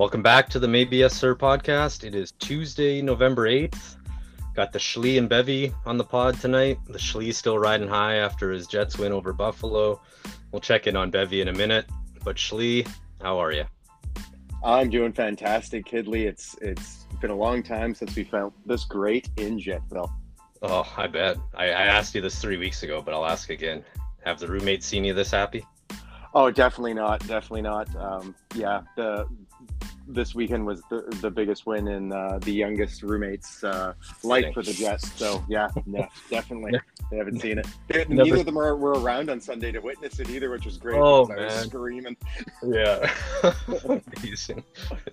Welcome 0.00 0.22
back 0.22 0.48
to 0.48 0.58
the 0.58 0.66
Maybe 0.66 0.96
Yes 0.96 1.12
Sir 1.12 1.34
podcast. 1.34 2.04
It 2.04 2.14
is 2.14 2.32
Tuesday, 2.32 3.02
November 3.02 3.46
8th. 3.46 3.96
Got 4.56 4.72
the 4.72 4.78
Schlee 4.78 5.18
and 5.18 5.28
Bevy 5.28 5.74
on 5.84 5.98
the 5.98 6.04
pod 6.04 6.40
tonight. 6.40 6.78
The 6.86 6.96
Schlee 6.98 7.34
still 7.34 7.58
riding 7.58 7.86
high 7.86 8.14
after 8.14 8.50
his 8.50 8.66
Jets 8.66 8.96
win 8.96 9.12
over 9.12 9.34
Buffalo. 9.34 10.00
We'll 10.52 10.62
check 10.62 10.86
in 10.86 10.96
on 10.96 11.10
Bevy 11.10 11.42
in 11.42 11.48
a 11.48 11.52
minute. 11.52 11.84
But 12.24 12.36
Schlee, 12.36 12.88
how 13.20 13.38
are 13.38 13.52
you? 13.52 13.66
I'm 14.64 14.88
doing 14.88 15.12
fantastic, 15.12 15.84
Kidley. 15.84 16.26
It's 16.26 16.56
it's 16.62 17.04
been 17.20 17.30
a 17.30 17.36
long 17.36 17.62
time 17.62 17.94
since 17.94 18.16
we 18.16 18.24
found 18.24 18.52
this 18.64 18.86
great 18.86 19.28
in 19.36 19.60
Jetville. 19.60 20.10
Oh, 20.62 20.90
I 20.96 21.08
bet. 21.08 21.36
I, 21.54 21.66
I 21.66 21.84
asked 21.84 22.14
you 22.14 22.22
this 22.22 22.40
three 22.40 22.56
weeks 22.56 22.82
ago, 22.84 23.02
but 23.02 23.12
I'll 23.12 23.26
ask 23.26 23.50
again. 23.50 23.84
Have 24.24 24.40
the 24.40 24.48
roommates 24.48 24.86
seen 24.86 25.04
you 25.04 25.12
this 25.12 25.30
happy? 25.30 25.66
Oh, 26.32 26.50
definitely 26.50 26.94
not. 26.94 27.20
Definitely 27.26 27.62
not. 27.62 27.94
Um, 27.96 28.34
yeah, 28.54 28.80
the 28.96 29.26
this 30.14 30.34
weekend 30.34 30.66
was 30.66 30.82
the, 30.90 31.02
the 31.20 31.30
biggest 31.30 31.66
win 31.66 31.88
in 31.88 32.12
uh, 32.12 32.38
the 32.42 32.52
youngest 32.52 33.02
roommate's 33.02 33.64
uh, 33.64 33.94
life 34.22 34.52
for 34.54 34.62
the 34.62 34.72
Jets. 34.72 35.12
So 35.12 35.44
yeah, 35.48 35.68
no, 35.86 36.06
definitely 36.30 36.72
they 37.10 37.16
haven't 37.16 37.40
seen 37.40 37.58
it. 37.58 37.66
They, 37.88 38.04
neither 38.08 38.36
of 38.36 38.46
them 38.46 38.58
are, 38.58 38.76
were 38.76 38.92
around 38.92 39.30
on 39.30 39.40
Sunday 39.40 39.72
to 39.72 39.80
witness 39.80 40.20
it 40.20 40.30
either, 40.30 40.50
which 40.50 40.64
was 40.64 40.78
great. 40.78 40.98
Oh 40.98 41.26
man, 41.26 41.38
I 41.38 41.44
was 41.44 41.54
screaming! 41.62 42.16
Yeah, 42.62 43.12
amazing, 44.18 44.64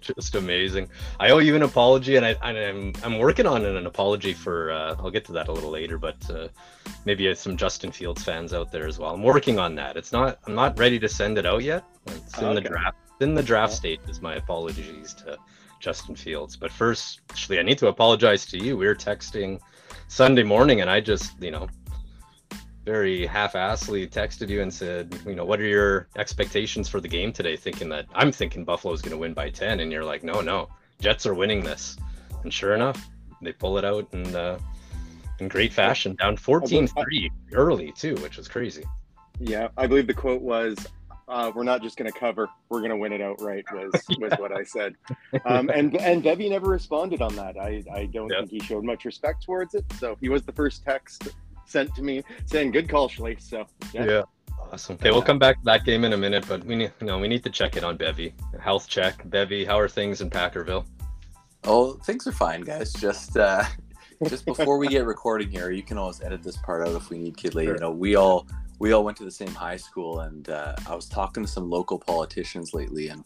just 0.02 0.36
amazing. 0.36 0.90
I 1.20 1.30
owe 1.30 1.40
you 1.40 1.56
an 1.56 1.64
apology, 1.64 2.16
and 2.16 2.26
I 2.26 2.36
and 2.44 2.58
I'm 2.58 2.94
I'm 3.04 3.20
working 3.20 3.46
on 3.46 3.66
an 3.66 3.86
apology 3.86 4.34
for. 4.34 4.72
Uh, 4.72 4.96
I'll 5.00 5.12
get 5.12 5.26
to 5.26 5.32
that 5.34 5.48
a 5.48 5.52
little 5.52 5.72
later, 5.72 5.98
but 5.98 6.18
uh, 6.30 6.48
maybe 7.06 7.34
some 7.36 7.58
Justin 7.58 7.92
Fields 7.92 8.24
fans 8.24 8.54
out 8.54 8.72
there 8.72 8.88
as 8.88 9.00
well. 9.00 9.14
I'm 9.14 9.24
working 9.24 9.60
on 9.60 9.76
that. 9.76 9.98
It's 9.98 10.12
not. 10.12 10.40
I'm 10.46 10.56
not 10.56 10.78
ready 10.78 11.00
to 11.00 11.10
send 11.10 11.38
it 11.38 11.46
out 11.46 11.64
yet. 11.64 11.84
It's 12.08 12.38
in 12.38 12.46
okay. 12.46 12.56
the 12.56 12.62
draft 12.62 12.98
in 13.20 13.34
the 13.34 13.44
draft 13.44 13.74
state 13.74 14.00
is 14.08 14.22
my 14.22 14.36
apologies 14.36 15.14
to 15.16 15.38
Justin 15.80 16.16
Fields. 16.16 16.56
But 16.56 16.72
first, 16.72 17.22
actually, 17.30 17.60
I 17.60 17.64
need 17.64 17.78
to 17.80 17.88
apologize 17.88 18.46
to 18.48 18.58
you. 18.58 18.78
We 18.78 18.88
were 18.88 18.96
texting 18.96 19.60
Sunday 20.08 20.44
morning, 20.44 20.82
and 20.82 20.90
I 20.90 21.00
just, 21.02 21.42
you 21.42 21.52
know, 21.52 21.68
very 22.86 23.26
half-assedly 23.26 24.10
texted 24.10 24.50
you 24.50 24.62
and 24.62 24.74
said, 24.74 25.20
you 25.26 25.36
know, 25.36 25.46
what 25.46 25.60
are 25.60 25.68
your 25.68 26.08
expectations 26.18 26.88
for 26.88 27.02
the 27.02 27.08
game 27.08 27.34
today? 27.34 27.58
Thinking 27.58 27.90
that 27.90 28.06
I'm 28.16 28.32
thinking 28.32 28.64
Buffalo's 28.64 29.02
going 29.02 29.12
to 29.12 29.18
win 29.18 29.34
by 29.34 29.50
10, 29.50 29.82
and 29.82 29.92
you're 29.92 30.06
like, 30.06 30.24
no, 30.24 30.42
no, 30.42 30.70
Jets 31.00 31.26
are 31.26 31.34
winning 31.34 31.64
this. 31.64 31.98
And 32.44 32.54
sure 32.54 32.76
enough, 32.76 33.10
they 33.42 33.52
pull 33.52 33.78
it 33.78 33.86
out 33.86 34.08
in 34.14 34.36
uh, 34.36 34.58
in 35.40 35.48
great 35.48 35.74
fashion, 35.74 36.16
down 36.16 36.36
14-3 36.36 37.30
early 37.54 37.92
too, 37.92 38.16
which 38.16 38.38
was 38.38 38.48
crazy. 38.48 38.84
Yeah, 39.40 39.68
I 39.78 39.86
believe 39.86 40.08
the 40.08 40.14
quote 40.14 40.42
was, 40.42 40.78
uh, 41.28 41.52
we're 41.54 41.64
not 41.64 41.82
just 41.82 41.98
going 41.98 42.12
to 42.12 42.18
cover; 42.18 42.50
we're 42.70 42.80
going 42.80 42.92
to 42.92 42.98
win 42.98 43.12
it 43.12 43.22
outright. 43.22 43.66
Was 43.74 44.04
was 44.20 44.34
what 44.38 44.52
I 44.52 44.64
said. 44.64 44.96
Um, 45.46 45.70
and 45.70 45.96
and 45.98 46.24
Bevy 46.24 46.50
never 46.50 46.70
responded 46.70 47.22
on 47.22 47.36
that. 47.36 47.58
I 47.58 47.84
I 47.92 48.06
don't 48.06 48.30
yep. 48.30 48.42
think 48.42 48.52
he 48.52 48.60
showed 48.60 48.84
much 48.84 49.06
respect 49.06 49.44
towards 49.44 49.76
it. 49.76 49.86
So 50.00 50.18
he 50.22 50.30
was 50.30 50.44
the 50.44 50.54
first 50.54 50.84
text 50.84 51.30
sent 51.66 51.94
to 51.96 52.02
me 52.02 52.24
saying, 52.46 52.72
"Good 52.72 52.90
call, 52.90 53.10
Schlee." 53.10 53.42
So 53.42 53.66
yeah. 53.94 54.06
yeah. 54.06 54.22
Awesome. 54.72 54.96
Okay, 54.96 55.12
we'll 55.12 55.22
come 55.22 55.40
back 55.40 55.58
to 55.58 55.66
that 55.66 55.86
game 55.86 56.04
in 56.04 56.14
a 56.14 56.18
minute, 56.18 56.46
but 56.48 56.64
we 56.66 56.76
need 56.76 56.92
you 57.00 57.08
know 57.08 57.20
we 57.20 57.28
need 57.28 57.44
to 57.44 57.50
check 57.50 57.78
in 57.78 57.84
on 57.84 57.98
Bevy. 57.98 58.34
Health 58.60 58.88
check. 58.88 59.22
Bevy, 59.30 59.66
how 59.66 59.80
are 59.80 59.88
things 59.88 60.22
in 60.22 60.30
Packerville? 60.30 60.86
Oh, 61.64 61.94
things 61.94 62.28
are 62.28 62.32
fine, 62.32 62.62
guys. 62.62 62.94
Just 62.94 63.38
uh 63.38 63.64
just 64.28 64.46
before 64.46 64.78
we 64.78 64.88
get 64.88 65.06
recording 65.06 65.50
here, 65.50 65.72
you 65.72 65.84
can 65.84 65.98
always 65.98 66.22
edit 66.22 66.44
this 66.44 66.58
part 66.58 66.88
out 66.88 66.96
if 66.96 67.10
we 67.10 67.18
need 67.18 67.38
Kidley. 67.38 67.66
Sure. 67.66 67.76
You 67.76 67.80
know, 67.80 67.92
we 67.92 68.16
all 68.16 68.48
we 68.80 68.92
all 68.92 69.04
went 69.04 69.18
to 69.18 69.24
the 69.24 69.32
same 69.32 69.54
high 69.54 69.78
school, 69.78 70.22
and 70.22 70.50
uh, 70.50 70.76
I 70.88 70.96
was 70.96 71.08
talking 71.08 71.44
to 71.44 71.50
some 71.50 71.70
local 71.70 72.00
politicians 72.00 72.74
lately, 72.74 73.10
and 73.10 73.26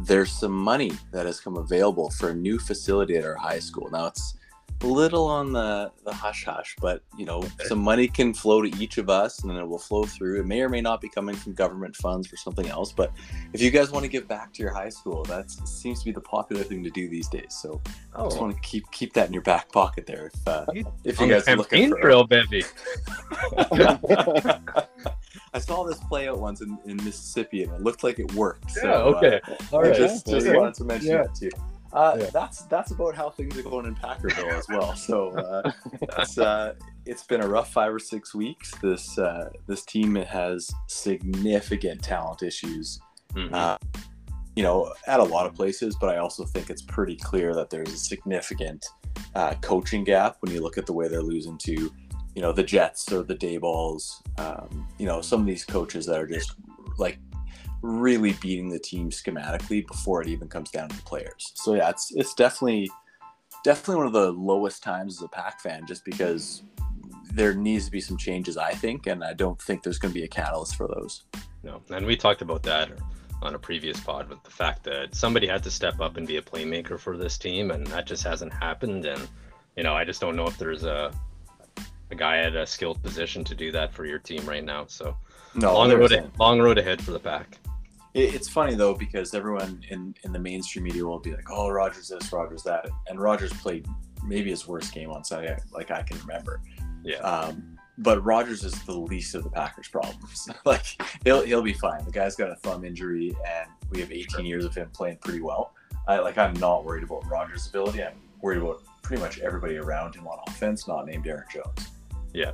there's 0.00 0.32
some 0.32 0.52
money 0.52 0.92
that 1.12 1.26
has 1.26 1.40
come 1.40 1.56
available 1.56 2.10
for 2.10 2.30
a 2.30 2.34
new 2.34 2.58
facility 2.58 3.16
at 3.16 3.24
our 3.24 3.34
high 3.34 3.58
school. 3.58 3.88
Now 3.90 4.06
it's 4.06 4.34
little 4.82 5.26
on 5.26 5.52
the 5.52 5.90
the 6.04 6.12
hush 6.12 6.44
hush, 6.44 6.76
but 6.80 7.02
you 7.16 7.24
know 7.24 7.42
some 7.66 7.78
money 7.78 8.06
can 8.08 8.32
flow 8.32 8.62
to 8.62 8.68
each 8.76 8.98
of 8.98 9.10
us, 9.10 9.40
and 9.40 9.50
then 9.50 9.58
it 9.58 9.66
will 9.66 9.78
flow 9.78 10.04
through. 10.04 10.40
It 10.40 10.46
may 10.46 10.60
or 10.60 10.68
may 10.68 10.80
not 10.80 11.00
be 11.00 11.08
coming 11.08 11.34
from 11.34 11.54
government 11.54 11.96
funds 11.96 12.32
or 12.32 12.36
something 12.36 12.68
else, 12.68 12.92
but 12.92 13.12
if 13.52 13.60
you 13.60 13.70
guys 13.70 13.90
want 13.90 14.04
to 14.04 14.08
give 14.08 14.28
back 14.28 14.52
to 14.54 14.62
your 14.62 14.72
high 14.72 14.88
school, 14.88 15.24
that 15.24 15.50
seems 15.50 15.98
to 16.00 16.04
be 16.04 16.12
the 16.12 16.20
popular 16.20 16.62
thing 16.62 16.84
to 16.84 16.90
do 16.90 17.08
these 17.08 17.28
days. 17.28 17.56
So 17.60 17.80
oh. 18.14 18.24
I 18.24 18.28
just 18.28 18.40
want 18.40 18.54
to 18.54 18.60
keep 18.62 18.90
keep 18.90 19.12
that 19.14 19.26
in 19.26 19.32
your 19.32 19.42
back 19.42 19.72
pocket 19.72 20.06
there. 20.06 20.30
If 20.32 20.48
uh, 20.48 20.66
if 21.04 21.20
you 21.20 21.28
guys 21.28 21.48
are 21.48 21.56
looking 21.56 21.90
for 21.90 22.06
real 22.06 22.26
bevy. 22.26 22.64
I 25.54 25.58
saw 25.60 25.84
this 25.84 25.98
play 26.04 26.28
out 26.28 26.38
once 26.38 26.60
in, 26.60 26.78
in 26.84 26.96
Mississippi, 26.98 27.62
and 27.62 27.72
it 27.72 27.80
looked 27.80 28.04
like 28.04 28.18
it 28.18 28.32
worked. 28.34 28.70
So, 28.72 28.86
yeah. 28.86 28.94
Okay. 28.96 29.40
Uh, 29.48 29.54
All 29.72 29.82
right. 29.82 29.94
Just 29.94 30.26
just 30.26 30.46
wanted 30.46 30.74
to 30.74 30.84
mention 30.84 31.10
yeah. 31.10 31.22
that 31.22 31.34
too. 31.34 31.50
Uh, 31.92 32.16
yeah. 32.18 32.30
That's 32.32 32.62
that's 32.62 32.90
about 32.90 33.14
how 33.14 33.30
things 33.30 33.56
are 33.56 33.62
going 33.62 33.86
in 33.86 33.94
Packerville 33.94 34.52
as 34.52 34.68
well. 34.68 34.94
So 34.94 35.30
uh, 35.30 35.70
it's 36.02 36.38
uh, 36.38 36.74
it's 37.06 37.22
been 37.22 37.40
a 37.40 37.48
rough 37.48 37.72
five 37.72 37.92
or 37.92 37.98
six 37.98 38.34
weeks. 38.34 38.72
This 38.82 39.18
uh, 39.18 39.50
this 39.66 39.84
team 39.84 40.14
has 40.14 40.70
significant 40.86 42.02
talent 42.02 42.42
issues. 42.42 43.00
Mm-hmm. 43.34 43.54
Uh, 43.54 43.76
you 44.54 44.64
know, 44.64 44.92
at 45.06 45.20
a 45.20 45.24
lot 45.24 45.46
of 45.46 45.54
places, 45.54 45.96
but 46.00 46.10
I 46.10 46.18
also 46.18 46.44
think 46.44 46.68
it's 46.68 46.82
pretty 46.82 47.14
clear 47.16 47.54
that 47.54 47.70
there's 47.70 47.92
a 47.92 47.96
significant 47.96 48.84
uh, 49.36 49.54
coaching 49.60 50.02
gap 50.02 50.36
when 50.40 50.52
you 50.52 50.60
look 50.60 50.76
at 50.76 50.84
the 50.84 50.92
way 50.92 51.06
they're 51.06 51.22
losing 51.22 51.56
to, 51.58 51.72
you 52.34 52.42
know, 52.42 52.50
the 52.50 52.64
Jets 52.64 53.12
or 53.12 53.22
the 53.22 53.36
Daybulls. 53.36 54.20
Um, 54.36 54.88
you 54.98 55.06
know, 55.06 55.20
some 55.20 55.40
of 55.40 55.46
these 55.46 55.64
coaches 55.64 56.06
that 56.06 56.20
are 56.20 56.26
just 56.26 56.56
like 56.98 57.18
really 57.82 58.32
beating 58.34 58.68
the 58.68 58.78
team 58.78 59.10
schematically 59.10 59.86
before 59.86 60.22
it 60.22 60.28
even 60.28 60.48
comes 60.48 60.70
down 60.70 60.88
to 60.88 60.96
the 60.96 61.02
players. 61.02 61.52
So 61.54 61.74
yeah, 61.74 61.90
it's 61.90 62.12
it's 62.14 62.34
definitely 62.34 62.90
definitely 63.64 63.96
one 63.96 64.06
of 64.06 64.12
the 64.12 64.32
lowest 64.32 64.82
times 64.82 65.16
as 65.16 65.22
a 65.22 65.28
pack 65.28 65.60
fan, 65.60 65.86
just 65.86 66.04
because 66.04 66.62
there 67.32 67.54
needs 67.54 67.84
to 67.84 67.90
be 67.90 68.00
some 68.00 68.16
changes, 68.16 68.56
I 68.56 68.72
think, 68.72 69.06
and 69.06 69.22
I 69.22 69.34
don't 69.34 69.60
think 69.60 69.82
there's 69.82 69.98
going 69.98 70.12
to 70.12 70.18
be 70.18 70.24
a 70.24 70.28
catalyst 70.28 70.76
for 70.76 70.88
those. 70.88 71.24
No, 71.62 71.82
and 71.90 72.06
we 72.06 72.16
talked 72.16 72.42
about 72.42 72.62
that 72.64 72.90
on 73.42 73.54
a 73.54 73.58
previous 73.58 74.00
pod 74.00 74.28
with 74.28 74.42
the 74.42 74.50
fact 74.50 74.82
that 74.84 75.14
somebody 75.14 75.46
had 75.46 75.62
to 75.62 75.70
step 75.70 76.00
up 76.00 76.16
and 76.16 76.26
be 76.26 76.38
a 76.38 76.42
playmaker 76.42 76.98
for 76.98 77.16
this 77.16 77.38
team, 77.38 77.70
and 77.70 77.86
that 77.88 78.06
just 78.06 78.24
hasn't 78.24 78.52
happened. 78.52 79.04
And 79.04 79.28
you 79.76 79.82
know, 79.82 79.94
I 79.94 80.04
just 80.04 80.20
don't 80.20 80.36
know 80.36 80.46
if 80.46 80.58
there's 80.58 80.84
a 80.84 81.12
a 82.10 82.14
guy 82.14 82.38
at 82.38 82.56
a 82.56 82.66
skilled 82.66 83.02
position 83.02 83.44
to 83.44 83.54
do 83.54 83.70
that 83.72 83.92
for 83.92 84.06
your 84.06 84.18
team 84.18 84.44
right 84.46 84.64
now. 84.64 84.86
So 84.86 85.16
no, 85.54 85.74
long 85.74 85.92
road, 85.92 86.30
long 86.38 86.60
road 86.60 86.78
ahead 86.78 87.02
for 87.02 87.12
the 87.12 87.20
pack. 87.20 87.58
It's 88.14 88.48
funny 88.48 88.74
though 88.74 88.94
because 88.94 89.34
everyone 89.34 89.82
in 89.90 90.14
in 90.24 90.32
the 90.32 90.38
mainstream 90.38 90.84
media 90.84 91.04
will 91.04 91.18
be 91.18 91.32
like, 91.32 91.50
"Oh, 91.50 91.68
Rodgers 91.68 92.08
this, 92.08 92.32
Rodgers 92.32 92.62
that," 92.62 92.88
and 93.08 93.20
Rodgers 93.20 93.52
played 93.52 93.86
maybe 94.24 94.50
his 94.50 94.66
worst 94.66 94.92
game 94.92 95.10
on 95.10 95.24
Sunday, 95.24 95.58
like 95.72 95.90
I 95.90 96.02
can 96.02 96.18
remember. 96.20 96.60
Yeah. 97.04 97.18
Um, 97.18 97.78
but 97.98 98.24
Rodgers 98.24 98.64
is 98.64 98.80
the 98.84 98.92
least 98.92 99.34
of 99.34 99.42
the 99.42 99.50
Packers' 99.50 99.88
problems. 99.88 100.48
like 100.64 100.84
he'll 101.24 101.42
he'll 101.42 101.62
be 101.62 101.72
fine. 101.72 102.04
The 102.04 102.12
guy's 102.12 102.36
got 102.36 102.50
a 102.50 102.56
thumb 102.56 102.84
injury, 102.84 103.36
and 103.46 103.68
we 103.90 104.00
have 104.00 104.12
18 104.12 104.46
years 104.46 104.64
of 104.64 104.74
him 104.74 104.90
playing 104.92 105.18
pretty 105.18 105.40
well. 105.40 105.74
I 106.06 106.18
like 106.20 106.38
I'm 106.38 106.54
not 106.54 106.84
worried 106.84 107.04
about 107.04 107.28
Rodgers' 107.28 107.66
ability. 107.68 108.02
I'm 108.02 108.14
worried 108.40 108.58
about 108.58 108.82
pretty 109.02 109.22
much 109.22 109.38
everybody 109.40 109.76
around 109.76 110.14
him 110.14 110.26
on 110.26 110.38
offense, 110.46 110.86
not 110.86 111.06
named 111.06 111.26
Aaron 111.26 111.44
Jones. 111.52 111.88
Yeah, 112.32 112.52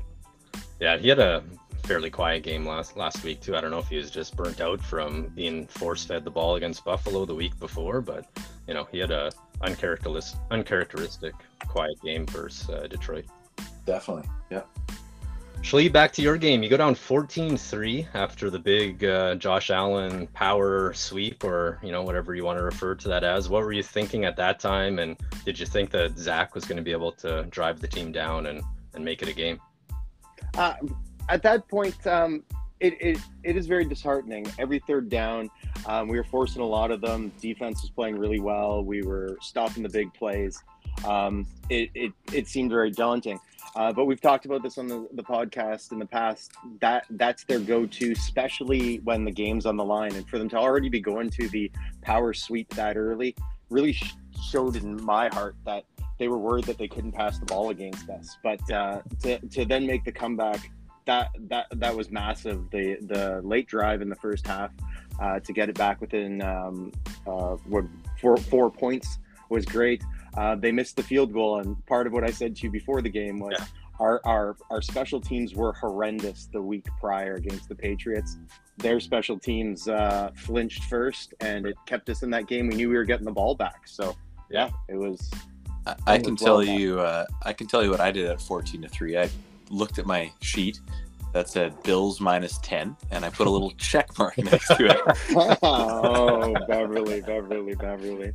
yeah. 0.81 0.97
He 0.97 1.09
had 1.09 1.19
a 1.19 1.44
fairly 1.84 2.10
quiet 2.10 2.42
game 2.42 2.66
last 2.66 2.96
last 2.96 3.22
week 3.22 3.40
too. 3.40 3.56
I 3.56 3.60
don't 3.60 3.70
know 3.70 3.78
if 3.78 3.88
he 3.88 3.96
was 3.96 4.10
just 4.10 4.36
burnt 4.36 4.60
out 4.60 4.80
from 4.80 5.28
being 5.34 5.66
force 5.66 6.04
fed 6.04 6.24
the 6.24 6.30
ball 6.30 6.56
against 6.56 6.84
Buffalo 6.84 7.24
the 7.24 7.34
week 7.34 7.58
before, 7.60 8.00
but 8.00 8.26
you 8.66 8.74
know 8.74 8.84
he 8.90 8.98
had 8.98 9.10
a 9.10 9.30
uncharacteristic 9.60 10.40
uncharacteristic 10.50 11.34
quiet 11.66 12.00
game 12.02 12.26
versus 12.26 12.70
uh, 12.70 12.86
Detroit. 12.86 13.26
Definitely, 13.84 14.28
yeah. 14.50 14.62
Schlee, 15.60 15.90
back 15.90 16.12
to 16.12 16.22
your 16.22 16.36
game. 16.36 16.62
You 16.62 16.69
go 16.69 16.76
down 16.76 16.94
14-3 16.94 18.08
after 18.12 18.50
the 18.50 18.58
big 18.58 19.02
uh, 19.02 19.34
Josh 19.37 19.70
Allen 19.70 20.26
power 20.28 20.92
sweep, 20.92 21.42
or 21.42 21.78
you 21.82 21.90
know 21.90 22.02
whatever 22.02 22.34
you 22.34 22.44
want 22.44 22.58
to 22.58 22.64
refer 22.64 22.94
to 22.94 23.08
that 23.08 23.25
as. 23.25 23.48
What 23.48 23.62
were 23.62 23.72
you 23.72 23.82
thinking 23.82 24.25
at 24.25 24.37
that 24.37 24.58
time, 24.58 24.98
and 24.98 25.16
did 25.44 25.58
you 25.58 25.66
think 25.66 25.90
that 25.90 26.19
Zach 26.19 26.54
was 26.54 26.64
going 26.64 26.76
to 26.76 26.82
be 26.82 26.92
able 26.92 27.12
to 27.12 27.44
drive 27.44 27.80
the 27.80 27.88
team 27.88 28.12
down 28.12 28.46
and 28.46 28.62
and 28.94 29.04
make 29.04 29.22
it 29.22 29.28
a 29.28 29.32
game? 29.32 29.60
Uh, 30.56 30.75
at 31.29 31.43
that 31.43 31.69
point, 31.69 32.06
um, 32.06 32.43
it, 32.81 32.94
it, 33.00 33.19
it 33.44 33.56
is 33.56 33.67
very 33.67 33.85
disheartening. 33.85 34.47
Every 34.59 34.81
third 34.81 35.09
down, 35.09 35.50
um, 35.87 36.09
we 36.09 36.17
were 36.17 36.25
forcing 36.25 36.61
a 36.61 36.67
lot 36.67 36.91
of 36.91 37.00
them. 37.00 37.32
Defense 37.41 37.82
was 37.82 37.91
playing 37.91 38.19
really 38.19 38.41
well. 38.41 38.85
We 38.85 39.03
were 39.03 39.38
stopping 39.41 39.82
the 39.82 39.88
big 39.88 40.12
plays. 40.12 40.62
Um, 41.06 41.47
it, 41.71 41.91
it, 41.94 42.12
it 42.32 42.49
seemed 42.49 42.71
very 42.71 42.91
daunting. 42.91 43.41
Uh, 43.75 43.93
but 43.93 44.05
we've 44.05 44.21
talked 44.21 44.44
about 44.44 44.62
this 44.62 44.79
on 44.79 44.87
the, 44.87 45.09
the 45.15 45.23
podcast 45.23 45.93
in 45.93 45.99
the 45.99 46.06
past. 46.06 46.53
That 46.81 47.06
that's 47.11 47.44
their 47.44 47.59
go-to, 47.59 48.12
especially 48.12 48.99
when 48.99 49.25
the 49.25 49.32
game's 49.32 49.67
on 49.67 49.76
the 49.76 49.85
line. 49.85 50.15
And 50.15 50.29
for 50.29 50.38
them 50.38 50.49
to 50.50 50.56
already 50.56 50.88
be 50.88 51.00
going 51.00 51.31
to 51.31 51.49
the 51.49 51.71
power 52.03 52.32
sweep 52.35 52.73
that 52.75 52.97
early 52.97 53.35
really 53.71 53.93
sh- 53.93 54.15
showed 54.50 54.76
in 54.76 55.03
my 55.03 55.29
heart 55.29 55.56
that 55.65 55.85
they 56.19 56.29
were 56.29 56.38
worried 56.38 56.65
that 56.67 56.79
they 56.79 56.87
couldn't 56.87 57.12
pass 57.12 57.38
the 57.38 57.47
ball 57.47 57.71
against 57.71 58.09
us. 58.09 58.37
But 58.43 58.71
uh, 58.71 59.00
to, 59.23 59.38
to 59.38 59.65
then 59.65 59.87
make 59.87 60.05
the 60.05 60.12
comeback 60.12 60.71
that 61.06 61.30
that 61.48 61.66
that 61.72 61.96
was 61.96 62.10
massive. 62.10 62.70
The 62.70 62.96
the 63.02 63.40
late 63.42 63.66
drive 63.66 64.02
in 64.02 64.08
the 64.08 64.16
first 64.16 64.46
half 64.46 64.70
uh, 65.20 65.40
to 65.40 65.52
get 65.52 65.68
it 65.68 65.76
back 65.76 66.00
within 66.00 66.42
um, 66.42 66.92
uh, 67.26 67.56
what 67.68 67.84
four 68.20 68.36
four 68.36 68.70
points 68.70 69.18
was 69.48 69.64
great. 69.64 70.02
Uh, 70.36 70.56
they 70.56 70.72
missed 70.72 70.96
the 70.96 71.02
field 71.02 71.32
goal, 71.32 71.60
and 71.60 71.84
part 71.86 72.06
of 72.06 72.12
what 72.12 72.24
I 72.24 72.30
said 72.30 72.56
to 72.56 72.62
you 72.64 72.70
before 72.70 73.02
the 73.02 73.08
game 73.08 73.38
was 73.38 73.54
yeah. 73.58 73.66
our, 74.00 74.20
our 74.24 74.56
our 74.70 74.82
special 74.82 75.20
teams 75.20 75.54
were 75.54 75.72
horrendous 75.72 76.48
the 76.52 76.60
week 76.60 76.86
prior 76.98 77.34
against 77.34 77.68
the 77.68 77.74
Patriots. 77.74 78.38
Their 78.78 78.98
special 78.98 79.38
teams 79.38 79.86
uh, 79.86 80.30
flinched 80.34 80.84
first, 80.84 81.34
and 81.40 81.66
it 81.66 81.76
kept 81.86 82.08
us 82.08 82.22
in 82.22 82.30
that 82.30 82.48
game. 82.48 82.66
We 82.66 82.74
knew 82.74 82.88
we 82.88 82.96
were 82.96 83.04
getting 83.04 83.24
the 83.24 83.32
ball 83.32 83.54
back, 83.54 83.86
so 83.86 84.16
yeah, 84.50 84.70
it 84.88 84.96
was. 84.96 85.30
I, 85.86 85.94
I 86.06 86.18
can 86.18 86.34
tell 86.34 86.56
well 86.56 86.64
you, 86.64 86.98
uh, 86.98 87.26
I 87.42 87.52
can 87.52 87.66
tell 87.66 87.84
you 87.84 87.90
what 87.90 88.00
I 88.00 88.10
did 88.10 88.26
at 88.26 88.40
fourteen 88.40 88.82
to 88.82 88.88
three. 88.88 89.16
I 89.16 89.28
looked 89.75 89.99
at 89.99 90.06
my 90.06 90.32
sheet 90.41 90.81
that 91.35 91.49
said 91.49 91.75
Bills 91.82 92.21
minus 92.21 92.59
10, 92.59 92.97
and 93.11 93.25
I 93.25 93.29
put 93.29 93.47
a 93.47 93.50
little 93.50 93.71
check 93.76 94.17
mark 94.19 94.38
next 94.38 94.69
to 94.69 94.87
it. 94.87 95.59
oh, 95.62 96.55
Beverly, 96.69 97.21
Beverly, 97.26 97.75
Beverly. 97.75 98.32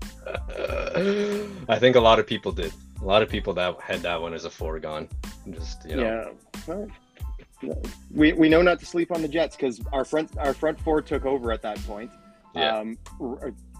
I 1.70 1.80
think 1.80 1.96
a 1.96 2.02
lot 2.02 2.20
of 2.20 2.28
people 2.28 2.52
did. 2.52 2.74
A 3.02 3.06
lot 3.06 3.24
of 3.24 3.30
people 3.30 3.54
that 3.54 3.80
had 3.80 4.02
that 4.02 4.22
one 4.22 4.34
as 4.34 4.44
a 4.44 4.50
foregone. 4.50 5.08
Just, 5.50 5.90
you 5.90 5.96
know. 5.96 6.36
Yeah. 6.68 7.76
We, 8.12 8.34
we 8.34 8.50
know 8.50 8.62
not 8.62 8.80
to 8.80 8.86
sleep 8.86 9.12
on 9.14 9.22
the 9.22 9.28
Jets 9.28 9.56
because 9.56 9.82
our 9.94 10.06
front 10.06 10.38
our 10.38 10.54
front 10.54 10.80
four 10.80 11.02
took 11.02 11.26
over 11.26 11.52
at 11.52 11.62
that 11.62 11.78
point. 11.86 12.12
Yeah. 12.56 12.78
Um, 12.78 12.98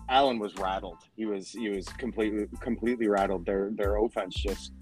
Allen 0.10 0.40
was 0.40 0.56
rattled. 0.58 0.98
He 1.16 1.26
was 1.26 1.52
he 1.52 1.70
was 1.70 1.88
completely 1.88 2.48
completely 2.60 3.08
rattled. 3.08 3.46
Their 3.46 3.70
their 3.72 3.98
offense 3.98 4.36
just 4.36 4.74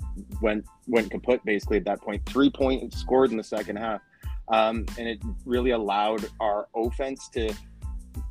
went 0.41 0.65
went 0.87 1.11
kaput 1.11 1.43
basically 1.45 1.77
at 1.77 1.85
that 1.85 2.01
point. 2.01 2.25
Three 2.25 2.49
points 2.49 2.97
scored 2.97 3.31
in 3.31 3.37
the 3.37 3.43
second 3.43 3.75
half 3.75 4.01
um, 4.49 4.85
and 4.97 5.07
it 5.07 5.19
really 5.45 5.71
allowed 5.71 6.29
our 6.39 6.67
offense 6.75 7.27
to 7.29 7.53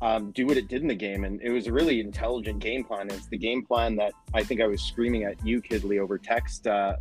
um, 0.01 0.31
do 0.31 0.45
what 0.45 0.57
it 0.57 0.67
did 0.67 0.81
in 0.81 0.87
the 0.87 0.95
game. 0.95 1.23
And 1.23 1.41
it 1.41 1.49
was 1.49 1.67
a 1.67 1.73
really 1.73 1.99
intelligent 1.99 2.59
game 2.59 2.83
plan. 2.83 3.09
It's 3.09 3.27
the 3.27 3.37
game 3.37 3.65
plan 3.65 3.95
that 3.97 4.13
I 4.33 4.43
think 4.43 4.61
I 4.61 4.67
was 4.67 4.81
screaming 4.81 5.23
at 5.23 5.43
you, 5.45 5.61
Kidley, 5.61 5.99
over 5.99 6.17
text 6.17 6.67
uh, 6.67 6.97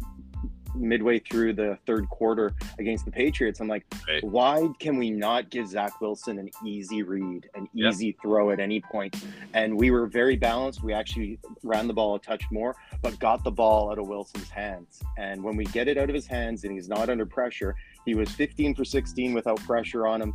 midway 0.77 1.19
through 1.19 1.55
the 1.55 1.79
third 1.87 2.09
quarter 2.09 2.53
against 2.79 3.05
the 3.05 3.11
Patriots. 3.11 3.61
I'm 3.61 3.69
like, 3.69 3.85
right. 4.09 4.23
why 4.25 4.69
can 4.79 4.97
we 4.97 5.11
not 5.11 5.51
give 5.51 5.69
Zach 5.69 6.01
Wilson 6.01 6.39
an 6.39 6.51
easy 6.65 7.03
read, 7.03 7.49
an 7.55 7.69
easy 7.75 8.07
yep. 8.07 8.17
throw 8.23 8.51
at 8.51 8.61
any 8.61 8.81
point? 8.81 9.17
And 9.55 9.77
we 9.77 9.91
were 9.91 10.07
very 10.07 10.37
balanced. 10.37 10.83
We 10.83 10.93
actually 10.93 11.39
ran 11.63 11.87
the 11.87 11.95
ball 11.95 12.15
a 12.15 12.19
touch 12.19 12.45
more, 12.51 12.77
but 13.03 13.19
got 13.19 13.45
the 13.45 13.51
ball 13.51 13.91
out 13.91 13.99
of 13.99 14.07
Wilson's 14.07 14.51
hands. 14.51 15.01
And 15.19 15.43
when 15.43 15.57
we 15.57 15.65
get 15.67 15.89
it 15.89 15.99
out 15.99 16.09
of 16.09 16.15
his 16.15 16.27
hands 16.27 16.65
and 16.65 16.73
he's 16.73 16.89
not 16.89 17.09
under 17.09 17.27
pressure, 17.27 17.75
he 18.05 18.15
was 18.15 18.31
15 18.31 18.75
for 18.75 18.85
16 18.85 19.35
without 19.35 19.59
pressure 19.65 20.07
on 20.07 20.23
him. 20.23 20.35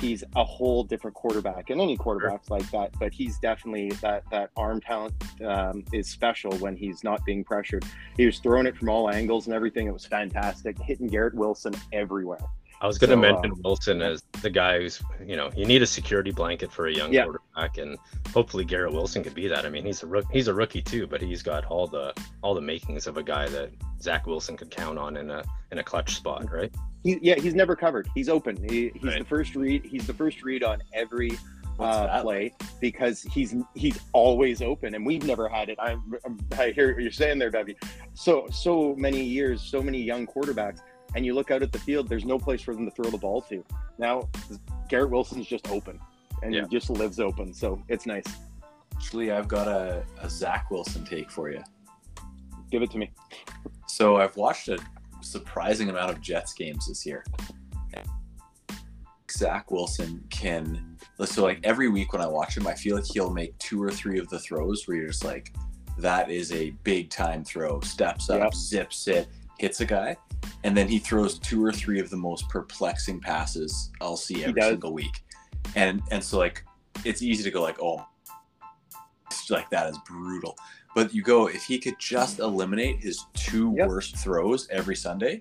He's 0.00 0.22
a 0.36 0.44
whole 0.44 0.84
different 0.84 1.14
quarterback, 1.16 1.70
and 1.70 1.80
any 1.80 1.96
quarterbacks 1.96 2.50
like 2.50 2.70
that. 2.70 2.92
But 2.98 3.12
he's 3.12 3.38
definitely 3.38 3.90
that 4.00 4.22
that 4.30 4.50
arm 4.56 4.80
talent 4.80 5.14
um, 5.44 5.84
is 5.92 6.08
special 6.08 6.52
when 6.58 6.76
he's 6.76 7.02
not 7.02 7.24
being 7.24 7.42
pressured. 7.42 7.84
He 8.16 8.24
was 8.26 8.38
throwing 8.38 8.66
it 8.66 8.76
from 8.76 8.88
all 8.88 9.10
angles 9.10 9.46
and 9.46 9.54
everything. 9.54 9.88
It 9.88 9.92
was 9.92 10.06
fantastic, 10.06 10.78
hitting 10.80 11.08
Garrett 11.08 11.34
Wilson 11.34 11.74
everywhere. 11.92 12.38
I 12.80 12.86
was 12.86 12.98
going 12.98 13.10
to 13.10 13.16
so, 13.16 13.20
mention 13.20 13.52
uh, 13.52 13.56
Wilson 13.64 14.02
as 14.02 14.22
the 14.40 14.50
guy 14.50 14.78
who's, 14.78 15.02
you 15.24 15.36
know, 15.36 15.50
you 15.56 15.66
need 15.66 15.82
a 15.82 15.86
security 15.86 16.30
blanket 16.30 16.70
for 16.70 16.86
a 16.86 16.94
young 16.94 17.12
yeah. 17.12 17.24
quarterback, 17.24 17.78
and 17.78 17.98
hopefully 18.32 18.64
Garrett 18.64 18.92
Wilson 18.92 19.24
could 19.24 19.34
be 19.34 19.48
that. 19.48 19.66
I 19.66 19.68
mean, 19.68 19.84
he's 19.84 20.02
a 20.02 20.06
rook, 20.06 20.26
he's 20.32 20.48
a 20.48 20.54
rookie 20.54 20.82
too, 20.82 21.06
but 21.06 21.20
he's 21.20 21.42
got 21.42 21.64
all 21.64 21.86
the 21.86 22.14
all 22.42 22.54
the 22.54 22.60
makings 22.60 23.06
of 23.06 23.16
a 23.16 23.22
guy 23.22 23.48
that 23.48 23.70
Zach 24.00 24.26
Wilson 24.26 24.56
could 24.56 24.70
count 24.70 24.98
on 24.98 25.16
in 25.16 25.30
a 25.30 25.42
in 25.72 25.78
a 25.78 25.82
clutch 25.82 26.14
spot, 26.14 26.50
right? 26.52 26.72
He, 27.02 27.18
yeah, 27.20 27.36
he's 27.36 27.54
never 27.54 27.74
covered. 27.74 28.08
He's 28.14 28.28
open. 28.28 28.56
He, 28.68 28.90
he's 28.94 29.02
right. 29.02 29.18
the 29.20 29.24
first 29.24 29.54
read. 29.54 29.84
He's 29.84 30.06
the 30.06 30.14
first 30.14 30.42
read 30.42 30.62
on 30.62 30.80
every 30.92 31.32
uh, 31.78 32.22
play 32.22 32.54
because 32.80 33.22
he's 33.22 33.54
he's 33.74 33.98
always 34.12 34.62
open, 34.62 34.94
and 34.94 35.04
we've 35.04 35.24
never 35.24 35.48
had 35.48 35.68
it. 35.68 35.78
I, 35.80 35.96
I 36.58 36.70
hear 36.70 36.94
what 36.94 37.02
you're 37.02 37.10
saying 37.10 37.38
there, 37.38 37.50
Bevy. 37.50 37.76
So 38.14 38.46
so 38.50 38.94
many 38.96 39.22
years, 39.22 39.62
so 39.62 39.82
many 39.82 40.00
young 40.00 40.26
quarterbacks, 40.26 40.80
and 41.14 41.24
you 41.24 41.34
look 41.34 41.50
out 41.50 41.62
at 41.62 41.72
the 41.72 41.78
field. 41.78 42.08
There's 42.08 42.24
no 42.24 42.38
place 42.38 42.62
for 42.62 42.74
them 42.74 42.84
to 42.84 42.90
throw 42.90 43.10
the 43.10 43.18
ball 43.18 43.42
to. 43.42 43.64
Now 43.98 44.28
Garrett 44.88 45.10
Wilson's 45.10 45.46
just 45.46 45.70
open, 45.70 45.98
and 46.42 46.54
yeah. 46.54 46.62
he 46.62 46.68
just 46.68 46.90
lives 46.90 47.20
open. 47.20 47.52
So 47.52 47.82
it's 47.88 48.06
nice. 48.06 48.26
Actually, 48.94 49.30
I've 49.30 49.48
got 49.48 49.68
a, 49.68 50.02
a 50.20 50.28
Zach 50.28 50.70
Wilson 50.70 51.04
take 51.04 51.30
for 51.30 51.50
you. 51.50 51.62
Give 52.70 52.82
it 52.82 52.90
to 52.90 52.98
me. 52.98 53.10
So 53.86 54.16
I've 54.16 54.36
watched 54.36 54.68
a 54.68 54.78
surprising 55.20 55.88
amount 55.88 56.10
of 56.10 56.20
Jets 56.20 56.52
games 56.52 56.88
this 56.88 57.06
year. 57.06 57.24
Zach 59.30 59.70
Wilson 59.70 60.24
can 60.30 60.96
so 61.24 61.42
like 61.42 61.60
every 61.64 61.88
week 61.88 62.12
when 62.12 62.22
I 62.22 62.26
watch 62.26 62.56
him, 62.56 62.66
I 62.66 62.74
feel 62.74 62.96
like 62.96 63.04
he'll 63.04 63.30
make 63.30 63.56
two 63.58 63.82
or 63.82 63.90
three 63.90 64.18
of 64.18 64.28
the 64.28 64.38
throws 64.38 64.86
where 64.86 64.96
you're 64.96 65.08
just 65.08 65.24
like, 65.24 65.52
that 65.98 66.30
is 66.30 66.52
a 66.52 66.70
big 66.84 67.10
time 67.10 67.44
throw. 67.44 67.80
Steps 67.80 68.30
up, 68.30 68.40
yep. 68.40 68.54
zips 68.54 69.08
it, 69.08 69.28
hits 69.58 69.80
a 69.80 69.84
guy, 69.84 70.16
and 70.64 70.76
then 70.76 70.88
he 70.88 70.98
throws 70.98 71.38
two 71.38 71.64
or 71.64 71.72
three 71.72 72.00
of 72.00 72.10
the 72.10 72.16
most 72.16 72.48
perplexing 72.48 73.20
passes 73.20 73.90
I'll 74.00 74.16
see 74.16 74.44
every 74.44 74.60
single 74.62 74.92
week. 74.92 75.24
And 75.76 76.02
and 76.10 76.22
so 76.22 76.38
like 76.38 76.64
it's 77.04 77.22
easy 77.22 77.42
to 77.44 77.50
go 77.50 77.62
like, 77.62 77.80
oh, 77.80 78.06
like 79.50 79.70
that 79.70 79.88
is 79.88 79.98
brutal. 80.06 80.56
But 80.94 81.14
you 81.14 81.22
go 81.22 81.46
if 81.46 81.64
he 81.64 81.78
could 81.78 81.98
just 81.98 82.38
eliminate 82.38 83.00
his 83.00 83.24
two 83.34 83.74
yep. 83.76 83.88
worst 83.88 84.16
throws 84.16 84.68
every 84.70 84.96
Sunday, 84.96 85.40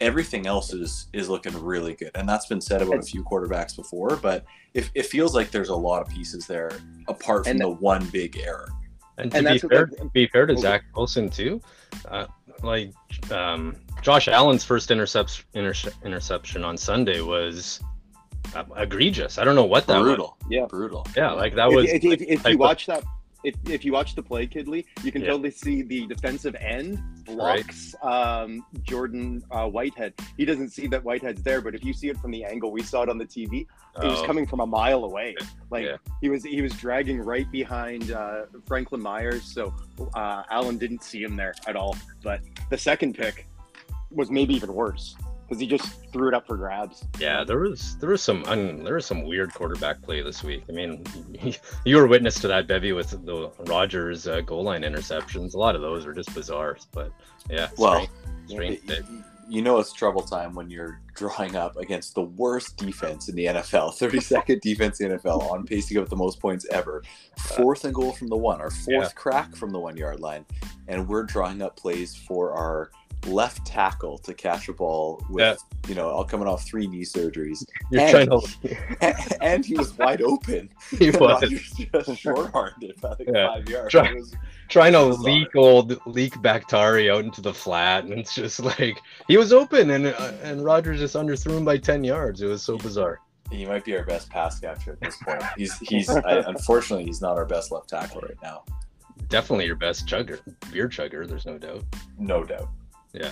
everything 0.00 0.46
else 0.46 0.72
is 0.72 1.08
is 1.12 1.28
looking 1.28 1.54
really 1.62 1.94
good. 1.94 2.10
And 2.14 2.28
that's 2.28 2.46
been 2.46 2.60
said 2.60 2.82
about 2.82 2.98
a 2.98 3.02
few 3.02 3.24
quarterbacks 3.24 3.74
before, 3.74 4.16
but 4.16 4.44
it, 4.74 4.90
it 4.94 5.06
feels 5.06 5.34
like 5.34 5.50
there's 5.50 5.70
a 5.70 5.76
lot 5.76 6.02
of 6.02 6.08
pieces 6.08 6.46
there 6.46 6.70
apart 7.08 7.46
from 7.46 7.58
the 7.58 7.68
one 7.68 8.06
big 8.06 8.36
error. 8.38 8.68
And 9.16 9.32
to 9.32 9.38
and 9.38 9.46
be 9.48 9.58
fair, 9.58 9.90
be 10.12 10.26
fair 10.28 10.46
to 10.46 10.56
Zach 10.56 10.84
Wilson 10.94 11.28
too, 11.28 11.60
uh, 12.08 12.26
like 12.62 12.92
um, 13.30 13.76
Josh 14.02 14.28
Allen's 14.28 14.64
first 14.64 14.90
intercept, 14.90 15.44
interce- 15.54 15.88
interception 16.04 16.64
on 16.64 16.76
Sunday 16.76 17.20
was 17.20 17.80
uh, 18.54 18.64
egregious. 18.76 19.38
I 19.38 19.44
don't 19.44 19.54
know 19.54 19.64
what 19.64 19.86
that 19.86 20.00
brutal. 20.00 20.36
was. 20.42 20.50
Yeah, 20.50 20.66
brutal. 20.66 21.06
Yeah, 21.16 21.32
like 21.32 21.54
that 21.54 21.70
was. 21.70 21.86
If, 21.90 22.04
if, 22.04 22.20
if, 22.22 22.30
if 22.40 22.46
you 22.46 22.58
watch 22.58 22.86
that 22.86 23.04
if, 23.44 23.54
if 23.68 23.84
you 23.84 23.92
watch 23.92 24.14
the 24.14 24.22
play, 24.22 24.46
Kidley, 24.46 24.84
you 25.02 25.12
can 25.12 25.22
yeah. 25.22 25.28
totally 25.28 25.50
see 25.50 25.82
the 25.82 26.06
defensive 26.06 26.56
end 26.56 27.00
blocks 27.24 27.94
right. 28.02 28.42
um, 28.42 28.64
Jordan 28.82 29.42
uh, 29.50 29.66
Whitehead. 29.66 30.14
He 30.36 30.44
doesn't 30.44 30.70
see 30.70 30.86
that 30.88 31.02
Whitehead's 31.04 31.42
there, 31.42 31.60
but 31.60 31.74
if 31.74 31.84
you 31.84 31.92
see 31.92 32.08
it 32.08 32.18
from 32.18 32.30
the 32.30 32.44
angle 32.44 32.72
we 32.72 32.82
saw 32.82 33.02
it 33.02 33.08
on 33.08 33.18
the 33.18 33.26
TV, 33.26 33.66
oh. 33.96 34.06
it 34.06 34.10
was 34.10 34.22
coming 34.22 34.46
from 34.46 34.60
a 34.60 34.66
mile 34.66 35.04
away. 35.04 35.36
Like 35.70 35.84
yeah. 35.84 35.96
he 36.20 36.28
was 36.28 36.42
he 36.42 36.62
was 36.62 36.72
dragging 36.72 37.20
right 37.20 37.50
behind 37.52 38.10
uh, 38.10 38.46
Franklin 38.66 39.02
Myers, 39.02 39.44
so 39.44 39.74
uh, 40.14 40.42
Allen 40.50 40.78
didn't 40.78 41.02
see 41.02 41.22
him 41.22 41.36
there 41.36 41.54
at 41.66 41.76
all. 41.76 41.96
But 42.22 42.40
the 42.70 42.78
second 42.78 43.14
pick 43.14 43.46
was 44.10 44.30
maybe 44.30 44.54
even 44.54 44.72
worse 44.72 45.16
because 45.48 45.60
he 45.60 45.66
just 45.66 46.12
threw 46.12 46.28
it 46.28 46.34
up 46.34 46.46
for 46.46 46.56
grabs. 46.56 47.04
Yeah, 47.18 47.42
there 47.44 47.58
was 47.58 47.96
there 47.98 48.10
was 48.10 48.22
some 48.22 48.44
un, 48.44 48.84
there 48.84 48.94
was 48.94 49.06
some 49.06 49.24
weird 49.24 49.54
quarterback 49.54 50.02
play 50.02 50.22
this 50.22 50.42
week. 50.44 50.64
I 50.68 50.72
mean, 50.72 51.04
you 51.84 51.96
were 51.96 52.06
witness 52.06 52.38
to 52.40 52.48
that, 52.48 52.66
Bevy, 52.66 52.92
with 52.92 53.10
the 53.10 53.50
Rodgers 53.66 54.26
uh, 54.26 54.40
goal 54.42 54.64
line 54.64 54.82
interceptions. 54.82 55.54
A 55.54 55.58
lot 55.58 55.74
of 55.74 55.80
those 55.80 56.04
were 56.04 56.12
just 56.12 56.34
bizarre, 56.34 56.76
but 56.92 57.12
yeah. 57.48 57.68
Well, 57.78 58.06
strange, 58.46 58.80
strange 58.82 59.06
you 59.48 59.62
know 59.62 59.78
it's 59.78 59.92
trouble 59.92 60.20
time 60.20 60.54
when 60.54 60.68
you're 60.68 61.00
drawing 61.14 61.56
up 61.56 61.76
against 61.76 62.14
the 62.14 62.22
worst 62.22 62.76
defense 62.76 63.28
in 63.28 63.34
the 63.34 63.46
NFL, 63.46 63.98
32nd 63.98 64.60
defense 64.62 65.00
in 65.00 65.10
the 65.10 65.18
NFL, 65.18 65.50
on 65.50 65.64
pace 65.64 65.88
to 65.88 65.94
give 65.94 66.02
up 66.02 66.10
the 66.10 66.16
most 66.16 66.38
points 66.38 66.66
ever. 66.70 67.02
Fourth 67.38 67.84
and 67.84 67.94
goal 67.94 68.12
from 68.12 68.28
the 68.28 68.36
one, 68.36 68.60
our 68.60 68.70
fourth 68.70 68.86
yeah. 68.86 69.08
crack 69.14 69.56
from 69.56 69.70
the 69.70 69.78
one 69.78 69.96
yard 69.96 70.20
line, 70.20 70.44
and 70.86 71.08
we're 71.08 71.22
drawing 71.22 71.62
up 71.62 71.76
plays 71.76 72.14
for 72.14 72.52
our 72.52 72.90
left 73.26 73.66
tackle 73.66 74.18
to 74.18 74.32
catch 74.34 74.68
a 74.68 74.72
ball 74.72 75.22
with 75.28 75.40
yeah. 75.40 75.88
you 75.88 75.94
know 75.94 76.08
all 76.08 76.24
coming 76.24 76.48
off 76.48 76.64
three 76.64 76.86
knee 76.86 77.04
surgeries. 77.04 77.64
You're 77.90 78.02
and, 78.02 78.10
trying 78.10 78.30
to... 78.30 79.36
and, 79.42 79.64
he 79.64 79.74
was 79.74 79.96
wide 79.98 80.22
open. 80.22 80.70
He 80.98 81.10
was 81.10 81.40
just 81.40 82.20
short 82.20 82.50
armed 82.54 82.82
it 82.82 83.00
by 83.00 83.10
like 83.10 83.28
yeah. 83.32 83.48
five 83.48 83.68
yards. 83.68 83.90
Try, 83.90 84.12
was, 84.12 84.34
trying 84.68 84.92
to 84.92 85.02
leak 85.02 85.54
old 85.54 85.98
leak 86.06 86.40
Bakhtiari 86.42 87.10
out 87.10 87.24
into 87.24 87.40
the 87.40 87.54
flat, 87.54 88.04
and 88.04 88.14
it's 88.14 88.34
just 88.34 88.60
like 88.60 89.00
he 89.26 89.36
was 89.36 89.52
open, 89.52 89.90
and 89.90 90.06
uh, 90.06 90.32
and 90.42 90.64
Rodgers 90.64 91.00
just 91.00 91.14
underthrew 91.14 91.56
him 91.56 91.64
by 91.64 91.78
ten 91.78 92.04
yards. 92.04 92.42
It 92.42 92.46
was 92.46 92.62
so 92.62 92.78
bizarre. 92.78 93.20
He 93.50 93.64
might 93.64 93.84
be 93.84 93.96
our 93.96 94.04
best 94.04 94.28
pass 94.28 94.60
catcher 94.60 94.92
at 94.92 95.00
this 95.00 95.16
point. 95.22 95.42
He's 95.56 95.76
he's 95.78 96.10
I, 96.10 96.38
unfortunately 96.46 97.06
he's 97.06 97.22
not 97.22 97.36
our 97.36 97.46
best 97.46 97.72
left 97.72 97.88
tackle 97.88 98.20
right 98.20 98.36
now. 98.42 98.64
Definitely 99.28 99.66
your 99.66 99.76
best 99.76 100.06
chugger, 100.06 100.40
beer 100.72 100.88
chugger. 100.88 101.26
There's 101.26 101.46
no 101.46 101.58
doubt. 101.58 101.84
No 102.18 102.44
doubt. 102.44 102.68
Yeah. 103.12 103.30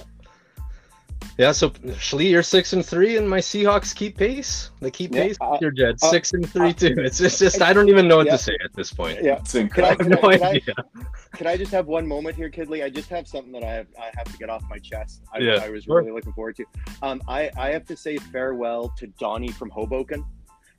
Yeah, 1.38 1.52
so 1.52 1.68
Schlee, 1.70 2.30
you're 2.30 2.42
six 2.42 2.72
and 2.72 2.84
three, 2.84 3.18
and 3.18 3.28
my 3.28 3.40
Seahawks 3.40 3.94
keep 3.94 4.16
pace. 4.16 4.70
They 4.80 4.90
keep 4.90 5.14
yeah, 5.14 5.24
pace. 5.24 5.36
Uh, 5.38 5.58
you're 5.60 5.70
dead. 5.70 5.96
Uh, 6.02 6.10
six 6.10 6.32
and 6.32 6.48
three 6.50 6.70
uh, 6.70 6.72
too. 6.72 6.94
It's 6.96 7.18
just, 7.18 7.38
just 7.38 7.60
I 7.60 7.74
don't 7.74 7.90
even 7.90 8.08
know 8.08 8.16
what 8.16 8.26
yeah. 8.26 8.32
to 8.32 8.38
say 8.38 8.56
at 8.64 8.72
this 8.72 8.90
point. 8.90 9.22
Yeah, 9.22 9.36
it's 9.36 9.54
incredible. 9.54 10.04
Can 10.04 10.14
I, 10.14 10.38
can, 10.38 10.42
I, 10.42 10.58
can, 10.60 10.74
I, 10.78 11.36
can 11.36 11.46
I 11.46 11.56
just 11.58 11.72
have 11.72 11.86
one 11.86 12.06
moment 12.06 12.36
here, 12.36 12.48
Kidley? 12.48 12.82
I 12.82 12.88
just 12.88 13.10
have 13.10 13.28
something 13.28 13.52
that 13.52 13.62
I 13.62 13.72
have 13.72 13.86
I 13.98 14.10
have 14.16 14.32
to 14.32 14.38
get 14.38 14.48
off 14.48 14.62
my 14.70 14.78
chest. 14.78 15.24
I, 15.32 15.38
yeah, 15.38 15.56
I 15.56 15.68
was 15.68 15.84
sure. 15.84 15.98
really 15.98 16.12
looking 16.12 16.32
forward 16.32 16.56
to. 16.56 16.64
Um, 17.02 17.20
I 17.28 17.50
I 17.58 17.68
have 17.68 17.84
to 17.86 17.96
say 17.96 18.16
farewell 18.16 18.88
to 18.96 19.06
Donnie 19.06 19.52
from 19.52 19.68
Hoboken, 19.68 20.24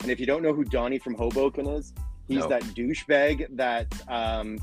and 0.00 0.10
if 0.10 0.18
you 0.18 0.26
don't 0.26 0.42
know 0.42 0.52
who 0.52 0.64
Donnie 0.64 0.98
from 0.98 1.14
Hoboken 1.14 1.68
is, 1.68 1.92
he's 2.26 2.40
no. 2.40 2.48
that 2.48 2.62
douchebag 2.62 3.46
that 3.56 3.86
um 4.10 4.58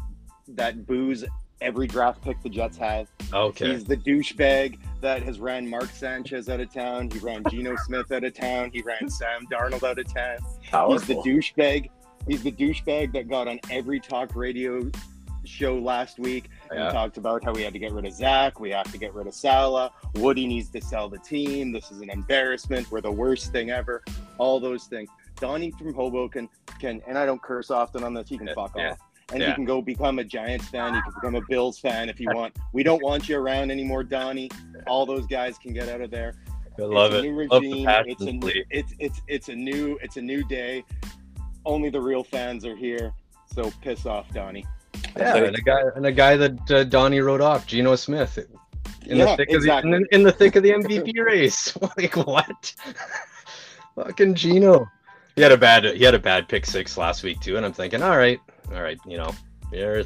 that 0.49 0.85
boos 0.85 1.23
every 1.61 1.87
draft 1.87 2.21
pick 2.21 2.41
the 2.41 2.49
Jets 2.49 2.77
have. 2.77 3.07
Okay. 3.33 3.71
He's 3.71 3.85
the 3.85 3.97
douchebag 3.97 4.77
that 5.01 5.23
has 5.23 5.39
ran 5.39 5.67
Mark 5.69 5.89
Sanchez 5.89 6.49
out 6.49 6.59
of 6.59 6.73
town. 6.73 7.09
He 7.09 7.19
ran 7.19 7.43
Geno 7.49 7.75
Smith 7.85 8.11
out 8.11 8.23
of 8.23 8.33
town. 8.33 8.71
He 8.73 8.81
ran 8.81 9.09
Sam 9.09 9.47
Darnold 9.51 9.83
out 9.83 9.99
of 9.99 10.13
town. 10.13 10.37
Powerful. 10.69 10.97
He's 10.97 11.07
the 11.07 11.15
douchebag. 11.15 11.89
He's 12.27 12.43
the 12.43 12.51
douchebag 12.51 13.13
that 13.13 13.27
got 13.27 13.47
on 13.47 13.59
every 13.69 13.99
talk 13.99 14.35
radio 14.35 14.89
show 15.43 15.77
last 15.77 16.19
week 16.19 16.49
and 16.71 16.79
Yeah. 16.79 16.91
talked 16.91 17.17
about 17.17 17.43
how 17.43 17.53
we 17.53 17.61
had 17.61 17.73
to 17.73 17.79
get 17.79 17.91
rid 17.91 18.05
of 18.05 18.13
Zach, 18.13 18.59
we 18.59 18.71
have 18.71 18.91
to 18.91 18.97
get 18.97 19.13
rid 19.13 19.27
of 19.27 19.33
Salah, 19.35 19.91
Woody 20.15 20.47
needs 20.47 20.69
to 20.71 20.81
sell 20.81 21.07
the 21.07 21.19
team, 21.19 21.71
this 21.71 21.91
is 21.91 22.01
an 22.01 22.09
embarrassment, 22.09 22.89
we're 22.91 23.01
the 23.01 23.11
worst 23.11 23.51
thing 23.51 23.69
ever, 23.69 24.03
all 24.39 24.59
those 24.59 24.85
things. 24.85 25.09
Donnie 25.39 25.71
from 25.71 25.93
Hoboken 25.93 26.49
can, 26.79 27.01
and 27.07 27.15
I 27.17 27.25
don't 27.25 27.41
curse 27.41 27.69
often 27.69 28.03
on 28.03 28.13
this, 28.13 28.29
he 28.29 28.37
can 28.37 28.49
fuck 28.55 28.73
yeah, 28.75 28.93
off. 28.93 28.99
And 29.31 29.41
yeah. 29.41 29.49
he 29.49 29.53
can 29.55 29.65
go 29.65 29.81
become 29.81 30.19
a 30.19 30.23
Giants 30.23 30.67
fan, 30.69 30.93
You 30.93 31.01
can 31.01 31.13
become 31.15 31.35
a 31.35 31.41
Bills 31.49 31.79
fan 31.79 32.09
if 32.09 32.19
you 32.19 32.29
want. 32.33 32.55
We 32.73 32.83
don't 32.83 33.01
want 33.03 33.27
you 33.27 33.37
around 33.37 33.71
anymore, 33.71 34.03
Donnie. 34.03 34.49
All 34.87 35.05
those 35.05 35.25
guys 35.25 35.57
can 35.57 35.73
get 35.73 35.89
out 35.89 36.01
of 36.01 36.11
there. 36.11 36.35
I 36.77 36.83
love 36.83 37.13
it's 37.13 37.23
it. 37.23 37.27
A 37.27 37.31
new 37.31 37.47
Love 37.47 37.61
the 37.61 37.69
regime. 37.69 38.05
it's 38.07 38.21
a 38.21 38.31
new, 38.31 38.63
it's 38.69 38.93
it's 38.99 39.21
it's 39.27 39.49
a 39.49 39.55
new 39.55 39.97
it's 40.01 40.17
a 40.17 40.21
new 40.21 40.43
day. 40.43 40.83
Only 41.65 41.89
the 41.89 42.01
real 42.01 42.23
fans 42.23 42.65
are 42.65 42.75
here. 42.75 43.13
So 43.53 43.71
piss 43.81 44.05
off, 44.05 44.31
Donnie. 44.33 44.65
Yeah, 45.17 45.37
and 45.37 45.55
a 45.55 45.61
guy 45.61 45.81
and 45.95 46.05
a 46.05 46.11
guy 46.11 46.35
that 46.37 46.71
uh, 46.71 46.83
Donnie 46.83 47.21
wrote 47.21 47.41
off, 47.41 47.65
Geno 47.65 47.95
Smith, 47.95 48.37
in 49.05 49.17
Yeah, 49.17 49.25
the 49.25 49.37
thick 49.37 49.49
exactly. 49.51 49.93
of 49.93 49.99
the 50.01 50.07
in, 50.11 50.19
in 50.19 50.23
the 50.23 50.31
thick 50.31 50.55
of 50.55 50.63
the 50.63 50.71
MVP 50.71 51.17
race. 51.25 51.75
like 51.97 52.15
what? 52.17 52.75
Fucking 53.95 54.35
Geno. 54.35 54.87
He 55.35 55.41
had 55.41 55.51
a 55.51 55.57
bad 55.57 55.85
he 55.85 56.03
had 56.03 56.13
a 56.15 56.19
bad 56.19 56.47
pick 56.49 56.65
six 56.65 56.97
last 56.97 57.23
week 57.23 57.39
too, 57.39 57.57
and 57.57 57.65
I'm 57.65 57.73
thinking, 57.73 58.03
all 58.03 58.17
right, 58.17 58.39
all 58.73 58.81
right, 58.81 58.99
you 59.05 59.17
know, 59.17 59.31
here, 59.71 60.05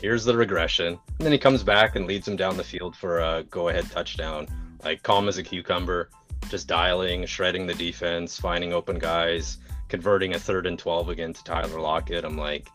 here's 0.00 0.24
the 0.24 0.36
regression. 0.36 0.98
And 1.18 1.18
then 1.18 1.32
he 1.32 1.38
comes 1.38 1.62
back 1.62 1.96
and 1.96 2.06
leads 2.06 2.26
him 2.26 2.36
down 2.36 2.56
the 2.56 2.64
field 2.64 2.96
for 2.96 3.20
a 3.20 3.44
go 3.50 3.68
ahead 3.68 3.90
touchdown, 3.90 4.46
like 4.84 5.02
calm 5.02 5.28
as 5.28 5.38
a 5.38 5.42
cucumber, 5.42 6.10
just 6.48 6.66
dialing, 6.68 7.26
shredding 7.26 7.66
the 7.66 7.74
defense, 7.74 8.38
finding 8.38 8.72
open 8.72 8.98
guys, 8.98 9.58
converting 9.88 10.34
a 10.34 10.38
third 10.38 10.66
and 10.66 10.78
twelve 10.78 11.08
again 11.08 11.32
to 11.32 11.44
Tyler 11.44 11.80
Lockett. 11.80 12.24
I'm 12.24 12.36
like. 12.36 12.68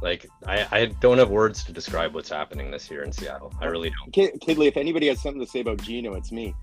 Like 0.00 0.26
I, 0.46 0.64
I 0.70 0.86
don't 1.00 1.18
have 1.18 1.28
words 1.30 1.64
to 1.64 1.72
describe 1.72 2.14
what's 2.14 2.28
happening 2.28 2.70
this 2.70 2.88
year 2.88 3.02
in 3.02 3.10
Seattle. 3.10 3.52
I 3.60 3.64
really 3.64 3.90
don't. 3.90 4.12
Kid, 4.12 4.40
Kidley, 4.40 4.68
if 4.68 4.76
anybody 4.76 5.08
has 5.08 5.20
something 5.20 5.40
to 5.44 5.50
say 5.50 5.58
about 5.58 5.82
Geno, 5.82 6.14
it's 6.14 6.30
me. 6.30 6.54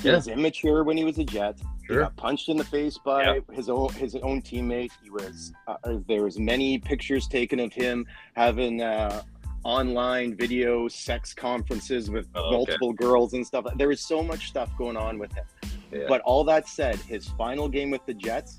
He 0.00 0.08
Yeah. 0.08 0.14
was 0.14 0.28
immature 0.28 0.84
when 0.84 0.96
he 0.96 1.02
was 1.02 1.18
a 1.18 1.24
Jet. 1.24 1.58
He 1.88 1.94
got 1.94 2.16
punched 2.16 2.48
in 2.48 2.56
the 2.56 2.64
face 2.64 2.98
by 2.98 3.22
Yeah. 3.24 3.40
his 3.52 3.68
own 3.68 3.92
his 3.94 4.14
own 4.16 4.42
teammate. 4.42 4.90
He 5.02 5.10
was 5.10 5.52
uh, 5.68 5.76
there 6.06 6.22
was 6.24 6.38
many 6.38 6.78
pictures 6.78 7.28
taken 7.28 7.60
of 7.60 7.72
him 7.72 8.06
having 8.34 8.82
uh, 8.82 9.22
online 9.64 10.36
video 10.36 10.88
sex 10.88 11.34
conferences 11.34 12.10
with 12.10 12.28
Oh, 12.34 12.40
okay. 12.40 12.50
multiple 12.56 12.92
girls 12.92 13.34
and 13.34 13.46
stuff. 13.46 13.66
There 13.76 13.88
was 13.88 14.00
so 14.00 14.22
much 14.22 14.48
stuff 14.48 14.70
going 14.78 14.96
on 14.96 15.18
with 15.18 15.32
him. 15.32 15.44
Yeah. 15.92 16.04
But 16.08 16.20
all 16.22 16.44
that 16.44 16.68
said, 16.68 16.96
his 16.96 17.28
final 17.28 17.68
game 17.68 17.90
with 17.90 18.04
the 18.06 18.14
Jets, 18.14 18.58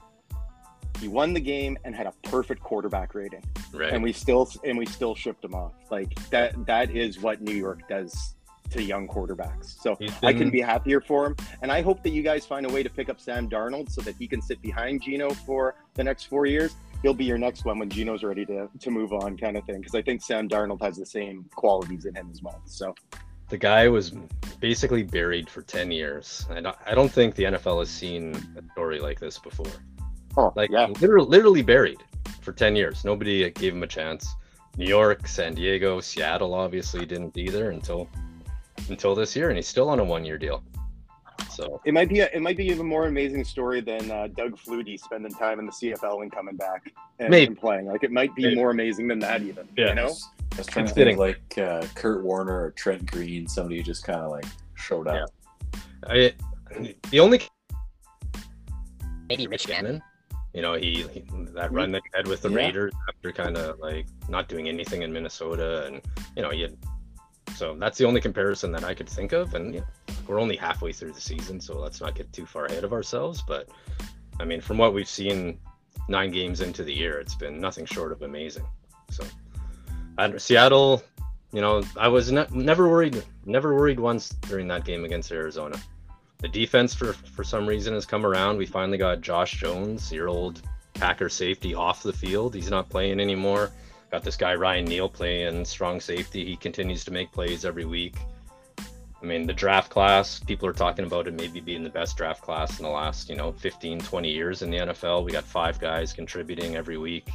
he 1.00 1.08
won 1.08 1.34
the 1.34 1.40
game 1.40 1.78
and 1.84 1.96
had 1.96 2.08
a 2.08 2.14
perfect 2.24 2.62
quarterback 2.62 3.14
rating, 3.14 3.44
right. 3.74 3.94
and 3.94 4.02
we 4.02 4.12
still 4.12 4.50
and 4.64 4.78
we 4.78 4.86
still 4.86 5.14
shipped 5.14 5.44
him 5.46 5.54
off. 5.54 5.74
Like 5.92 6.14
that 6.32 6.66
that 6.66 6.90
is 6.92 7.20
what 7.20 7.42
New 7.42 7.54
York 7.54 7.88
does 7.88 8.36
to 8.72 8.82
young 8.84 9.08
quarterbacks. 9.08 9.80
So 9.82 9.96
He's 10.00 10.12
I 10.18 10.28
been- 10.32 10.38
couldn't 10.38 10.52
be 10.54 10.62
happier 10.62 11.02
for 11.02 11.26
him, 11.26 11.36
and 11.62 11.72
I 11.72 11.82
hope 11.82 12.04
that 12.04 12.10
you 12.12 12.22
guys 12.24 12.46
find 12.46 12.66
a 12.66 12.70
way 12.70 12.84
to 12.84 12.90
pick 12.90 13.10
up 13.10 13.20
Sam 13.20 13.50
Darnold 13.50 13.90
so 13.92 14.02
that 14.02 14.16
he 14.18 14.28
can 14.28 14.42
sit 14.42 14.62
behind 14.62 15.02
Geno 15.02 15.30
for 15.32 15.76
the 15.96 16.04
next 16.04 16.26
four 16.26 16.46
years. 16.46 16.76
He'll 17.04 17.14
be 17.14 17.26
your 17.26 17.38
next 17.38 17.64
one 17.66 17.78
when 17.80 17.90
Geno's 17.90 18.24
ready 18.24 18.46
to 18.48 18.68
to 18.80 18.92
move 18.92 19.14
on, 19.14 19.38
kind 19.38 19.56
of 19.56 19.64
thing. 19.66 19.80
Because 19.80 19.94
I 19.96 20.02
think 20.02 20.22
Sam 20.22 20.50
Darnold 20.50 20.82
has 20.82 20.98
the 20.98 21.06
same 21.06 21.46
qualities 21.56 22.06
in 22.06 22.16
him 22.16 22.30
as 22.32 22.42
well. 22.42 22.60
So 22.66 22.96
the 23.50 23.58
guy 23.58 23.88
was 23.88 24.12
basically 24.60 25.04
buried 25.04 25.48
for 25.50 25.62
10 25.62 25.92
years. 25.92 26.46
I 26.50 26.60
don't, 26.60 26.76
I 26.86 26.96
don't 26.96 27.12
think 27.12 27.36
the 27.36 27.44
NFL 27.44 27.80
has 27.80 27.90
seen 27.90 28.36
a 28.58 28.72
story 28.74 29.00
like 29.00 29.20
this 29.20 29.38
before. 29.38 29.72
oh 30.38 30.52
Like 30.56 30.72
yeah, 30.72 30.88
literally, 31.00 31.28
literally 31.30 31.62
buried 31.62 32.00
for 32.42 32.52
10 32.52 32.76
years. 32.76 33.06
Nobody 33.06 33.50
gave 33.52 33.74
him 33.74 33.84
a 33.84 33.88
chance. 33.88 34.28
New 34.78 34.86
York, 34.88 35.28
San 35.28 35.54
Diego, 35.54 36.00
Seattle 36.02 36.54
obviously 36.56 37.06
didn't 37.06 37.38
either 37.38 37.70
until 37.72 38.10
until 38.90 39.16
this 39.16 39.36
year, 39.36 39.50
and 39.50 39.58
he's 39.58 39.68
still 39.68 39.90
on 39.90 40.00
a 40.00 40.04
one-year 40.04 40.38
deal. 40.38 40.64
So 41.52 41.82
it 41.86 41.94
might 41.94 42.10
be 42.10 42.20
a, 42.20 42.30
it 42.34 42.42
might 42.42 42.58
be 42.58 42.66
even 42.66 42.86
more 42.86 43.08
amazing 43.08 43.44
story 43.44 43.82
than 43.82 44.10
uh, 44.12 44.28
Doug 44.36 44.58
Flutie 44.58 45.00
spending 45.00 45.32
time 45.34 45.60
in 45.60 45.66
the 45.66 45.72
CFL 45.72 46.22
and 46.22 46.32
coming 46.32 46.56
back 46.56 46.92
and, 47.20 47.30
Maybe. 47.30 47.48
and 47.48 47.58
playing. 47.58 47.86
Like 47.88 48.04
it 48.04 48.12
might 48.12 48.36
be 48.36 48.44
Maybe. 48.44 48.56
more 48.56 48.72
amazing 48.72 49.08
than 49.08 49.20
that 49.20 49.42
even. 49.42 49.68
Yeah. 49.78 49.90
You 49.90 49.96
know, 49.96 50.14
I 50.54 50.58
was 50.58 50.68
trying 50.68 50.86
to 50.88 50.94
think 50.94 51.18
like 51.20 51.58
uh, 51.58 51.86
Kurt 51.96 52.24
Warner 52.24 52.66
or 52.66 52.72
Trent 52.72 53.10
Green, 53.10 53.48
somebody 53.48 53.78
who 53.78 53.84
just 53.84 54.04
kind 54.04 54.20
of 54.20 54.32
like 54.32 54.46
showed 54.76 55.08
up. 55.08 55.30
I 56.08 56.34
the 57.10 57.20
only 57.20 57.42
maybe 59.30 59.48
Rich 59.48 59.68
Gannon. 59.68 60.02
You 60.54 60.62
know, 60.62 60.74
he, 60.74 61.04
he 61.14 61.24
that 61.54 61.72
run 61.72 61.92
that 61.92 62.02
he 62.12 62.18
had 62.18 62.28
with 62.28 62.42
the 62.42 62.50
Yeah. 62.50 62.56
Raiders 62.58 62.94
after 63.10 63.32
kind 63.32 63.58
of 63.58 63.80
like 63.80 64.08
not 64.30 64.48
doing 64.48 64.68
anything 64.68 65.02
in 65.04 65.12
Minnesota, 65.14 65.86
and 65.86 66.02
you 66.36 66.42
know, 66.42 66.50
he 66.50 66.62
had. 66.62 66.78
So 67.56 67.76
that's 67.76 67.98
the 67.98 68.06
only 68.06 68.22
comparison 68.22 68.72
that 68.74 68.84
I 68.84 68.94
could 68.94 69.10
think 69.10 69.32
of, 69.32 69.56
and 69.56 69.74
you 69.74 69.80
know, 69.82 70.16
we're 70.28 70.40
only 70.40 70.56
halfway 70.56 70.92
through 70.92 71.14
the 71.14 71.22
season, 71.22 71.60
so 71.60 71.80
let's 71.80 72.02
not 72.02 72.16
get 72.16 72.32
too 72.34 72.46
far 72.46 72.66
ahead 72.66 72.84
of 72.84 72.94
ourselves. 72.94 73.42
But 73.48 73.70
I 74.40 74.46
mean, 74.46 74.62
from 74.62 74.78
what 74.78 74.94
we've 74.94 75.08
seen, 75.08 75.60
nine 76.08 76.32
games 76.32 76.62
into 76.62 76.84
the 76.84 76.94
year, 76.94 77.20
it's 77.20 77.36
been 77.36 77.60
nothing 77.60 77.86
short 77.86 78.12
of 78.12 78.22
amazing. 78.22 78.66
So, 79.10 79.24
and 80.18 80.40
Seattle, 80.42 81.02
you 81.52 81.62
know, 81.62 81.84
I 81.98 82.08
was 82.08 82.32
ne- 82.32 82.48
never 82.52 82.90
worried, 82.90 83.24
never 83.46 83.74
worried 83.74 84.00
once 84.00 84.30
during 84.30 84.68
that 84.68 84.86
game 84.86 85.06
against 85.06 85.32
Arizona 85.32 85.80
the 86.40 86.48
defense 86.48 86.94
for 86.94 87.14
for 87.14 87.44
some 87.44 87.66
reason 87.66 87.94
has 87.94 88.06
come 88.06 88.26
around. 88.26 88.58
We 88.58 88.66
finally 88.66 88.98
got 88.98 89.22
Josh 89.22 89.60
Jones, 89.60 90.12
your 90.12 90.28
old 90.28 90.62
Packer 90.94 91.30
safety, 91.30 91.76
off 91.76 92.04
the 92.04 92.14
field. 92.14 92.56
He's 92.56 92.70
not 92.70 92.90
playing 92.90 93.20
anymore. 93.20 93.72
Got 94.18 94.24
this 94.24 94.36
guy 94.36 94.56
Ryan 94.56 94.86
Neal 94.86 95.10
playing 95.10 95.64
strong 95.64 96.02
safety. 96.02 96.44
He 96.44 96.56
continues 96.56 97.06
to 97.06 97.12
make 97.12 97.32
plays 97.32 97.66
every 97.66 97.86
week. 97.86 98.16
I 98.80 99.24
mean, 99.24 99.46
the 99.46 99.54
draft 99.54 99.92
class, 99.92 100.40
people 100.40 100.68
are 100.68 100.74
talking 100.74 101.06
about 101.06 101.28
it 101.28 101.36
maybe 101.36 101.60
being 101.60 101.84
the 101.84 101.92
best 101.92 102.18
draft 102.18 102.42
class 102.42 102.80
in 102.80 102.86
the 102.86 102.90
last, 102.90 103.30
you 103.30 103.36
know, 103.36 103.52
15, 103.52 104.00
20 104.00 104.32
years 104.32 104.64
in 104.64 104.72
the 104.72 104.78
NFL. 104.78 105.24
We 105.24 105.32
got 105.32 105.44
five 105.44 105.80
guys 105.80 106.14
contributing 106.14 106.76
every 106.76 106.98
week. 106.98 107.30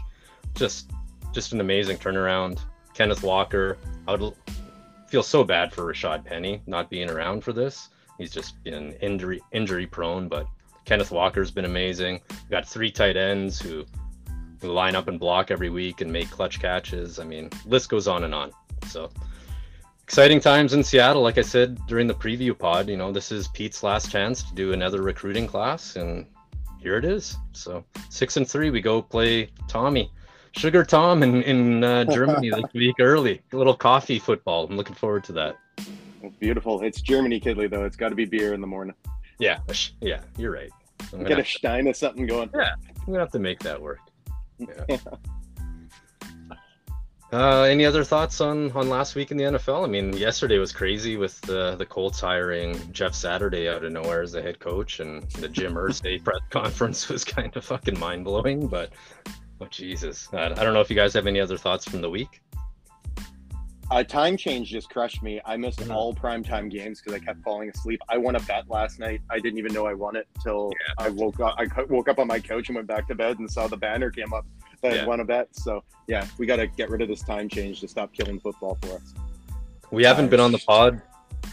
Just 0.57 0.91
just 1.31 1.53
an 1.53 1.61
amazing 1.61 1.99
turnaround. 1.99 2.59
Kenneth 2.95 3.23
Walker, 3.23 3.79
I 4.09 4.17
would 4.17 4.35
feel 5.07 5.23
so 5.23 5.45
bad 5.45 5.73
for 5.73 5.85
Rashaad 5.85 6.25
Penny 6.25 6.63
not 6.67 6.91
being 6.91 7.09
around 7.09 7.45
for 7.45 7.53
this. 7.53 7.91
He's 8.19 8.33
just 8.33 8.61
been 8.65 8.91
injury 8.95 9.41
injury 9.53 9.87
prone, 9.87 10.27
but 10.27 10.49
Kenneth 10.85 11.13
Walker's 11.13 11.53
been 11.53 11.65
amazing. 11.65 12.23
We've 12.29 12.51
got 12.51 12.67
three 12.67 12.91
tight 12.91 13.17
ends 13.17 13.61
who 13.61 13.85
line 14.71 14.95
up 14.95 15.09
and 15.09 15.19
block 15.19 15.51
every 15.51 15.71
week 15.71 16.01
and 16.01 16.13
make 16.13 16.31
clutch 16.31 16.61
catches. 16.61 17.19
I 17.19 17.25
mean, 17.25 17.51
list 17.67 17.89
goes 17.89 18.07
on 18.07 18.25
and 18.25 18.35
on. 18.35 18.53
So 18.87 19.11
exciting 20.05 20.41
times 20.41 20.75
in 20.75 20.85
Seattle. 20.85 21.23
Like 21.23 21.39
I 21.39 21.43
said 21.43 21.79
during 21.87 22.07
the 22.07 22.15
preview 22.15 22.57
pod, 22.59 22.89
you 22.89 22.97
know, 22.97 23.13
this 23.13 23.33
is 23.33 23.49
Pete's 23.49 23.83
last 23.83 24.11
chance 24.11 24.43
to 24.43 24.55
do 24.55 24.73
another 24.73 25.03
recruiting 25.03 25.47
class, 25.47 25.97
and 25.97 26.27
here 26.79 26.97
it 26.97 27.05
is. 27.05 27.37
So 27.53 27.85
six 28.11 28.37
and 28.37 28.49
three, 28.49 28.71
we 28.71 28.81
go 28.81 29.01
play 29.03 29.51
Tommy. 29.69 30.11
Sugar 30.55 30.85
Tom 30.85 31.23
in, 31.23 31.43
in 31.43 31.85
uh, 31.85 32.05
Germany 32.13 32.51
this 32.51 32.73
week 32.75 32.97
early. 33.01 33.41
A 33.53 33.57
little 33.57 33.75
coffee 33.75 34.19
football. 34.19 34.67
I'm 34.67 34.77
looking 34.77 34.95
forward 34.95 35.25
to 35.25 35.33
that. 35.33 35.57
it's 36.23 36.37
beautiful. 36.39 36.83
It's 36.83 37.01
Germany, 37.01 37.41
Kidley 37.41 37.71
though. 37.71 37.85
It's 37.85 37.97
got 37.97 38.11
to 38.11 38.15
be 38.15 38.25
beer 38.25 38.53
in 38.53 38.61
the 38.61 38.67
morning. 38.67 38.95
Yeah, 39.39 39.61
yeah, 40.01 40.21
you're 40.37 40.53
right. 40.53 40.71
I'm 41.13 41.21
Get 41.21 41.31
gonna, 41.31 41.41
a 41.41 41.45
stein 41.45 41.87
of 41.89 41.97
something 41.97 42.27
going. 42.27 42.51
Yeah, 42.55 42.75
I'm 42.89 43.07
gonna 43.07 43.19
have 43.19 43.33
to 43.33 43.39
make 43.39 43.61
that 43.61 43.81
work. 43.81 43.99
Yeah. 44.89 44.97
Uh, 47.33 47.63
any 47.63 47.87
other 47.87 48.05
thoughts 48.05 48.43
on 48.43 48.71
on 48.73 48.91
last 48.91 49.15
week 49.15 49.31
in 49.31 49.39
the 49.39 49.45
NFL? 49.45 49.85
I 49.85 49.89
mean, 49.89 50.13
yesterday 50.13 50.59
was 50.59 50.71
crazy 50.71 51.17
with 51.17 51.41
the 51.41 51.77
the 51.77 51.87
Colts 51.87 52.21
hiring 52.21 52.93
Jeff 52.93 53.15
Saturday 53.15 53.71
out 53.71 53.83
of 53.83 53.91
nowhere 53.91 54.21
as 54.21 54.33
the 54.33 54.43
head 54.43 54.59
coach, 54.59 55.01
and 55.01 55.23
the 55.33 55.49
Jim 55.49 55.73
Irsay 55.73 56.23
press 56.25 56.43
conference 56.51 57.09
was 57.09 57.25
kind 57.25 57.57
of 57.57 57.65
fucking 57.65 57.99
mind 57.99 58.27
blowing. 58.27 58.67
But 58.67 58.91
oh 59.63 59.67
Jesus, 59.71 60.29
I, 60.35 60.49
I 60.49 60.49
don't 60.51 60.75
know 60.75 60.83
if 60.83 60.91
you 60.91 60.97
guys 60.97 61.15
have 61.15 61.27
any 61.27 61.41
other 61.41 61.57
thoughts 61.57 61.89
from 61.89 62.03
the 62.03 62.11
week. 62.11 62.43
Uh, 63.93 64.03
time 64.03 64.39
change 64.39 64.71
just 64.71 64.89
crushed 64.89 65.23
me. 65.23 65.39
I 65.45 65.59
missed 65.59 65.81
Mhm. 65.81 65.95
all 65.95 66.15
primetime 66.15 66.71
games 66.71 67.01
because 67.03 67.21
I 67.21 67.23
kept 67.23 67.43
falling 67.43 67.69
asleep. 67.69 68.01
I 68.09 68.17
won 68.17 68.37
a 68.37 68.41
bet 68.41 68.65
last 68.71 68.99
night. 68.99 69.21
I 69.29 69.39
didn't 69.39 69.59
even 69.59 69.75
know 69.75 69.87
I 69.87 69.93
won 69.93 70.17
it 70.17 70.27
till 70.43 70.73
I 70.97 71.11
woke 71.11 71.41
up. 71.41 71.55
I 71.59 71.67
woke 71.91 72.09
up 72.09 72.19
on 72.19 72.27
my 72.27 72.41
couch 72.41 72.69
and 72.71 72.77
went 72.77 72.89
back 72.89 73.07
to 73.09 73.15
bed 73.15 73.39
and 73.39 73.51
saw 73.51 73.67
the 73.67 73.77
banner 73.77 74.11
came 74.11 74.33
up 74.33 74.47
that 74.81 74.95
Yeah. 74.95 75.03
I 75.03 75.07
won 75.07 75.21
a 75.21 75.25
bet. 75.27 75.49
So 75.53 75.85
yeah, 76.09 76.25
we 76.39 76.47
got 76.47 76.57
to 76.57 76.67
get 76.67 76.89
rid 76.89 77.03
of 77.03 77.09
this 77.09 77.21
time 77.21 77.51
change 77.51 77.81
to 77.81 77.89
stop 77.89 78.15
killing 78.15 78.41
football 78.41 78.79
for 78.81 78.95
us. 78.95 79.13
We 79.91 80.05
haven't 80.05 80.31
been 80.31 80.41
on 80.41 80.53
the 80.53 80.59
pod. 80.67 81.03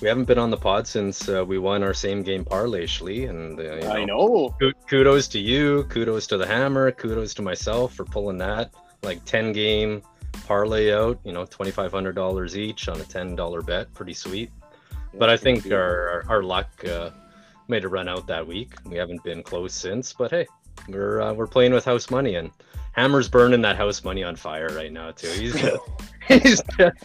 We 0.02 0.08
haven't 0.08 0.26
been 0.26 0.40
on 0.40 0.50
the 0.50 0.56
pod 0.56 0.88
since 0.88 1.28
uh, 1.28 1.44
we 1.46 1.58
won 1.58 1.84
our 1.84 1.94
same 1.94 2.24
game 2.24 2.46
parlay, 2.46 2.86
Schlee, 2.86 3.30
and 3.30 3.60
uh, 3.60 3.64
you 3.64 3.88
I 4.02 4.06
know. 4.06 4.56
Kudos 4.90 5.28
to 5.30 5.40
you 5.40 5.84
kudos 5.90 6.26
to 6.28 6.38
the 6.38 6.48
hammer 6.48 6.90
kudos 6.92 7.34
to 7.34 7.42
myself 7.42 7.96
for 7.96 8.06
pulling 8.06 8.38
that 8.38 8.72
like 9.04 9.24
10 9.26 9.52
game 9.52 10.02
parlay 10.46 10.94
out, 10.94 11.20
you 11.24 11.32
know, 11.32 11.46
twenty 11.46 11.72
five 11.72 11.92
hundred 11.92 12.16
dollars 12.16 12.58
each 12.58 12.88
on 12.88 13.00
a 13.00 13.04
ten 13.06 13.36
dollar 13.36 13.62
bet. 13.62 13.94
Pretty 13.94 14.14
sweet. 14.14 14.52
but 15.16 15.30
I 15.30 15.38
think 15.38 15.72
our 15.72 16.10
our, 16.10 16.24
our 16.30 16.44
luck 16.44 16.70
uh, 16.86 17.12
made 17.68 17.84
a 17.84 17.88
run 17.88 18.08
out 18.08 18.28
that 18.28 18.46
week. 18.46 18.74
We 18.86 18.98
haven't 18.98 19.24
been 19.24 19.44
close 19.44 19.74
since. 19.74 20.14
But 20.14 20.32
hey, 20.32 20.48
we're 20.88 21.22
uh, 21.22 21.34
we're 21.34 21.48
playing 21.48 21.74
with 21.74 21.86
house 21.86 22.10
money 22.10 22.36
and 22.36 22.52
Hammer's 22.94 23.30
burning 23.30 23.62
that 23.62 23.78
house 23.78 24.04
money 24.04 24.24
on 24.24 24.36
fire 24.36 24.70
right 24.76 24.92
now 24.92 25.12
too. 25.12 25.28
He's 25.30 25.54
just, 25.54 25.78
he's 26.28 26.62
just 26.78 26.96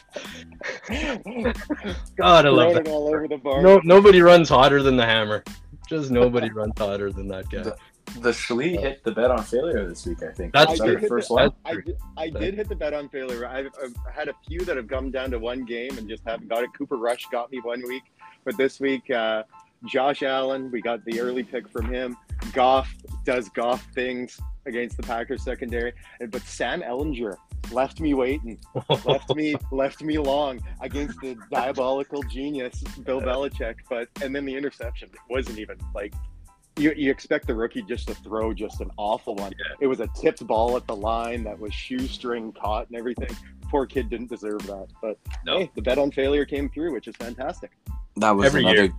God, 2.16 2.46
I 2.46 2.48
love 2.48 2.74
that. 2.74 2.88
all 2.88 3.08
over 3.08 3.28
the 3.28 3.36
bar. 3.36 3.62
No, 3.62 3.80
nobody 3.84 4.22
runs 4.22 4.48
hotter 4.48 4.82
than 4.82 4.96
the 4.96 5.04
Hammer. 5.04 5.44
Just 5.88 6.10
nobody 6.10 6.50
runs 6.54 6.72
hotter 6.78 7.12
than 7.12 7.28
that 7.28 7.48
guy. 7.50 7.70
The, 8.06 8.20
the 8.20 8.30
Schlee 8.30 8.78
hit 8.78 9.02
the 9.04 9.12
bet 9.12 9.30
on 9.30 9.42
failure 9.42 9.88
this 9.88 10.06
week. 10.06 10.22
I 10.22 10.32
think 10.32 10.52
That's 10.52 10.80
I 10.80 10.86
true. 10.86 11.08
first 11.08 11.28
the, 11.28 11.34
one. 11.34 11.52
I, 11.64 11.74
did, 11.74 11.96
I 12.16 12.30
did 12.30 12.54
hit 12.54 12.68
the 12.68 12.76
bet 12.76 12.92
on 12.92 13.08
failure. 13.08 13.46
I've, 13.46 13.70
I've 13.82 13.94
had 14.12 14.28
a 14.28 14.34
few 14.46 14.64
that 14.64 14.76
have 14.76 14.88
come 14.88 15.10
down 15.10 15.30
to 15.30 15.38
one 15.38 15.64
game 15.64 15.96
and 15.98 16.08
just 16.08 16.22
haven't 16.26 16.48
got 16.48 16.64
it. 16.64 16.70
Cooper 16.76 16.96
Rush 16.96 17.26
got 17.32 17.50
me 17.50 17.60
one 17.60 17.82
week, 17.86 18.04
but 18.44 18.56
this 18.56 18.80
week, 18.80 19.10
uh, 19.10 19.44
Josh 19.86 20.22
Allen, 20.22 20.70
we 20.70 20.80
got 20.80 21.04
the 21.04 21.20
early 21.20 21.42
pick 21.42 21.68
from 21.68 21.86
him. 21.92 22.16
Goff 22.52 22.94
does 23.24 23.48
Goff 23.50 23.86
things 23.94 24.40
against 24.66 24.96
the 24.96 25.02
Packers 25.02 25.42
secondary, 25.42 25.92
but 26.30 26.42
Sam 26.42 26.82
Ehlinger 26.82 27.36
left 27.70 28.00
me 28.00 28.14
waiting, 28.14 28.58
left 29.04 29.34
me 29.34 29.54
left 29.70 30.02
me 30.02 30.18
long 30.18 30.60
against 30.80 31.20
the 31.20 31.36
diabolical 31.50 32.22
genius 32.22 32.82
Bill 33.04 33.20
Belichick. 33.20 33.76
But 33.88 34.08
and 34.22 34.34
then 34.34 34.44
the 34.44 34.54
interception 34.54 35.10
it 35.12 35.18
wasn't 35.28 35.58
even 35.58 35.78
like 35.94 36.14
you, 36.76 36.92
you 36.96 37.10
expect 37.10 37.46
the 37.46 37.54
rookie 37.54 37.82
just 37.82 38.08
to 38.08 38.14
throw 38.14 38.52
just 38.52 38.80
an 38.80 38.90
awful 38.96 39.34
one. 39.36 39.52
Yeah. 39.52 39.76
It 39.80 39.86
was 39.86 40.00
a 40.00 40.08
tipped 40.20 40.46
ball 40.46 40.76
at 40.76 40.86
the 40.86 40.96
line 40.96 41.44
that 41.44 41.58
was 41.58 41.72
shoestring 41.72 42.52
caught 42.52 42.88
and 42.88 42.96
everything. 42.96 43.30
Poor 43.68 43.86
kid 43.86 44.08
didn't 44.10 44.28
deserve 44.28 44.66
that. 44.66 44.88
But 45.00 45.18
No. 45.44 45.60
hey, 45.60 45.70
the 45.74 45.82
bet 45.82 45.98
on 45.98 46.10
failure 46.10 46.44
came 46.44 46.68
through, 46.68 46.92
which 46.92 47.08
is 47.08 47.16
fantastic. 47.16 47.72
That 48.16 48.32
was 48.32 48.46
Every 48.46 48.62
another. 48.62 48.76
year. 48.84 48.92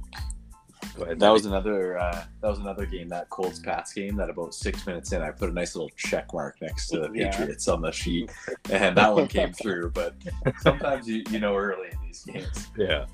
Go 0.97 1.03
ahead, 1.03 1.19
That 1.19 1.29
was 1.29 1.45
another. 1.45 1.97
Uh, 1.97 2.23
that 2.41 2.47
was 2.47 2.59
another 2.59 2.85
game. 2.85 3.09
That 3.09 3.29
Colts 3.29 3.59
Pats 3.59 3.91
game. 3.93 4.15
That 4.15 4.29
about 4.29 4.53
six 4.53 4.85
minutes 4.85 5.11
in, 5.11 5.21
I 5.21 5.31
put 5.31 5.49
a 5.49 5.53
nice 5.53 5.75
little 5.75 5.89
check 5.97 6.31
mark 6.33 6.57
next 6.61 6.87
to 6.89 6.99
the 6.99 7.09
Yeah. 7.13 7.31
Patriots 7.31 7.67
on 7.67 7.81
the 7.81 7.91
sheet, 7.91 8.31
and 8.69 8.95
that 8.95 9.13
one 9.13 9.27
came 9.27 9.51
through. 9.51 9.91
But 9.91 10.15
sometimes 10.61 11.07
you 11.07 11.23
you 11.29 11.39
know 11.39 11.55
early 11.55 11.89
in 11.91 11.97
these 12.05 12.23
games. 12.23 12.67
Yeah. 12.77 13.05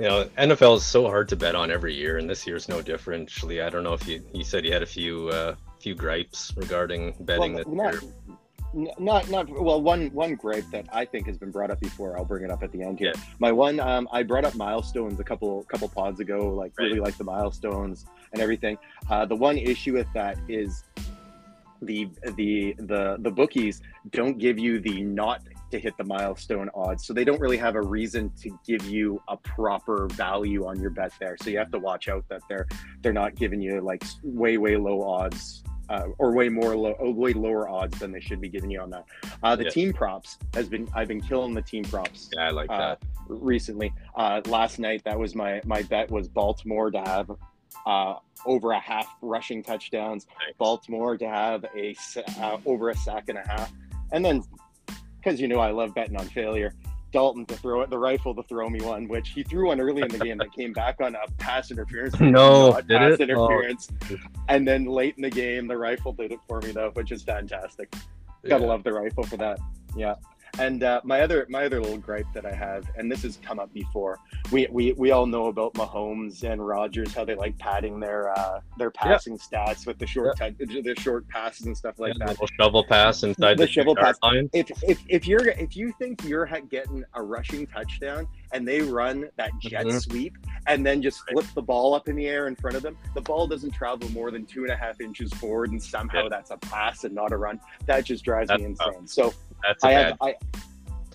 You 0.00 0.06
know, 0.06 0.24
NFL 0.38 0.76
is 0.76 0.86
so 0.86 1.06
hard 1.06 1.28
to 1.30 1.36
bet 1.36 1.56
on 1.56 1.70
every 1.72 1.94
year, 1.94 2.18
and 2.18 2.30
this 2.30 2.46
year's 2.46 2.68
no 2.68 2.80
different. 2.80 3.28
Actually, 3.28 3.60
I 3.60 3.68
don't 3.68 3.82
know 3.82 3.94
if 3.94 4.06
you 4.06 4.22
you 4.32 4.44
said 4.44 4.64
you 4.64 4.72
had 4.72 4.82
a 4.82 4.86
few 4.86 5.28
uh, 5.28 5.56
few 5.80 5.94
gripes 5.96 6.52
regarding 6.56 7.14
betting 7.20 7.54
well, 7.54 7.64
this 7.64 7.74
not, 7.74 8.02
year. 8.74 8.94
not 9.00 9.28
not 9.28 9.48
well. 9.48 9.82
One 9.82 10.06
one 10.12 10.36
gripe 10.36 10.66
that 10.70 10.86
I 10.92 11.04
think 11.04 11.26
has 11.26 11.36
been 11.36 11.50
brought 11.50 11.72
up 11.72 11.80
before. 11.80 12.16
I'll 12.16 12.24
bring 12.24 12.44
it 12.44 12.50
up 12.50 12.62
at 12.62 12.70
the 12.70 12.82
end 12.82 13.00
here. 13.00 13.12
Yeah. 13.12 13.20
My 13.40 13.50
one, 13.50 13.80
um, 13.80 14.08
I 14.12 14.22
brought 14.22 14.44
up 14.44 14.54
milestones 14.54 15.18
a 15.18 15.24
couple 15.24 15.64
couple 15.64 15.88
pods 15.88 16.20
ago. 16.20 16.48
Like 16.54 16.72
Right. 16.78 16.84
really 16.84 17.00
like 17.00 17.18
the 17.18 17.24
milestones 17.24 18.06
and 18.32 18.40
everything. 18.40 18.78
Uh, 19.10 19.26
the 19.26 19.34
one 19.36 19.58
issue 19.58 19.94
with 19.94 20.06
that 20.14 20.38
is 20.48 20.84
the 21.82 22.08
the 22.36 22.74
the 22.78 23.16
the 23.18 23.30
bookies 23.30 23.82
don't 24.10 24.38
give 24.38 24.60
you 24.60 24.78
the 24.78 25.02
not 25.02 25.42
to 25.70 25.78
hit 25.78 25.96
the 25.96 26.04
milestone 26.04 26.68
odds 26.74 27.06
so 27.06 27.12
they 27.12 27.24
don't 27.24 27.40
really 27.40 27.56
have 27.56 27.74
a 27.74 27.82
reason 27.82 28.30
to 28.40 28.58
give 28.66 28.84
you 28.86 29.20
a 29.28 29.36
proper 29.36 30.06
value 30.12 30.66
on 30.66 30.80
your 30.80 30.90
bet 30.90 31.12
there 31.20 31.36
so 31.42 31.50
you 31.50 31.58
have 31.58 31.70
to 31.70 31.78
watch 31.78 32.08
out 32.08 32.24
that 32.28 32.42
they're 32.48 32.66
they're 33.02 33.12
not 33.12 33.34
giving 33.34 33.60
you 33.60 33.80
like 33.80 34.02
way 34.22 34.56
way 34.58 34.76
low 34.76 35.02
odds 35.02 35.62
uh, 35.90 36.04
or 36.18 36.32
way 36.34 36.48
more 36.50 36.76
low 36.76 36.94
oh, 37.00 37.10
way 37.10 37.32
lower 37.32 37.68
odds 37.68 37.98
than 37.98 38.12
they 38.12 38.20
should 38.20 38.40
be 38.40 38.48
giving 38.48 38.70
you 38.70 38.80
on 38.80 38.90
that 38.90 39.04
uh, 39.42 39.56
the 39.56 39.64
Yeah. 39.64 39.70
team 39.70 39.92
props 39.92 40.38
has 40.54 40.68
been 40.68 40.88
i've 40.94 41.08
been 41.08 41.20
killing 41.20 41.54
the 41.54 41.62
team 41.62 41.84
props 41.84 42.28
Yeah, 42.34 42.48
I 42.48 42.50
like 42.50 42.70
uh, 42.70 42.78
that. 42.78 42.98
recently. 43.28 43.92
Uh, 44.14 44.40
last 44.46 44.78
night, 44.78 45.02
that 45.04 45.18
was 45.18 45.34
my 45.34 45.60
my 45.64 45.82
bet 45.82 46.10
was 46.10 46.28
Baltimore 46.28 46.90
to 46.90 46.98
have 47.00 47.30
uh, 47.86 48.14
over 48.46 48.72
a 48.72 48.80
half 48.80 49.06
rushing 49.22 49.62
touchdowns. 49.62 50.26
Nice. 50.26 50.54
Baltimore 50.58 51.16
to 51.16 51.28
have 51.28 51.64
a 51.76 51.94
uh, 52.40 52.58
over 52.66 52.90
a 52.90 52.94
sack 52.96 53.28
and 53.28 53.38
a 53.38 53.46
half, 53.48 53.72
and 54.12 54.24
then 54.24 54.42
because 55.28 55.40
you 55.40 55.48
know 55.48 55.58
I 55.60 55.70
love 55.70 55.94
betting 55.94 56.16
on 56.16 56.26
failure. 56.26 56.72
Dalton 57.10 57.46
to 57.46 57.54
throw 57.56 57.80
it, 57.80 57.88
the 57.90 57.98
rifle 57.98 58.34
to 58.34 58.42
throw 58.42 58.68
me 58.68 58.82
one, 58.82 59.08
which 59.08 59.30
he 59.30 59.42
threw 59.42 59.68
one 59.68 59.80
early 59.80 60.02
in 60.02 60.08
the 60.08 60.18
game 60.18 60.36
that 60.38 60.52
came 60.52 60.74
back 60.74 60.96
on 61.00 61.14
a 61.14 61.30
pass 61.38 61.70
interference. 61.70 62.14
No, 62.20 62.70
Not 62.70 62.86
did 62.86 62.98
pass 62.98 63.12
it? 63.20 63.30
Oh. 63.30 63.48
interference. 63.48 63.88
And 64.50 64.68
then 64.68 64.84
late 64.84 65.14
in 65.16 65.22
the 65.22 65.30
game, 65.30 65.66
the 65.66 65.76
rifle 65.76 66.12
did 66.12 66.32
it 66.32 66.38
for 66.46 66.60
me 66.60 66.72
though, 66.72 66.90
which 66.94 67.10
is 67.10 67.22
fantastic. 67.22 67.90
Gotta 68.46 68.62
Yeah. 68.62 68.68
love 68.68 68.84
the 68.84 68.92
rifle 68.92 69.22
for 69.24 69.38
that. 69.38 69.58
Yeah. 69.96 70.16
And 70.58 70.82
uh, 70.82 71.00
my 71.04 71.20
other 71.20 71.46
my 71.48 71.64
other 71.66 71.80
little 71.80 71.98
gripe 71.98 72.26
that 72.34 72.44
I 72.46 72.52
have, 72.52 72.84
and 72.96 73.10
this 73.10 73.22
has 73.22 73.38
come 73.42 73.58
up 73.58 73.72
before. 73.72 74.18
We 74.50 74.66
we, 74.70 74.92
we 74.92 75.10
all 75.10 75.26
know 75.26 75.46
about 75.46 75.74
Mahomes 75.74 76.42
and 76.42 76.66
Rodgers, 76.66 77.14
how 77.14 77.24
they 77.24 77.34
like 77.34 77.56
padding 77.58 78.00
their 78.00 78.30
uh, 78.36 78.60
their 78.76 78.90
passing 78.90 79.38
stats 79.38 79.86
with 79.86 79.98
the 79.98 80.06
short 80.06 80.36
tou- 80.38 80.54
the 80.58 80.94
short 80.98 81.28
passes 81.28 81.66
and 81.66 81.76
stuff 81.76 81.98
like 81.98 82.14
Yeah, 82.18 82.26
that. 82.26 82.40
little 82.40 82.48
shovel 82.58 82.84
pass 82.84 83.22
inside 83.22 83.58
The 83.58 83.66
the, 83.66 83.70
shovel 83.72 83.94
pass. 83.94 84.16
line. 84.22 84.48
If, 84.52 84.70
if 84.82 85.00
if 85.08 85.26
you're 85.28 85.48
if 85.48 85.76
you 85.76 85.92
think 85.98 86.24
you're 86.24 86.46
getting 86.70 87.04
a 87.14 87.22
rushing 87.22 87.66
touchdown 87.66 88.26
and 88.52 88.66
they 88.66 88.80
run 88.80 89.28
that 89.36 89.50
jet 89.60 89.84
Mhm. 89.86 90.00
sweep 90.00 90.36
and 90.66 90.84
then 90.84 91.02
just 91.02 91.20
flip 91.28 91.46
the 91.54 91.62
ball 91.62 91.94
up 91.94 92.08
in 92.08 92.16
the 92.16 92.26
air 92.26 92.48
in 92.48 92.56
front 92.56 92.76
of 92.76 92.82
them, 92.82 92.96
the 93.14 93.20
ball 93.20 93.46
doesn't 93.46 93.70
travel 93.72 94.08
more 94.10 94.30
than 94.30 94.44
two 94.46 94.62
and 94.64 94.72
a 94.72 94.76
half 94.76 95.00
inches 95.00 95.32
forward, 95.34 95.70
and 95.70 95.82
somehow 95.82 96.22
Yeah. 96.24 96.28
that's 96.30 96.50
a 96.50 96.56
pass 96.56 97.04
and 97.04 97.14
not 97.14 97.32
a 97.32 97.36
run. 97.36 97.60
That 97.86 98.04
just 98.04 98.24
drives 98.24 98.50
me 98.50 98.64
That's 98.66 98.78
tough. 98.78 98.94
insane. 98.98 99.06
So 99.06 99.34
That's 99.66 99.84
I 99.84 99.92
bad. 99.94 100.06
have 100.06 100.16
I, 100.20 100.34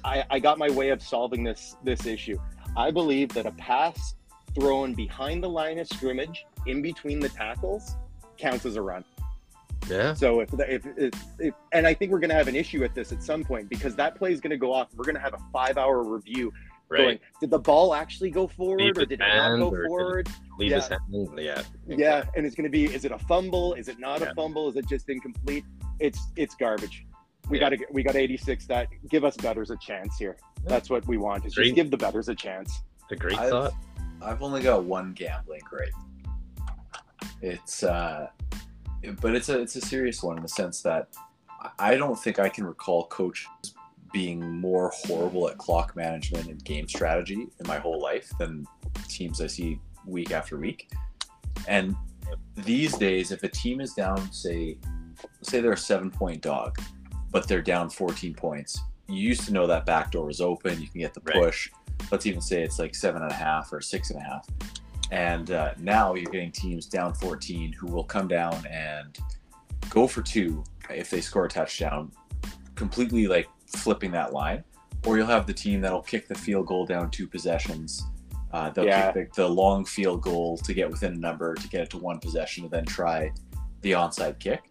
I 0.04 0.24
I 0.32 0.40
got 0.40 0.58
my 0.58 0.70
way 0.70 0.90
of 0.90 1.02
solving 1.02 1.44
this 1.44 1.76
this 1.84 2.06
issue. 2.06 2.38
I 2.76 2.92
believe 2.92 3.30
that 3.30 3.46
a 3.46 3.52
pass 3.52 4.16
thrown 4.56 4.94
behind 4.94 5.44
the 5.44 5.50
line 5.50 5.80
of 5.80 5.88
scrimmage, 5.88 6.46
in 6.68 6.82
between 6.82 7.20
the 7.20 7.30
tackles, 7.30 7.96
counts 8.38 8.66
as 8.66 8.76
a 8.76 8.82
run. 8.82 9.04
yeah. 9.90 10.14
So 10.14 10.42
if, 10.42 10.50
if, 10.60 10.86
if, 10.98 11.14
if 11.40 11.54
and 11.72 11.86
I 11.88 11.94
think 11.94 12.12
we're 12.12 12.20
going 12.20 12.30
to 12.30 12.36
have 12.36 12.48
an 12.48 12.56
issue 12.56 12.80
with 12.80 12.94
this 12.94 13.12
at 13.12 13.24
some 13.24 13.44
point 13.44 13.70
because 13.70 13.96
that 13.96 14.16
play 14.16 14.32
is 14.32 14.40
going 14.42 14.52
to 14.52 14.58
go 14.58 14.72
off. 14.74 14.90
We're 14.96 15.06
going 15.06 15.16
to 15.16 15.22
have 15.22 15.34
a 15.34 15.42
five-hour 15.52 16.04
review 16.04 16.52
going. 16.92 17.06
Right. 17.08 17.22
Did 17.42 17.50
the 17.50 17.60
ball 17.60 17.96
actually 17.96 18.30
go 18.30 18.48
forward, 18.48 18.80
Leave 18.82 18.98
or 18.98 19.06
did 19.06 19.14
it 19.14 19.20
not 19.20 19.58
go 19.58 19.70
or 19.70 19.72
did 19.78 19.80
it- 19.84 19.88
forward? 19.88 20.30
Leave 20.60 20.72
yeah. 20.72 20.76
his 20.78 20.88
hand. 20.88 21.02
Yeah. 21.38 21.62
Yeah, 21.88 22.24
and 22.36 22.46
it's 22.46 22.56
going 22.56 22.66
to 22.66 22.70
be: 22.72 22.86
is 22.86 23.06
it 23.06 23.12
a 23.12 23.18
fumble? 23.20 23.74
Is 23.74 23.88
it 23.88 23.98
not 24.00 24.22
Yeah. 24.22 24.32
a 24.32 24.36
fumble? 24.36 24.70
Is 24.70 24.76
it 24.76 24.88
just 24.88 25.10
incomplete? 25.10 25.66
It's 26.00 26.20
it's 26.36 26.54
garbage. 26.56 27.06
We 27.50 27.60
got 27.60 27.70
to 27.70 27.78
we 27.92 28.04
got 28.04 28.16
86. 28.16 28.66
That 28.68 28.88
give 29.10 29.24
us 29.24 29.36
betters 29.38 29.70
a 29.70 29.78
chance 29.78 30.18
here. 30.18 30.38
Yeah. 30.40 30.70
That's 30.70 30.90
what 30.90 31.06
we 31.08 31.18
want. 31.18 31.46
Is 31.46 31.56
Great. 31.56 31.66
just 31.66 31.76
give 31.76 31.92
the 31.92 31.98
betters 31.98 32.30
a 32.30 32.36
chance. 32.36 32.82
A 33.12 33.16
great 33.16 33.38
I've- 33.38 33.50
thought. 33.52 33.74
I've 34.22 34.42
only 34.42 34.62
got 34.62 34.86
one 34.86 35.12
gambling 35.14 35.62
gripe. 35.70 35.90
It's 37.42 37.84
uh 37.84 38.28
but 39.22 39.36
it's 39.36 39.50
a 39.50 39.60
it's 39.60 39.76
a 39.76 39.82
serious 39.82 40.24
one 40.24 40.38
in 40.38 40.44
the 40.44 40.50
sense 40.50 40.82
that 40.84 41.10
I- 41.62 41.72
I 41.92 41.96
don't 41.98 42.18
think 42.18 42.40
I 42.40 42.48
can 42.50 42.66
recall 42.66 43.06
coaches 43.08 43.48
being 44.14 44.40
more 44.60 44.92
horrible 45.06 45.50
at 45.50 45.58
clock 45.58 45.96
management 45.96 46.48
and 46.48 46.64
game 46.64 46.88
strategy 46.88 47.48
in 47.60 47.68
my 47.68 47.80
whole 47.80 48.00
life 48.00 48.32
than 48.40 48.66
teams 49.10 49.42
I 49.42 49.48
see 49.48 49.80
week 50.06 50.32
after 50.32 50.56
week. 50.58 50.92
And 51.68 51.96
these 52.56 52.96
days, 52.98 53.32
if 53.32 53.42
a 53.44 53.48
team 53.50 53.82
is 53.82 53.94
down, 53.96 54.32
say, 54.32 54.78
say 55.42 55.62
they're 55.62 55.74
a 55.74 55.78
seven 55.78 56.12
point 56.12 56.42
dog, 56.42 56.78
but 57.34 57.48
they're 57.48 57.62
down 57.62 57.90
14 57.90 58.34
points, 58.36 58.80
you 59.10 59.18
used 59.18 59.42
to 59.48 59.52
know 59.52 59.68
that 59.68 59.86
back 59.86 60.12
door 60.12 60.28
was 60.28 60.40
open. 60.40 60.80
You 60.82 60.88
can 60.88 61.02
get 61.02 61.14
the 61.14 61.22
Right. 61.26 61.36
push. 61.36 61.70
Let's 62.12 62.26
even 62.26 62.40
say 62.42 62.62
it's 62.64 62.80
like 62.80 62.96
seven 62.96 63.22
and 63.24 63.32
a 63.32 63.36
half 63.36 63.74
or 63.74 63.82
six 63.82 64.10
and 64.12 64.20
a 64.22 64.24
half. 64.24 64.48
And 65.12 65.52
uh, 65.52 65.74
now 65.80 66.14
you're 66.16 66.32
getting 66.32 66.52
teams 66.52 66.86
down 66.86 67.14
14 67.16 67.74
who 67.74 67.88
will 67.88 68.04
come 68.06 68.28
down 68.28 68.66
and 68.68 69.18
go 69.90 70.08
for 70.08 70.22
two 70.22 70.64
if 70.90 71.10
they 71.10 71.22
score 71.22 71.46
a 71.46 71.50
touchdown, 71.50 72.12
completely 72.76 73.28
like 73.28 73.48
flipping 73.68 74.12
that 74.12 74.32
line. 74.34 74.64
Or 75.06 75.18
you'll 75.18 75.28
have 75.28 75.46
the 75.48 75.54
team 75.54 75.82
that'll 75.82 76.02
kick 76.02 76.28
the 76.28 76.36
field 76.36 76.68
goal 76.68 76.86
down 76.86 77.10
two 77.12 77.28
possessions. 77.28 78.04
Uh, 78.54 78.70
they'll 78.70 78.86
Yeah. 78.86 79.12
kick 79.12 79.34
the, 79.34 79.42
the 79.44 79.50
long 79.50 79.84
field 79.86 80.22
goal 80.22 80.58
to 80.60 80.74
get 80.74 80.90
within 80.90 81.14
a 81.14 81.18
number 81.18 81.56
to 81.56 81.68
get 81.68 81.82
it 81.82 81.90
to 81.92 81.98
one 81.98 82.20
possession, 82.20 82.64
and 82.64 82.72
then 82.72 82.86
try 82.86 83.32
the 83.82 83.92
onside 83.92 84.40
kick. 84.40 84.62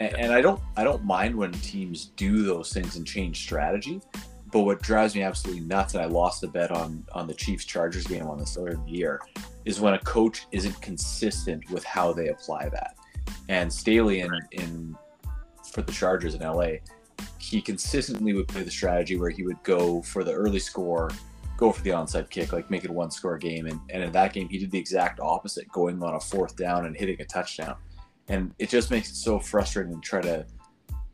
And, 0.00 0.14
and 0.16 0.32
I 0.32 0.40
don't 0.40 0.60
I 0.76 0.84
don't 0.84 1.04
mind 1.04 1.34
when 1.34 1.52
teams 1.52 2.06
do 2.16 2.42
those 2.42 2.72
things 2.72 2.96
and 2.96 3.06
change 3.06 3.40
strategy. 3.40 4.00
But 4.50 4.60
what 4.60 4.80
drives 4.80 5.14
me 5.14 5.22
absolutely 5.22 5.62
nuts, 5.62 5.92
and 5.94 6.02
I 6.02 6.06
lost 6.06 6.42
a 6.42 6.48
bet 6.48 6.70
on 6.70 7.04
on 7.12 7.26
the 7.26 7.34
Chiefs 7.34 7.64
Chargers 7.64 8.06
game 8.06 8.26
on 8.26 8.38
the 8.38 8.44
of 8.44 8.84
the 8.84 8.90
year, 8.90 9.20
is 9.64 9.80
when 9.80 9.94
a 9.94 9.98
coach 10.00 10.46
isn't 10.52 10.80
consistent 10.80 11.68
with 11.70 11.84
how 11.84 12.12
they 12.12 12.28
apply 12.28 12.68
that. 12.70 12.96
And 13.48 13.72
Staley 13.72 14.20
in 14.20 14.30
in 14.52 14.96
for 15.72 15.82
the 15.82 15.92
Chargers 15.92 16.34
in 16.34 16.40
LA, 16.40 16.78
he 17.38 17.60
consistently 17.60 18.32
would 18.34 18.48
play 18.48 18.62
the 18.62 18.70
strategy 18.70 19.16
where 19.16 19.30
he 19.30 19.42
would 19.42 19.62
go 19.62 20.02
for 20.02 20.24
the 20.24 20.32
early 20.32 20.58
score, 20.58 21.10
go 21.56 21.72
for 21.72 21.82
the 21.82 21.90
onside 21.90 22.30
kick, 22.30 22.52
like 22.52 22.70
make 22.70 22.84
it 22.84 22.90
a 22.90 22.92
one 22.92 23.10
score 23.10 23.36
game. 23.38 23.66
And, 23.66 23.80
and 23.90 24.02
in 24.02 24.12
that 24.12 24.32
game, 24.32 24.48
he 24.48 24.58
did 24.58 24.70
the 24.70 24.78
exact 24.78 25.20
opposite, 25.20 25.70
going 25.70 26.02
on 26.02 26.14
a 26.14 26.20
fourth 26.20 26.56
down 26.56 26.86
and 26.86 26.96
hitting 26.96 27.20
a 27.20 27.24
touchdown. 27.24 27.76
And 28.28 28.54
it 28.58 28.68
just 28.68 28.90
makes 28.90 29.10
it 29.10 29.16
so 29.16 29.38
frustrating 29.38 29.94
to 29.94 30.00
try 30.00 30.20
to 30.20 30.46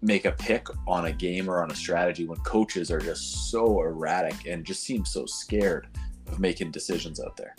make 0.02 0.26
a 0.26 0.32
pick 0.32 0.66
on 0.86 1.06
a 1.06 1.12
game 1.12 1.48
or 1.48 1.62
on 1.62 1.70
a 1.70 1.74
strategy 1.74 2.26
when 2.26 2.38
coaches 2.40 2.90
are 2.90 3.00
just 3.00 3.50
so 3.50 3.80
erratic 3.80 4.46
and 4.46 4.64
just 4.64 4.82
seem 4.82 5.04
so 5.04 5.24
scared 5.24 5.88
of 6.28 6.38
making 6.38 6.70
decisions 6.70 7.20
out 7.20 7.36
there. 7.36 7.54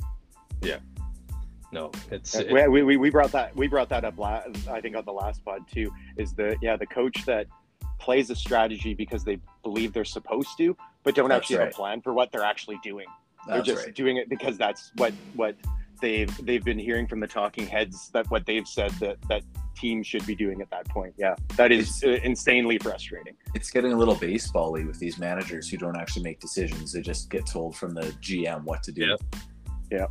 Yeah. 0.61 0.77
No, 1.71 1.91
it's 2.11 2.35
it, 2.35 2.51
we, 2.71 2.83
we, 2.83 2.95
we 2.95 3.09
brought 3.09 3.31
that 3.31 3.53
we 3.55 3.67
brought 3.67 3.89
that 3.89 4.05
up 4.05 4.17
last, 4.17 4.67
I 4.69 4.79
think 4.79 4.95
on 4.95 5.03
the 5.03 5.11
last 5.11 5.43
pod 5.43 5.67
too 5.69 5.91
is 6.15 6.33
the 6.33 6.55
yeah 6.61 6.77
the 6.77 6.85
coach 6.85 7.25
that 7.25 7.47
plays 7.99 8.29
a 8.29 8.35
strategy 8.35 8.93
because 8.93 9.25
they 9.25 9.39
believe 9.63 9.91
they're 9.91 10.05
supposed 10.05 10.57
to 10.57 10.77
but 11.03 11.15
don't 11.15 11.31
actually 11.31 11.57
right. 11.57 11.65
have 11.65 11.73
a 11.73 11.75
plan 11.75 12.01
for 12.01 12.13
what 12.13 12.31
they're 12.31 12.43
actually 12.43 12.79
doing. 12.83 13.07
That's 13.47 13.65
they're 13.65 13.75
just 13.75 13.85
right. 13.87 13.95
doing 13.95 14.17
it 14.17 14.29
because 14.29 14.57
that's 14.57 14.91
what 14.95 15.13
what 15.35 15.55
they've 15.99 16.45
they've 16.45 16.63
been 16.63 16.79
hearing 16.79 17.07
from 17.07 17.19
the 17.19 17.27
talking 17.27 17.67
heads 17.67 18.09
that 18.13 18.29
what 18.29 18.45
they've 18.45 18.67
said 18.67 18.91
that 18.99 19.17
that 19.29 19.43
team 19.75 20.03
should 20.03 20.25
be 20.25 20.35
doing 20.35 20.61
at 20.61 20.69
that 20.71 20.87
point. 20.89 21.13
Yeah, 21.17 21.35
that 21.57 21.71
is 21.71 22.01
it's, 22.01 22.03
uh, 22.03 22.25
insanely 22.25 22.77
frustrating. 22.77 23.35
It's 23.53 23.69
getting 23.69 23.93
a 23.93 23.97
little 23.97 24.15
baseball-y 24.15 24.83
with 24.85 24.99
these 24.99 25.17
managers 25.17 25.69
who 25.69 25.77
don't 25.77 25.97
actually 25.97 26.23
make 26.23 26.39
decisions; 26.39 26.93
they 26.93 27.01
just 27.01 27.29
get 27.29 27.45
told 27.45 27.75
from 27.75 27.93
the 27.93 28.13
GM 28.21 28.63
what 28.63 28.83
to 28.83 28.91
do. 28.91 29.17
Yeah. 29.91 30.07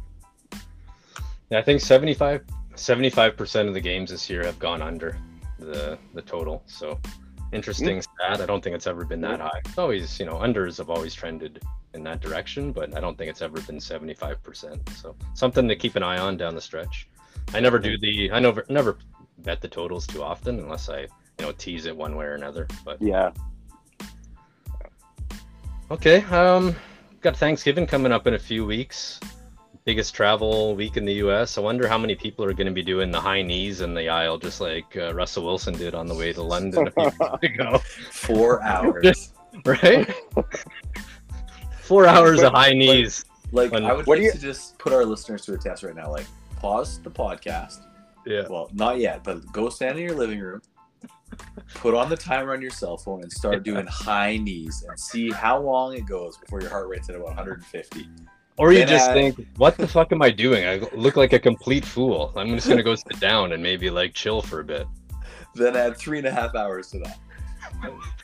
Yeah, 1.50 1.58
I 1.58 1.62
think 1.62 1.80
75 1.80 3.36
percent 3.36 3.68
of 3.68 3.74
the 3.74 3.80
games 3.80 4.10
this 4.10 4.28
year 4.28 4.44
have 4.44 4.58
gone 4.58 4.82
under 4.82 5.18
the 5.58 5.98
the 6.14 6.22
total. 6.22 6.62
So 6.66 7.00
interesting 7.54 7.98
mm. 7.98 8.02
stat. 8.02 8.40
I 8.40 8.46
don't 8.46 8.62
think 8.62 8.76
it's 8.76 8.86
ever 8.86 9.04
been 9.04 9.20
that 9.22 9.40
high. 9.40 9.60
It's 9.64 9.78
always, 9.78 10.18
you 10.18 10.26
know, 10.26 10.34
unders 10.34 10.78
have 10.78 10.90
always 10.90 11.14
trended 11.14 11.62
in 11.94 12.02
that 12.04 12.20
direction, 12.20 12.72
but 12.72 12.96
I 12.96 13.00
don't 13.00 13.16
think 13.16 13.30
it's 13.30 13.42
ever 13.42 13.60
been 13.62 13.78
75%. 13.78 14.88
So 14.96 15.14
something 15.34 15.68
to 15.68 15.76
keep 15.76 15.96
an 15.96 16.02
eye 16.02 16.18
on 16.18 16.36
down 16.36 16.54
the 16.54 16.60
stretch. 16.60 17.08
I 17.52 17.60
never 17.60 17.78
do 17.78 17.98
the 17.98 18.32
I 18.32 18.40
never 18.40 18.64
never 18.68 18.98
bet 19.38 19.60
the 19.60 19.68
totals 19.68 20.06
too 20.06 20.22
often 20.22 20.58
unless 20.58 20.88
I, 20.88 21.00
you 21.00 21.08
know, 21.40 21.52
tease 21.52 21.86
it 21.86 21.96
one 21.96 22.16
way 22.16 22.24
or 22.24 22.34
another. 22.34 22.66
But 22.84 23.00
yeah. 23.00 23.32
Okay. 25.90 26.22
Um 26.24 26.74
got 27.20 27.36
Thanksgiving 27.36 27.86
coming 27.86 28.12
up 28.12 28.26
in 28.26 28.34
a 28.34 28.38
few 28.38 28.66
weeks. 28.66 29.20
Biggest 29.84 30.14
travel 30.14 30.74
week 30.74 30.96
in 30.96 31.04
the 31.04 31.14
US. 31.14 31.58
I 31.58 31.60
wonder 31.60 31.86
how 31.86 31.98
many 31.98 32.14
people 32.14 32.44
are 32.44 32.54
going 32.54 32.66
to 32.66 32.72
be 32.72 32.82
doing 32.82 33.10
the 33.10 33.20
high 33.20 33.42
knees 33.42 33.82
in 33.82 33.94
the 33.94 34.08
aisle 34.08 34.38
just 34.38 34.60
like 34.60 34.96
uh, 34.96 35.12
Russell 35.14 35.44
Wilson 35.44 35.74
did 35.74 35.94
on 35.94 36.06
the 36.06 36.14
way 36.14 36.32
to 36.32 36.42
London 36.42 36.88
a 36.88 36.90
few 36.90 37.04
weeks 37.42 37.42
ago. 37.42 37.78
4 38.10 38.62
hours. 38.62 39.32
right? 39.64 40.12
Four 41.80 42.06
hours 42.06 42.40
but, 42.40 42.46
of 42.46 42.52
high 42.54 42.72
knees. 42.72 43.24
Like, 43.52 43.72
like 43.72 43.82
I 43.82 43.92
would 43.92 44.06
like 44.06 44.20
you... 44.20 44.32
to 44.32 44.38
just 44.38 44.78
put 44.78 44.92
our 44.92 45.04
listeners 45.04 45.44
to 45.46 45.54
a 45.54 45.58
test 45.58 45.82
right 45.82 45.94
now. 45.94 46.10
Like, 46.10 46.26
pause 46.56 47.00
the 47.00 47.10
podcast. 47.10 47.86
Yeah. 48.26 48.46
Well, 48.48 48.70
not 48.72 48.98
yet, 48.98 49.22
but 49.22 49.40
go 49.52 49.68
stand 49.68 49.98
in 49.98 50.04
your 50.04 50.16
living 50.16 50.40
room, 50.40 50.62
put 51.74 51.94
on 51.94 52.08
the 52.08 52.16
timer 52.16 52.54
on 52.54 52.62
your 52.62 52.70
cell 52.70 52.96
phone, 52.96 53.22
and 53.22 53.30
start 53.30 53.62
doing 53.64 53.86
high 53.86 54.38
knees 54.38 54.84
and 54.88 54.98
see 54.98 55.30
how 55.30 55.60
long 55.60 55.94
it 55.94 56.06
goes 56.06 56.38
before 56.38 56.60
your 56.60 56.70
heart 56.70 56.88
rate's 56.88 57.10
at 57.10 57.16
about 57.16 57.26
150. 57.26 58.08
Or 58.56 58.72
you 58.72 58.80
then 58.80 58.88
just 58.88 59.10
add... 59.10 59.14
think, 59.14 59.46
what 59.56 59.76
the 59.76 59.86
fuck 59.86 60.12
am 60.12 60.22
I 60.22 60.30
doing? 60.30 60.66
I 60.66 60.76
look 60.94 61.16
like 61.16 61.32
a 61.32 61.38
complete 61.38 61.84
fool. 61.84 62.32
I'm 62.36 62.54
just 62.54 62.68
gonna 62.68 62.82
go 62.82 62.94
sit 62.94 63.18
down 63.20 63.52
and 63.52 63.62
maybe 63.62 63.90
like 63.90 64.14
chill 64.14 64.42
for 64.42 64.60
a 64.60 64.64
bit. 64.64 64.86
Then 65.54 65.76
add 65.76 65.96
three 65.96 66.18
and 66.18 66.26
a 66.26 66.32
half 66.32 66.54
hours 66.54 66.90
to 66.90 66.98
that. 67.00 67.18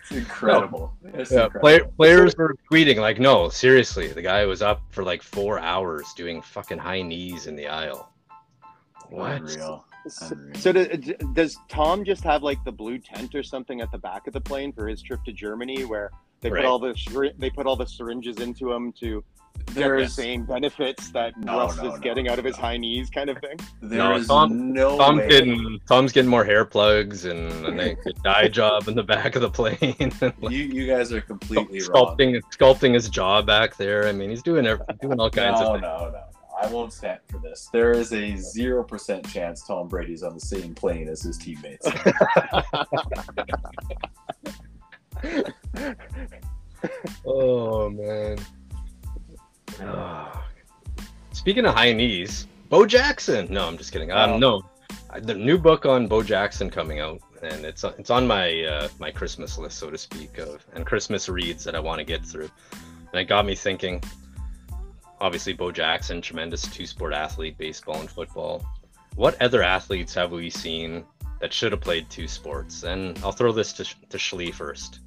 It's 0.03 0.11
incredible. 0.13 0.95
It's 1.05 1.31
yeah, 1.31 1.45
incredible. 1.45 1.61
Play, 1.61 1.81
players 1.97 2.37
were 2.37 2.57
tweeting 2.71 2.97
like, 2.99 3.19
"No, 3.19 3.49
seriously, 3.49 4.09
the 4.09 4.23
guy 4.23 4.45
was 4.47 4.63
up 4.63 4.83
for 4.91 5.05
like 5.05 5.23
four 5.23 5.59
hours 5.59 6.13
doing 6.15 6.43
fucking 6.43 6.79
high 6.79 7.03
knees 7.03 7.47
in 7.47 7.57
the 7.57 7.69
aisle." 7.69 8.13
What? 9.09 9.33
Unreal. 9.33 9.85
So, 10.09 10.35
so 10.55 10.73
does, 10.73 11.13
does 11.35 11.59
Tom 11.69 12.05
just 12.05 12.25
have 12.25 12.43
like 12.43 12.63
the 12.65 12.73
blue 12.73 12.99
tent 12.99 13.35
or 13.35 13.43
something 13.43 13.81
at 13.81 13.93
the 13.93 13.99
back 13.99 14.27
of 14.27 14.33
the 14.33 14.41
plane 14.41 14.73
for 14.73 14.89
his 14.89 15.03
trip 15.03 15.23
to 15.25 15.33
Germany, 15.33 15.85
where 15.85 16.11
they 16.41 16.51
right. 16.51 16.63
put 16.63 16.69
all 16.69 16.79
the 16.79 17.33
they 17.39 17.51
put 17.51 17.67
all 17.67 17.77
the 17.77 17.87
syringes 17.87 18.39
into 18.39 18.73
him 18.73 18.93
to 18.93 19.23
there's 19.75 20.15
the 20.15 20.23
same 20.23 20.45
benefits 20.45 21.11
that 21.11 21.37
no, 21.39 21.59
Russ 21.59 21.77
no, 21.77 21.89
is 21.89 21.95
no, 21.95 22.01
getting 22.01 22.29
out 22.29 22.39
of 22.39 22.45
his 22.45 22.57
high 22.57 22.77
knees, 22.77 23.11
kind 23.11 23.31
of 23.31 23.39
thing. 23.39 23.59
There 23.81 23.99
no, 23.99 24.23
Tom, 24.23 24.73
no 24.73 24.99
Tom's 24.99 25.21
way. 25.21 25.29
getting 25.29 25.81
Tom's 25.89 26.13
getting 26.13 26.31
more 26.31 26.45
hair 26.45 26.65
plugs 26.65 27.25
and, 27.25 27.51
and 27.67 27.81
a 27.81 27.97
dye 28.25 28.49
job 28.49 28.89
in 28.89 28.95
the 28.95 29.03
back 29.03 29.37
of 29.37 29.43
the 29.43 29.51
plane. 29.51 30.13
like, 30.21 30.51
you 30.51 30.65
you 30.65 30.87
guys 30.87 31.13
are 31.13 31.21
completely 31.21 31.81
sculpting 31.81 32.33
wrong. 32.33 32.43
sculpting 32.53 32.95
his 32.95 33.09
jaw 33.09 33.43
back 33.43 33.77
there. 33.77 34.09
I 34.09 34.13
mean, 34.13 34.31
he's 34.31 34.43
doing 34.43 34.65
doing 35.01 35.21
all 35.21 35.31
kinds 35.31 35.61
no, 35.61 35.75
of. 35.75 35.81
No, 35.81 35.99
no, 35.99 36.11
no. 36.11 36.23
I 36.61 36.67
won't 36.67 36.93
stand 36.93 37.21
for 37.29 37.39
this. 37.39 37.71
There 37.73 37.93
is 37.93 38.13
a 38.13 38.37
zero 38.37 38.85
percent 38.85 39.27
chance 39.29 39.67
Tom 39.67 39.89
Brady's 39.89 40.23
on 40.23 40.35
the 40.35 40.41
same 40.41 40.75
plane 40.75 41.09
as 41.09 41.23
his 41.23 41.39
teammates. 41.39 41.87
oh 47.25 47.89
man. 47.91 48.39
Speaking 51.33 51.65
of 51.65 51.75
high 51.75 51.93
knees, 51.93 52.47
Bo 52.69 52.87
Jackson. 52.87 53.47
No, 53.51 53.67
I'm 53.67 53.79
just 53.79 53.93
kidding. 53.93 54.13
Um, 54.13 54.31
oh. 54.33 54.39
no, 54.39 54.63
the 55.21 55.35
new 55.35 55.59
book 55.59 55.87
on 55.87 56.07
Bo 56.07 56.23
Jackson 56.23 56.71
coming 56.71 57.01
out, 57.01 57.21
and 57.43 57.65
it's 57.65 57.83
it's 57.83 58.11
on 58.11 58.27
my 58.27 58.63
uh, 58.65 58.89
my 58.99 59.11
Christmas 59.11 59.59
list, 59.59 59.79
so 59.79 59.91
to 59.91 59.99
speak, 59.99 60.39
of 60.39 60.65
and 60.75 60.87
Christmas 60.87 61.29
reads 61.29 61.65
that 61.65 61.75
I 61.75 61.81
want 61.81 61.99
to 61.99 62.05
get 62.05 62.25
through. 62.25 62.51
And 63.13 63.21
it 63.21 63.25
got 63.25 63.47
me 63.47 63.55
thinking. 63.55 64.03
Obviously, 65.21 65.53
Bo 65.53 65.71
Jackson, 65.71 66.23
tremendous 66.23 66.63
two-sport 66.63 67.13
athlete, 67.13 67.59
baseball 67.59 68.01
and 68.01 68.11
football. 68.11 68.65
What 69.17 69.41
other 69.43 69.63
athletes 69.63 70.15
have 70.15 70.33
we 70.33 70.49
seen 70.49 71.05
that 71.41 71.53
should 71.53 71.73
have 71.73 71.83
played 71.83 72.09
two 72.09 72.27
sports? 72.27 72.85
And 72.85 73.19
I'll 73.23 73.33
throw 73.33 73.53
this 73.53 73.73
to 73.75 73.85
to 73.85 74.17
Schlee 74.17 74.55
first. 74.55 75.01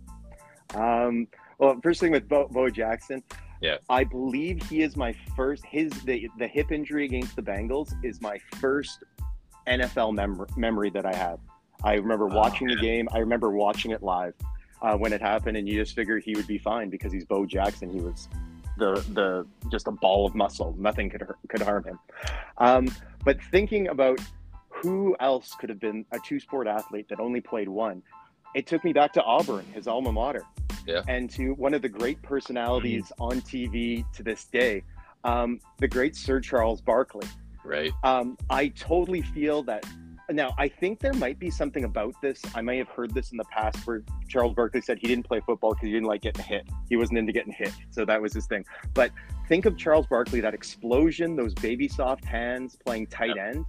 Um, 0.76 1.28
well, 1.58 1.80
first 1.82 1.99
thing 1.99 2.12
with 2.12 2.28
Bo, 2.28 2.47
Bo 2.47 2.69
Jackson, 2.69 3.23
yeah. 3.63 3.78
I 3.89 4.04
believe 4.04 4.62
he 4.69 4.82
is 4.82 4.97
my 4.97 5.15
first. 5.36 5.65
His 5.65 5.89
the 6.04 6.30
the 6.38 6.47
hip 6.47 6.71
injury 6.71 7.06
against 7.06 7.36
the 7.36 7.41
Bengals 7.41 7.93
is 8.04 8.21
my 8.21 8.38
first 8.60 9.04
NFL 9.67 10.13
mem- 10.13 10.45
memory 10.58 10.89
that 10.89 11.06
I 11.06 11.15
have. 11.15 11.39
I 11.84 11.93
remember 11.93 12.30
oh, 12.30 12.36
watching 12.36 12.67
the 12.67 12.76
game. 12.76 13.08
I 13.13 13.19
remember 13.19 13.52
watching 13.52 13.91
it 13.91 14.04
live 14.04 14.34
uh, 14.82 14.97
when 14.97 15.13
it 15.13 15.21
happened, 15.21 15.56
and 15.56 15.67
you 15.67 15.80
just 15.80 15.95
figured 15.95 16.23
he 16.23 16.36
would 16.36 16.45
be 16.45 16.58
fine 16.58 16.89
because 16.89 17.13
he's 17.13 17.23
Bo 17.23 17.45
Jackson. 17.45 17.89
He 17.89 18.02
was 18.02 18.28
the 18.78 18.95
the 19.13 19.47
just 19.71 19.88
a 19.88 19.91
ball 19.91 20.26
of 20.26 20.36
muscle. 20.36 20.76
Nothing 20.78 21.10
could 21.10 21.26
could 21.47 21.62
harm 21.62 21.86
him. 21.86 21.99
Um, 22.58 22.93
but 23.23 23.41
thinking 23.49 23.88
about 23.88 24.19
who 24.67 25.15
else 25.21 25.56
could 25.58 25.69
have 25.69 25.80
been 25.80 26.06
a 26.12 26.19
two 26.19 26.39
sport 26.39 26.67
athlete 26.67 27.08
that 27.08 27.21
only 27.21 27.39
played 27.39 27.69
one, 27.69 28.04
it 28.56 28.68
took 28.68 28.84
me 28.84 28.94
back 28.94 29.13
to 29.13 29.24
Auburn, 29.24 29.66
his 29.74 29.88
alma 29.88 30.12
mater 30.12 30.46
yeah. 30.86 31.02
and 31.08 31.30
to 31.32 31.54
one 31.54 31.74
of 31.74 31.82
the 31.82 31.89
great 31.89 32.22
personalities 32.22 33.06
mm-hmm. 33.06 33.24
on 33.24 33.42
TV 33.42 34.06
to 34.13 34.24
this 34.24 34.46
day, 34.46 34.84
um, 35.24 35.60
the 35.80 35.88
great 35.88 36.16
Sir 36.16 36.39
Charles 36.39 36.82
Barkley. 36.82 37.28
Right. 37.63 37.92
Um, 38.04 38.38
I 38.50 38.70
totally 38.70 39.22
feel 39.22 39.63
that. 39.63 39.86
Now, 40.30 40.54
I 40.58 40.70
think 40.70 41.00
there 41.00 41.13
might 41.13 41.38
be 41.38 41.50
something 41.50 41.84
about 41.84 42.16
this. 42.22 42.42
I 42.56 42.62
may 42.62 42.78
have 42.78 42.88
heard 42.88 43.13
this 43.13 43.32
in 43.32 43.38
the 43.38 43.44
past 43.46 43.86
where 43.86 44.04
Charles 44.28 44.54
Barkley 44.54 44.82
said 44.82 44.98
he 44.98 45.08
didn't 45.08 45.26
play 45.26 45.42
football 45.42 45.72
because 45.74 45.88
he 45.88 45.92
didn't 45.92 46.08
like 46.08 46.22
getting 46.22 46.44
hit. 46.44 46.66
He 46.89 46.96
wasn't 46.96 47.20
into 47.20 47.34
getting 47.34 47.52
hit. 47.52 47.72
So 47.92 48.06
that 48.06 48.22
was 48.22 48.34
his 48.34 48.48
thing. 48.48 48.66
But 48.94 49.12
think 49.48 49.66
of 49.66 49.78
Charles 49.78 50.08
Barkley, 50.08 50.39
that 50.39 50.54
explosion, 50.54 51.36
those 51.36 51.54
baby 51.54 51.88
soft 51.88 52.24
hands 52.24 52.78
playing 52.86 53.08
tight 53.08 53.38
end. 53.38 53.66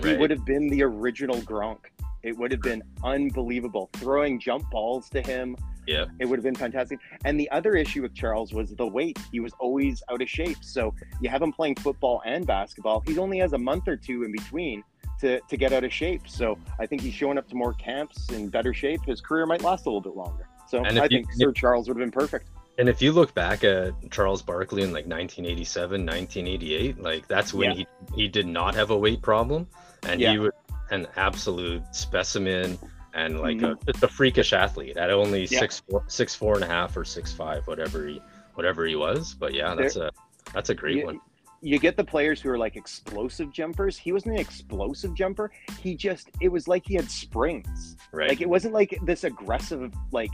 He 0.00 0.08
right. 0.10 0.18
would 0.18 0.30
have 0.30 0.44
been 0.44 0.68
the 0.68 0.82
original 0.82 1.36
Gronk. 1.42 1.78
It 2.22 2.36
would 2.36 2.52
have 2.52 2.60
been 2.60 2.82
unbelievable. 3.04 3.90
Throwing 3.94 4.40
jump 4.40 4.70
balls 4.70 5.08
to 5.10 5.22
him, 5.22 5.56
yeah. 5.88 6.04
It 6.18 6.26
would 6.26 6.38
have 6.38 6.44
been 6.44 6.54
fantastic. 6.54 7.00
And 7.24 7.40
the 7.40 7.50
other 7.50 7.74
issue 7.74 8.02
with 8.02 8.14
Charles 8.14 8.52
was 8.52 8.74
the 8.74 8.86
weight. 8.86 9.18
He 9.32 9.40
was 9.40 9.54
always 9.58 10.02
out 10.10 10.20
of 10.20 10.28
shape. 10.28 10.58
So 10.60 10.94
you 11.22 11.30
have 11.30 11.40
him 11.40 11.50
playing 11.50 11.76
football 11.76 12.20
and 12.26 12.46
basketball. 12.46 13.02
He 13.06 13.18
only 13.18 13.38
has 13.38 13.54
a 13.54 13.58
month 13.58 13.88
or 13.88 13.96
two 13.96 14.22
in 14.24 14.30
between 14.30 14.84
to, 15.20 15.40
to 15.40 15.56
get 15.56 15.72
out 15.72 15.84
of 15.84 15.92
shape. 15.92 16.28
So 16.28 16.58
I 16.78 16.84
think 16.84 17.00
he's 17.00 17.14
showing 17.14 17.38
up 17.38 17.48
to 17.48 17.54
more 17.54 17.72
camps 17.72 18.28
in 18.30 18.48
better 18.50 18.74
shape. 18.74 19.00
His 19.06 19.22
career 19.22 19.46
might 19.46 19.62
last 19.62 19.86
a 19.86 19.88
little 19.88 20.02
bit 20.02 20.14
longer. 20.14 20.46
So 20.68 20.84
I 20.84 20.90
you, 20.90 21.08
think 21.08 21.32
Sir 21.32 21.52
Charles 21.52 21.88
would 21.88 21.96
have 21.96 22.04
been 22.04 22.10
perfect. 22.10 22.50
And 22.76 22.88
if 22.88 23.00
you 23.00 23.10
look 23.10 23.34
back 23.34 23.64
at 23.64 23.94
Charles 24.10 24.42
Barkley 24.42 24.82
in 24.82 24.92
like 24.92 25.06
1987, 25.06 26.04
1988, 26.04 27.00
like 27.00 27.26
that's 27.26 27.52
when 27.52 27.70
yeah. 27.70 27.76
he 27.76 27.86
he 28.14 28.28
did 28.28 28.46
not 28.46 28.74
have 28.76 28.90
a 28.90 28.96
weight 28.96 29.20
problem, 29.20 29.66
and 30.04 30.20
yeah. 30.20 30.30
he 30.30 30.38
was 30.38 30.52
an 30.90 31.06
absolute 31.16 31.82
specimen 31.94 32.78
and 33.14 33.40
like 33.40 33.58
mm-hmm. 33.58 33.88
a, 33.88 33.92
just 33.92 34.02
a 34.02 34.08
freakish 34.08 34.52
athlete 34.52 34.96
at 34.96 35.10
only 35.10 35.46
yeah. 35.46 35.58
six 35.58 35.80
four, 35.80 36.04
six 36.08 36.34
four 36.34 36.54
and 36.54 36.64
a 36.64 36.66
half 36.66 36.96
or 36.96 37.04
six 37.04 37.32
five, 37.32 37.66
whatever 37.66 38.06
he 38.06 38.20
whatever 38.54 38.86
he 38.86 38.96
was. 38.96 39.34
But 39.34 39.54
yeah, 39.54 39.74
that's 39.74 39.94
there, 39.94 40.08
a 40.08 40.10
that's 40.52 40.70
a 40.70 40.74
great 40.74 40.98
you, 40.98 41.06
one. 41.06 41.20
You 41.60 41.78
get 41.78 41.96
the 41.96 42.04
players 42.04 42.40
who 42.40 42.50
are 42.50 42.58
like 42.58 42.76
explosive 42.76 43.52
jumpers. 43.52 43.96
He 43.96 44.12
wasn't 44.12 44.34
an 44.34 44.40
explosive 44.40 45.14
jumper. 45.14 45.50
He 45.80 45.94
just 45.94 46.30
it 46.40 46.48
was 46.48 46.68
like 46.68 46.86
he 46.86 46.94
had 46.94 47.10
springs. 47.10 47.96
Right. 48.12 48.28
Like 48.28 48.40
it 48.40 48.48
wasn't 48.48 48.74
like 48.74 48.98
this 49.02 49.24
aggressive 49.24 49.92
like 50.12 50.30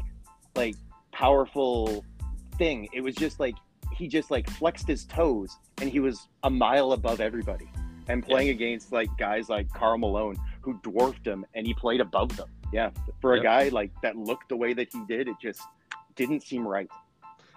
like 0.55 0.75
powerful 1.13 2.05
thing. 2.59 2.89
It 2.93 3.01
was 3.01 3.15
just 3.15 3.41
like 3.41 3.55
he 3.93 4.09
just 4.09 4.31
like 4.31 4.51
flexed 4.51 4.89
his 4.89 5.05
toes 5.05 5.57
and 5.81 5.89
he 5.89 6.01
was 6.01 6.29
a 6.43 6.51
mile 6.51 6.93
above 6.93 7.21
everybody 7.21 7.69
and 8.09 8.25
playing 8.25 8.49
yeah. 8.49 8.55
against 8.55 8.93
like 8.93 9.09
guys 9.19 9.49
like 9.49 9.73
Karl 9.73 9.99
Malone 9.99 10.37
who 10.61 10.75
dwarfed 10.83 11.27
him 11.27 11.45
and 11.55 11.67
he 11.67 11.75
played 11.75 12.01
above 12.01 12.37
them 12.37 12.49
yeah, 12.75 12.91
for 13.21 13.35
a 13.35 13.41
guy 13.41 13.69
like 13.69 13.93
that 14.03 14.17
looked 14.17 14.49
the 14.49 14.57
way 14.57 14.73
that 14.73 14.93
he 14.93 15.01
did, 15.07 15.29
it 15.29 15.37
just 15.41 15.61
didn't 16.17 16.43
seem 16.43 16.67
right. 16.67 16.91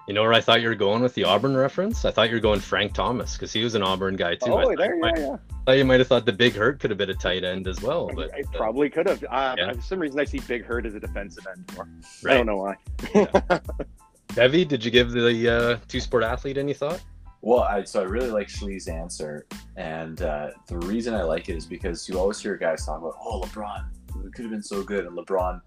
You 0.08 0.14
know 0.14 0.22
where 0.22 0.34
I 0.34 0.42
thought 0.42 0.62
you 0.62 0.70
were 0.70 0.76
going 0.76 1.02
with 1.02 1.16
the 1.16 1.24
Auburn 1.24 1.58
reference? 1.58 2.06
I 2.06 2.12
thought 2.12 2.30
you 2.30 2.36
were 2.36 2.42
going 2.42 2.60
Frank 2.60 2.94
Thomas 2.94 3.34
because 3.34 3.52
he 3.52 3.64
was 3.64 3.74
an 3.74 3.82
Auburn 3.82 4.16
guy 4.16 4.36
too. 4.36 4.54
Oh, 4.54 4.76
there, 4.78 4.94
yeah, 4.96 5.02
might, 5.02 5.18
yeah. 5.18 5.34
I 5.34 5.64
thought 5.66 5.78
you 5.78 5.86
might 5.86 6.00
have 6.00 6.08
thought 6.08 6.28
the 6.28 6.34
Big 6.34 6.54
Hurt 6.54 6.80
could 6.80 6.92
have 6.92 7.00
been 7.00 7.10
a 7.10 7.16
tight 7.16 7.44
end 7.44 7.68
as 7.68 7.82
well, 7.82 8.12
but 8.14 8.32
I 8.32 8.44
probably 8.54 8.92
could 8.92 9.08
have. 9.08 9.24
Uh, 9.24 9.56
yeah. 9.58 9.74
For 9.74 9.82
some 9.82 10.00
reason, 10.00 10.20
I 10.20 10.26
see 10.26 10.40
Big 10.40 10.64
Hurt 10.64 10.86
as 10.86 10.94
a 10.94 11.00
defensive 11.00 11.48
end 11.48 11.70
more. 11.76 11.90
Right. 12.24 12.34
I 12.34 12.38
don't 12.38 12.46
know 12.46 12.58
why. 12.58 12.76
yeah. 13.16 13.60
Devi, 14.36 14.66
did 14.66 14.86
you 14.86 14.92
give 14.92 15.12
the 15.12 15.50
uh, 15.50 15.78
two 15.88 16.00
sport 16.00 16.24
athlete 16.24 16.60
any 16.60 16.76
thought? 16.76 17.04
Well, 17.42 17.62
I, 17.62 17.84
so 17.84 18.02
I 18.02 18.06
really 18.06 18.32
like 18.32 18.48
Schlee's 18.48 18.88
answer, 18.88 19.46
and 19.76 20.22
uh, 20.22 20.50
the 20.68 20.78
reason 20.80 21.14
I 21.14 21.24
like 21.24 21.50
it 21.50 21.56
is 21.56 21.66
because 21.66 22.10
you 22.10 22.20
always 22.20 22.40
hear 22.40 22.58
guys 22.58 22.86
talk 22.86 23.00
about, 23.00 23.16
"Oh, 23.22 23.42
LeBron, 23.46 23.86
it 24.26 24.34
could 24.34 24.44
have 24.44 24.52
been 24.52 24.64
so 24.64 24.84
good," 24.84 25.06
and 25.06 25.18
LeBron 25.18 25.62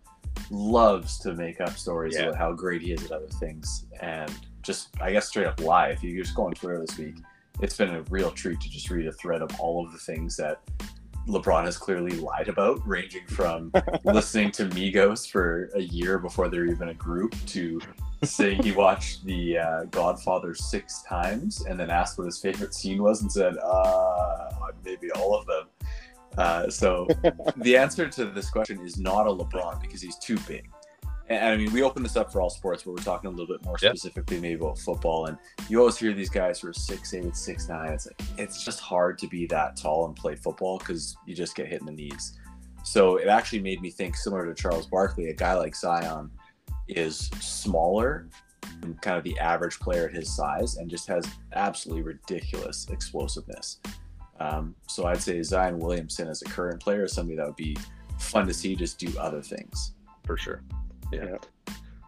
loves 0.50 1.18
to 1.20 1.34
make 1.34 1.60
up 1.60 1.76
stories 1.76 2.14
yeah. 2.14 2.24
about 2.24 2.36
how 2.36 2.52
great 2.52 2.82
he 2.82 2.92
is 2.92 3.04
at 3.04 3.12
other 3.12 3.28
things, 3.28 3.86
and 4.00 4.32
just 4.62 4.88
I 5.00 5.12
guess 5.12 5.28
straight 5.28 5.46
up 5.46 5.60
lie. 5.60 5.88
If 5.88 6.02
you 6.02 6.20
just 6.20 6.34
go 6.34 6.46
on 6.46 6.52
Twitter 6.52 6.80
this 6.80 6.98
week, 6.98 7.16
it's 7.60 7.76
been 7.76 7.94
a 7.94 8.02
real 8.10 8.30
treat 8.30 8.60
to 8.60 8.68
just 8.68 8.90
read 8.90 9.06
a 9.06 9.12
thread 9.12 9.42
of 9.42 9.50
all 9.60 9.84
of 9.84 9.92
the 9.92 9.98
things 9.98 10.36
that 10.36 10.60
LeBron 11.30 11.64
has 11.64 11.76
clearly 11.76 12.12
lied 12.12 12.48
about, 12.48 12.86
ranging 12.86 13.26
from 13.26 13.72
listening 14.04 14.50
to 14.52 14.66
Migos 14.66 15.30
for 15.30 15.70
a 15.74 15.80
year 15.80 16.18
before 16.18 16.48
they're 16.48 16.66
even 16.66 16.88
a 16.88 16.94
group 16.94 17.34
to 17.46 17.80
saying 18.24 18.62
he 18.62 18.72
watched 18.72 19.24
the 19.24 19.58
uh, 19.58 19.84
Godfather 19.84 20.54
six 20.54 21.02
times 21.02 21.64
and 21.64 21.78
then 21.78 21.90
asked 21.90 22.18
what 22.18 22.24
his 22.24 22.38
favorite 22.40 22.74
scene 22.74 23.02
was 23.02 23.22
and 23.22 23.32
said, 23.32 23.54
uh, 23.62 24.50
maybe 24.84 25.10
all 25.12 25.34
of 25.34 25.46
them. 25.46 25.66
Uh, 26.36 26.68
so 26.68 27.08
the 27.56 27.76
answer 27.76 28.08
to 28.08 28.26
this 28.26 28.50
question 28.50 28.80
is 28.84 28.98
not 28.98 29.26
a 29.26 29.30
LeBron 29.30 29.80
because 29.80 30.02
he's 30.02 30.18
too 30.18 30.38
big 30.46 30.68
and 31.30 31.44
I 31.44 31.56
mean, 31.56 31.72
we 31.72 31.82
open 31.82 32.02
this 32.02 32.16
up 32.16 32.32
for 32.32 32.42
all 32.42 32.50
sports, 32.50 32.82
but 32.82 32.90
we're 32.90 32.98
talking 32.98 33.28
a 33.28 33.30
little 33.30 33.46
bit 33.46 33.64
more 33.64 33.76
yep. 33.80 33.96
specifically 33.96 34.40
maybe 34.40 34.60
about 34.60 34.78
football. 34.78 35.26
And 35.26 35.38
you 35.68 35.78
always 35.78 35.96
hear 35.96 36.12
these 36.12 36.28
guys 36.28 36.60
who 36.60 36.68
are 36.68 36.72
six 36.72 37.14
eight, 37.14 37.36
six 37.36 37.68
nine. 37.68 37.92
It's 37.92 38.08
like 38.08 38.20
it's 38.36 38.64
just 38.64 38.80
hard 38.80 39.16
to 39.18 39.28
be 39.28 39.46
that 39.46 39.76
tall 39.76 40.06
and 40.06 40.16
play 40.16 40.34
football 40.34 40.78
because 40.78 41.16
you 41.26 41.36
just 41.36 41.54
get 41.54 41.68
hit 41.68 41.80
in 41.80 41.86
the 41.86 41.92
knees. 41.92 42.36
So 42.82 43.16
it 43.16 43.28
actually 43.28 43.60
made 43.60 43.80
me 43.80 43.90
think 43.90 44.16
similar 44.16 44.44
to 44.52 44.60
Charles 44.60 44.86
Barkley, 44.86 45.28
a 45.28 45.34
guy 45.34 45.54
like 45.54 45.76
Zion 45.76 46.30
is 46.88 47.28
smaller 47.40 48.28
than 48.80 48.94
kind 48.94 49.16
of 49.16 49.22
the 49.22 49.38
average 49.38 49.78
player 49.78 50.08
at 50.08 50.14
his 50.14 50.34
size 50.34 50.78
and 50.78 50.90
just 50.90 51.06
has 51.06 51.24
absolutely 51.52 52.02
ridiculous 52.02 52.88
explosiveness. 52.90 53.78
Um, 54.40 54.74
so 54.88 55.06
I'd 55.06 55.22
say 55.22 55.40
Zion 55.42 55.78
Williamson 55.78 56.26
as 56.26 56.42
a 56.42 56.46
current 56.46 56.82
player 56.82 57.04
is 57.04 57.12
somebody 57.12 57.36
that 57.36 57.46
would 57.46 57.56
be 57.56 57.76
fun 58.18 58.48
to 58.48 58.54
see 58.54 58.74
just 58.74 58.98
do 58.98 59.16
other 59.16 59.42
things. 59.42 59.92
For 60.24 60.36
sure. 60.36 60.62
Yeah. 61.12 61.36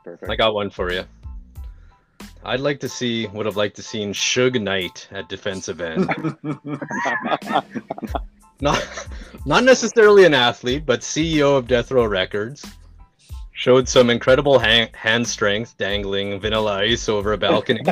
Perfect. 0.05 0.31
I 0.31 0.37
got 0.37 0.55
one 0.55 0.71
for 0.71 0.93
you. 0.93 1.05
I'd 2.45 2.61
like 2.61 2.81
to 2.81 2.89
see, 2.89 3.27
would 3.29 3.47
have 3.47 3.57
liked 3.57 3.77
to 3.77 3.83
seen 3.83 4.13
Suge 4.13 4.61
Knight 4.61 5.09
at 5.13 5.29
defensive 5.29 5.81
end. 5.81 6.11
not, 8.61 9.09
not 9.47 9.65
necessarily 9.65 10.25
an 10.25 10.35
athlete, 10.35 10.85
but 10.85 11.01
CEO 11.01 11.57
of 11.57 11.69
Death 11.69 11.93
Row 11.93 12.05
Records. 12.05 12.67
Showed 13.55 13.87
some 13.89 14.11
incredible 14.11 14.59
hand, 14.59 14.91
hand 14.97 15.29
strength, 15.29 15.77
dangling 15.79 16.41
vanilla 16.41 16.79
ice 16.79 17.09
over 17.09 17.35
a 17.35 17.39
balcony. 17.39 17.83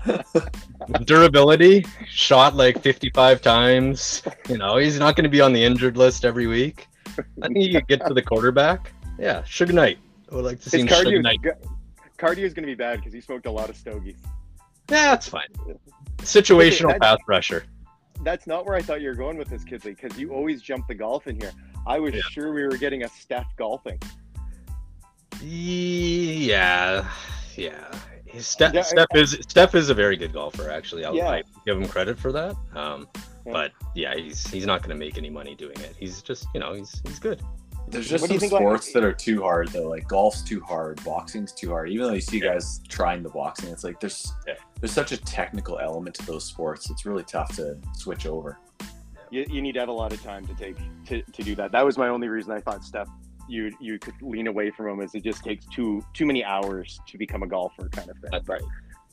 Durability, 1.04 1.86
shot 2.06 2.54
like 2.54 2.82
55 2.82 3.40
times. 3.40 4.22
You 4.48 4.58
know, 4.58 4.76
he's 4.76 4.98
not 4.98 5.16
going 5.16 5.24
to 5.24 5.30
be 5.30 5.40
on 5.40 5.54
the 5.54 5.64
injured 5.64 5.96
list 5.96 6.26
every 6.26 6.46
week. 6.46 6.86
I 7.40 7.48
think 7.48 7.72
you 7.72 7.80
get 7.80 8.04
to 8.06 8.12
the 8.12 8.20
quarterback. 8.20 8.92
Yeah, 9.18 9.40
Suge 9.42 9.72
Knight. 9.72 9.98
I 10.30 10.34
would 10.34 10.44
like 10.44 10.60
to 10.60 10.70
see 10.70 10.82
cardio. 10.84 11.22
Cardio 12.18 12.44
is 12.44 12.52
going 12.52 12.64
to 12.64 12.70
be 12.70 12.74
bad 12.74 12.98
because 12.98 13.12
he 13.12 13.20
smoked 13.20 13.46
a 13.46 13.50
lot 13.50 13.70
of 13.70 13.76
stogies. 13.76 14.18
Yeah, 14.90 15.10
that's 15.10 15.28
fine. 15.28 15.48
Situational 16.18 16.98
pass 17.00 17.18
pressure. 17.24 17.64
That's 18.22 18.46
not 18.46 18.66
where 18.66 18.74
I 18.74 18.82
thought 18.82 19.00
you 19.00 19.08
were 19.08 19.14
going 19.14 19.38
with 19.38 19.48
this, 19.48 19.64
Kidley, 19.64 19.96
because 19.98 20.18
you 20.18 20.34
always 20.34 20.60
jump 20.60 20.86
the 20.86 20.94
golf 20.94 21.26
in 21.26 21.40
here. 21.40 21.52
I 21.86 21.98
was 21.98 22.14
yeah. 22.14 22.20
sure 22.30 22.52
we 22.52 22.64
were 22.64 22.76
getting 22.76 23.04
a 23.04 23.08
Steph 23.08 23.46
golfing. 23.56 23.98
Yeah, 25.42 27.08
yeah. 27.56 27.90
Steph, 28.38 28.74
yeah, 28.74 28.82
Steph 28.82 29.08
is 29.14 29.38
Steph 29.48 29.74
is 29.74 29.90
a 29.90 29.94
very 29.94 30.16
good 30.16 30.32
golfer. 30.32 30.70
Actually, 30.70 31.04
I'll 31.04 31.14
yeah. 31.14 31.40
give 31.66 31.78
him 31.78 31.88
credit 31.88 32.18
for 32.18 32.30
that. 32.32 32.54
Um, 32.74 33.08
yeah. 33.46 33.52
But 33.52 33.72
yeah, 33.94 34.14
he's 34.14 34.46
he's 34.46 34.66
not 34.66 34.82
going 34.82 34.90
to 34.90 34.96
make 34.96 35.18
any 35.18 35.30
money 35.30 35.54
doing 35.54 35.78
it. 35.80 35.96
He's 35.98 36.22
just 36.22 36.46
you 36.54 36.60
know 36.60 36.74
he's 36.74 37.00
he's 37.06 37.18
good. 37.18 37.42
There's 37.90 38.08
just 38.08 38.26
some 38.26 38.38
sports 38.38 38.88
like, 38.88 38.94
that 38.94 39.04
are 39.04 39.12
too 39.12 39.42
hard 39.42 39.68
though. 39.68 39.88
Like 39.88 40.06
golf's 40.06 40.42
too 40.42 40.60
hard, 40.60 41.02
boxing's 41.04 41.52
too 41.52 41.70
hard. 41.70 41.90
Even 41.90 42.06
though 42.06 42.14
you 42.14 42.20
see 42.20 42.38
yeah. 42.38 42.54
guys 42.54 42.80
trying 42.88 43.22
the 43.22 43.28
boxing, 43.28 43.70
it's 43.70 43.84
like 43.84 44.00
there's 44.00 44.32
yeah. 44.46 44.54
there's 44.80 44.92
such 44.92 45.12
a 45.12 45.16
technical 45.16 45.78
element 45.78 46.14
to 46.16 46.26
those 46.26 46.44
sports. 46.44 46.90
It's 46.90 47.04
really 47.04 47.24
tough 47.24 47.54
to 47.56 47.78
switch 47.94 48.26
over. 48.26 48.58
You, 49.30 49.46
you 49.48 49.62
need 49.62 49.72
to 49.72 49.80
have 49.80 49.88
a 49.88 49.92
lot 49.92 50.12
of 50.12 50.22
time 50.22 50.46
to 50.46 50.54
take 50.54 50.76
to, 51.06 51.22
to 51.22 51.42
do 51.42 51.54
that. 51.56 51.72
That 51.72 51.84
was 51.84 51.98
my 51.98 52.08
only 52.08 52.28
reason 52.28 52.52
I 52.52 52.60
thought 52.60 52.84
Steph 52.84 53.08
you 53.50 53.72
you 53.80 53.98
could 53.98 54.14
lean 54.22 54.46
away 54.46 54.70
from 54.70 54.88
him 54.88 55.00
is 55.00 55.14
it 55.14 55.24
just 55.24 55.42
takes 55.42 55.66
too 55.66 56.02
too 56.14 56.24
many 56.24 56.44
hours 56.44 57.00
to 57.08 57.18
become 57.18 57.42
a 57.42 57.46
golfer 57.46 57.88
kind 57.88 58.08
of 58.08 58.16
thing. 58.18 58.30
That's 58.30 58.48
right. 58.48 58.62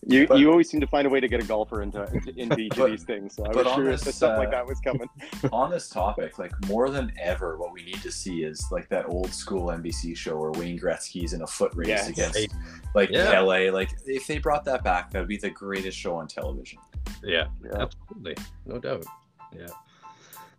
You 0.06 0.28
but, 0.28 0.38
you 0.40 0.52
always 0.52 0.70
seem 0.70 0.80
to 0.82 0.88
find 0.88 1.08
a 1.08 1.10
way 1.10 1.20
to 1.20 1.28
get 1.28 1.42
a 1.42 1.46
golfer 1.46 1.82
into 1.82 2.04
into, 2.14 2.40
into 2.40 2.60
each 2.60 2.76
but, 2.76 2.86
of 2.86 2.92
these 2.92 3.04
things. 3.04 3.36
So 3.36 3.46
I 3.46 3.50
was 3.50 3.74
sure 3.74 3.86
this, 3.86 4.02
that 4.02 4.14
something 4.14 4.38
uh, 4.38 4.40
like 4.40 4.52
that 4.52 4.66
was 4.66 4.80
coming. 4.80 5.10
on 5.52 5.72
this 5.72 5.90
topic, 5.90 6.38
like 6.38 6.52
more 6.68 6.90
than 6.90 7.12
ever, 7.20 7.58
what 7.58 7.74
we 7.74 7.84
need 7.84 8.02
to 8.04 8.12
see 8.12 8.44
is 8.44 8.64
like 8.72 8.88
that 8.90 9.08
old 9.08 9.34
school 9.34 9.68
NBC 9.68 10.16
show 10.16 10.38
where 10.38 10.52
Wayne 10.52 10.80
Gretzky's 10.80 11.34
in 11.34 11.42
a 11.42 11.48
foot 11.48 11.74
race 11.76 11.88
yes. 11.88 12.10
against 12.10 12.56
like 12.94 13.10
yeah. 13.10 13.40
LA. 13.40 13.72
Like 13.72 13.90
if 14.06 14.28
they 14.28 14.38
brought 14.38 14.66
that 14.66 14.84
back, 14.84 15.12
that'd 15.12 15.28
be 15.28 15.38
the 15.38 15.50
greatest 15.50 15.98
show 15.98 16.16
on 16.16 16.28
television. 16.28 16.80
Yeah, 17.24 17.48
yeah. 17.64 17.82
absolutely, 17.82 18.36
no 18.66 18.78
doubt. 18.80 19.06
Yeah. 19.52 19.68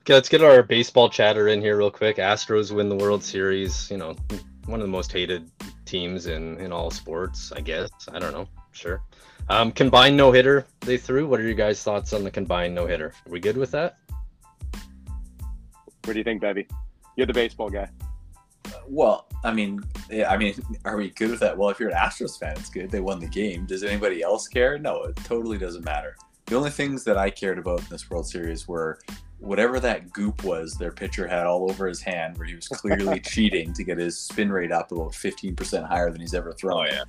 Okay, 0.03 0.15
let's 0.15 0.29
get 0.29 0.43
our 0.43 0.63
baseball 0.63 1.11
chatter 1.11 1.49
in 1.49 1.61
here 1.61 1.77
real 1.77 1.91
quick. 1.91 2.17
Astros 2.17 2.75
win 2.75 2.89
the 2.89 2.97
World 2.97 3.23
Series. 3.23 3.91
You 3.91 3.99
know, 3.99 4.17
one 4.67 4.81
of 4.81 4.87
the 4.87 4.91
most 4.91 5.13
hated 5.13 5.51
teams 5.85 6.27
in 6.27 6.59
in 6.59 6.73
all 6.73 6.91
sports. 6.91 7.53
I 7.53 7.61
guess. 7.61 7.91
I 8.13 8.19
don't 8.19 8.33
know. 8.33 8.49
Sure. 8.73 9.03
Um, 9.51 9.73
combined 9.73 10.17
no 10.17 10.31
hitter 10.31 10.67
they 10.81 10.99
threw. 10.99 11.27
What 11.27 11.41
are 11.41 11.45
your 11.45 11.55
guys' 11.55 11.83
thoughts 11.83 12.13
on 12.13 12.23
the 12.23 12.31
combined 12.31 12.75
no 12.75 12.87
hitter? 12.87 13.13
Are 13.27 13.33
we 13.33 13.41
good 13.41 13.57
with 13.57 13.71
that? 13.71 13.99
What 16.05 16.13
do 16.13 16.19
you 16.19 16.25
think, 16.25 16.41
Bevy? 16.41 16.67
You're 17.17 17.27
the 17.27 17.33
baseball 17.33 17.71
guy. 17.71 17.89
Well, 18.87 19.27
I 19.45 19.53
mean, 19.53 19.83
I 20.27 20.37
mean, 20.37 20.55
are 20.85 20.97
we 20.97 21.11
good 21.11 21.31
with 21.31 21.41
that? 21.41 21.57
Well, 21.57 21.71
if 21.71 21.81
you're 21.81 21.91
an 21.91 21.97
Astros 21.97 22.39
fan, 22.39 22.53
it's 22.53 22.71
good. 22.71 22.91
They 22.91 23.01
won 23.01 23.21
the 23.21 23.27
game. 23.27 23.67
Does 23.67 23.83
anybody 23.83 24.23
else 24.23 24.49
care? 24.49 24.79
No, 24.79 25.03
it 25.05 25.17
totally 25.17 25.59
doesn't 25.59 25.85
matter. 25.85 26.17
The 26.47 26.57
only 26.57 26.71
things 26.71 27.05
that 27.05 27.19
I 27.19 27.29
cared 27.29 27.59
about 27.59 27.81
in 27.81 27.87
this 27.91 28.09
World 28.09 28.27
Series 28.27 28.67
were 28.67 28.99
whatever 29.39 29.81
that 29.81 30.13
goop 30.13 30.45
was 30.45 30.75
their 30.75 30.93
pitcher 30.93 31.27
had 31.27 31.47
all 31.47 31.71
over 31.71 31.87
his 31.87 32.01
hand, 32.01 32.39
where 32.39 32.47
he 32.47 32.55
was 32.55 32.69
clearly 32.69 33.21
cheating 33.25 33.73
to 33.75 33.85
get 33.85 33.99
his 33.99 34.19
spin 34.19 34.51
rate 34.51 34.73
up 34.73 34.93
about 34.93 35.13
15% 35.13 35.87
higher 35.87 36.11
than 36.11 36.21
he's 36.21 36.35
ever 36.35 36.53
thrown. 36.53 36.87
Oh, 36.87 36.91
yeah 36.91 37.05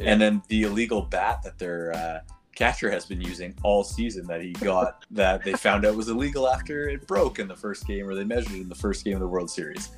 and 0.00 0.20
then 0.20 0.42
the 0.48 0.64
illegal 0.64 1.02
bat 1.02 1.42
that 1.42 1.58
their 1.58 1.92
uh, 1.94 2.20
catcher 2.54 2.90
has 2.90 3.06
been 3.06 3.20
using 3.20 3.54
all 3.62 3.84
season 3.84 4.26
that 4.26 4.40
he 4.42 4.52
got 4.52 5.04
that 5.10 5.44
they 5.44 5.52
found 5.52 5.84
out 5.84 5.94
was 5.94 6.08
illegal 6.08 6.48
after 6.48 6.88
it 6.88 7.06
broke 7.06 7.38
in 7.38 7.48
the 7.48 7.56
first 7.56 7.86
game 7.86 8.08
or 8.08 8.14
they 8.14 8.24
measured 8.24 8.52
it 8.52 8.60
in 8.60 8.68
the 8.68 8.74
first 8.74 9.04
game 9.04 9.14
of 9.14 9.20
the 9.20 9.28
World 9.28 9.50
Series. 9.50 9.90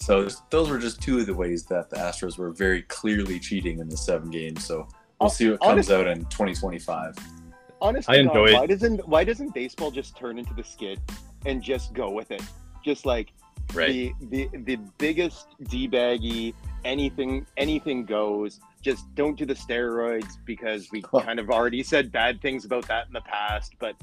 So 0.00 0.28
those 0.50 0.70
were 0.70 0.78
just 0.78 1.02
two 1.02 1.18
of 1.18 1.26
the 1.26 1.34
ways 1.34 1.64
that 1.64 1.90
the 1.90 1.96
Astros 1.96 2.38
were 2.38 2.50
very 2.50 2.82
clearly 2.82 3.38
cheating 3.38 3.80
in 3.80 3.88
the 3.88 3.96
seven 3.96 4.30
games. 4.30 4.64
So 4.64 4.88
we'll 5.20 5.30
see 5.30 5.50
what 5.50 5.60
comes 5.60 5.90
out 5.90 6.06
in 6.06 6.24
2025. 6.26 7.16
Honestly, 7.80 8.16
I 8.16 8.20
enjoy 8.20 8.54
why 8.54 8.66
doesn't 8.66 9.06
why 9.08 9.24
doesn't 9.24 9.54
baseball 9.54 9.90
just 9.90 10.16
turn 10.16 10.38
into 10.38 10.54
the 10.54 10.64
skid 10.64 11.00
and 11.46 11.62
just 11.62 11.92
go 11.92 12.10
with 12.10 12.30
it? 12.30 12.42
Just 12.84 13.06
like 13.06 13.32
right. 13.74 13.88
the 13.88 14.12
the 14.30 14.48
the 14.64 14.76
biggest 14.98 15.48
d 15.68 15.86
baggy 15.86 16.54
anything 16.84 17.46
anything 17.56 18.04
goes 18.04 18.60
just 18.82 19.12
don't 19.14 19.36
do 19.36 19.44
the 19.44 19.54
steroids 19.54 20.38
because 20.44 20.90
we 20.92 21.02
kind 21.02 21.38
of 21.38 21.50
already 21.50 21.82
said 21.82 22.12
bad 22.12 22.40
things 22.40 22.64
about 22.64 22.86
that 22.88 23.06
in 23.06 23.12
the 23.12 23.20
past, 23.22 23.74
but 23.78 23.96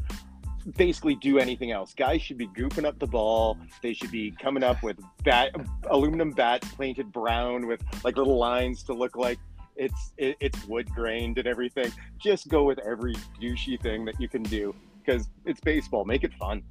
basically 0.78 1.16
do 1.16 1.40
anything 1.40 1.72
else. 1.72 1.94
Guys 1.94 2.22
should 2.22 2.38
be 2.38 2.48
gooping 2.48 2.86
up 2.86 3.00
the 3.00 3.08
ball. 3.08 3.58
They 3.82 3.94
should 3.94 4.12
be 4.12 4.32
coming 4.32 4.64
up 4.64 4.84
with 4.84 4.98
bat 5.24 5.56
aluminum 5.90 6.32
bats 6.32 6.68
painted 6.76 7.12
brown 7.12 7.68
with 7.68 7.82
like 8.04 8.18
little 8.18 8.38
lines 8.38 8.84
to 8.84 8.94
look 8.94 9.16
like 9.16 9.40
it's 9.76 10.14
it, 10.18 10.38
it's 10.40 10.66
wood 10.66 10.90
grained 10.90 11.38
and 11.38 11.48
everything. 11.48 11.92
Just 12.18 12.48
go 12.48 12.64
with 12.64 12.80
every 12.80 13.16
douchey 13.42 13.82
thing 13.82 14.06
that 14.06 14.20
you 14.20 14.28
can 14.28 14.44
do 14.44 14.76
because 15.04 15.30
it's 15.46 15.60
baseball. 15.60 16.06
Make 16.06 16.24
it 16.24 16.34
fun. 16.34 16.64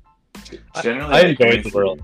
Generally, 0.83 1.14
I, 1.14 1.19
I 1.19 1.21
enjoy 1.23 1.62
the 1.62 1.71
world. 1.75 2.03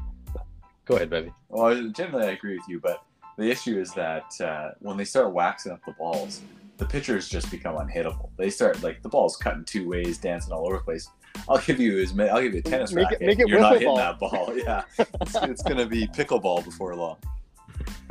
Go 0.87 0.97
ahead, 0.97 1.11
baby. 1.11 1.33
Well, 1.49 1.89
generally, 1.91 2.27
I 2.27 2.31
agree 2.31 2.57
with 2.57 2.69
you, 2.69 2.81
but 2.81 3.03
the 3.41 3.51
issue 3.51 3.81
is 3.81 3.93
that 3.95 4.39
uh, 4.41 4.73
when 4.81 4.97
they 4.97 5.05
start 5.05 5.33
waxing 5.33 5.73
up 5.73 5.85
the 5.87 5.93
balls, 5.93 6.43
the 6.77 6.85
pitchers 6.85 7.29
just 7.29 7.51
become 7.51 7.77
unhittable. 7.77 8.29
They 8.37 8.51
start 8.51 8.83
like 8.83 9.03
the 9.03 9.09
ball's 9.09 9.37
cutting 9.37 9.65
two 9.65 9.89
ways, 9.89 10.19
dancing 10.19 10.53
all 10.53 10.67
over 10.67 10.77
the 10.77 10.85
place. 10.85 11.09
I'll 11.49 11.59
give 11.59 11.81
you 11.81 11.99
as 12.01 12.19
I'll 12.19 12.43
give 12.43 12.55
you 12.55 12.61
a 12.61 12.63
tennis 12.63 12.93
make 12.93 13.05
racket. 13.05 13.23
It, 13.23 13.27
make 13.27 13.39
it 13.39 13.49
You're 13.49 13.61
not 13.61 13.75
hitting 13.75 13.89
ball. 13.89 13.97
that 13.97 14.19
ball. 14.19 14.53
Yeah, 14.57 14.83
it's, 14.99 15.37
it's 15.37 15.63
going 15.63 15.79
to 15.79 15.87
be 15.87 16.07
pickleball 16.09 16.65
before 16.65 16.95
long. 16.95 17.17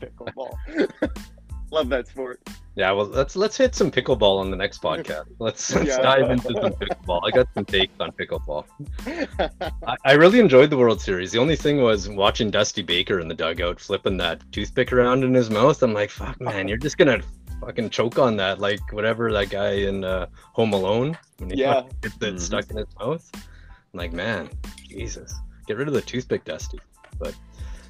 pickleball. 0.00 0.56
Love 1.70 1.88
that 1.90 2.08
sport. 2.08 2.40
Yeah, 2.76 2.92
well, 2.92 3.06
let's 3.06 3.34
let's 3.34 3.56
hit 3.56 3.74
some 3.74 3.90
pickleball 3.90 4.38
on 4.38 4.50
the 4.50 4.56
next 4.56 4.80
podcast. 4.80 5.26
Let's, 5.38 5.74
let's 5.74 5.88
Yeah. 5.88 6.00
dive 6.00 6.30
into 6.30 6.44
some 6.54 6.72
pickleball. 6.72 7.20
I 7.24 7.30
got 7.30 7.48
some 7.54 7.64
takes 7.64 7.92
on 8.00 8.12
pickleball. 8.12 8.64
I, 9.86 9.96
I 10.04 10.12
really 10.12 10.38
enjoyed 10.38 10.70
the 10.70 10.78
World 10.78 11.00
Series. 11.00 11.32
The 11.32 11.38
only 11.38 11.56
thing 11.56 11.80
was 11.82 12.08
watching 12.08 12.50
Dusty 12.50 12.82
Baker 12.82 13.18
in 13.20 13.26
the 13.28 13.34
dugout 13.34 13.80
flipping 13.80 14.16
that 14.18 14.40
toothpick 14.52 14.92
around 14.92 15.24
in 15.24 15.34
his 15.34 15.50
mouth. 15.50 15.82
I'm 15.82 15.92
like, 15.92 16.10
fuck, 16.10 16.40
man, 16.40 16.68
you're 16.68 16.78
just 16.78 16.96
gonna 16.98 17.20
fucking 17.60 17.90
choke 17.90 18.18
on 18.18 18.36
that, 18.36 18.60
like 18.60 18.92
whatever 18.92 19.32
that 19.32 19.50
guy 19.50 19.72
in 19.72 20.04
uh, 20.04 20.26
Home 20.52 20.72
Alone 20.72 21.18
when 21.38 21.50
he 21.50 21.56
Yeah. 21.56 21.74
fucking 21.82 21.90
gets 22.02 22.14
it 22.16 22.34
Mhm. 22.36 22.40
stuck 22.40 22.70
in 22.70 22.76
his 22.76 22.86
mouth. 23.00 23.28
I'm 23.34 23.98
like, 23.98 24.12
man, 24.12 24.48
Jesus, 24.88 25.34
get 25.66 25.76
rid 25.76 25.88
of 25.88 25.94
the 25.94 26.00
toothpick, 26.02 26.44
Dusty. 26.44 26.78
But 27.18 27.34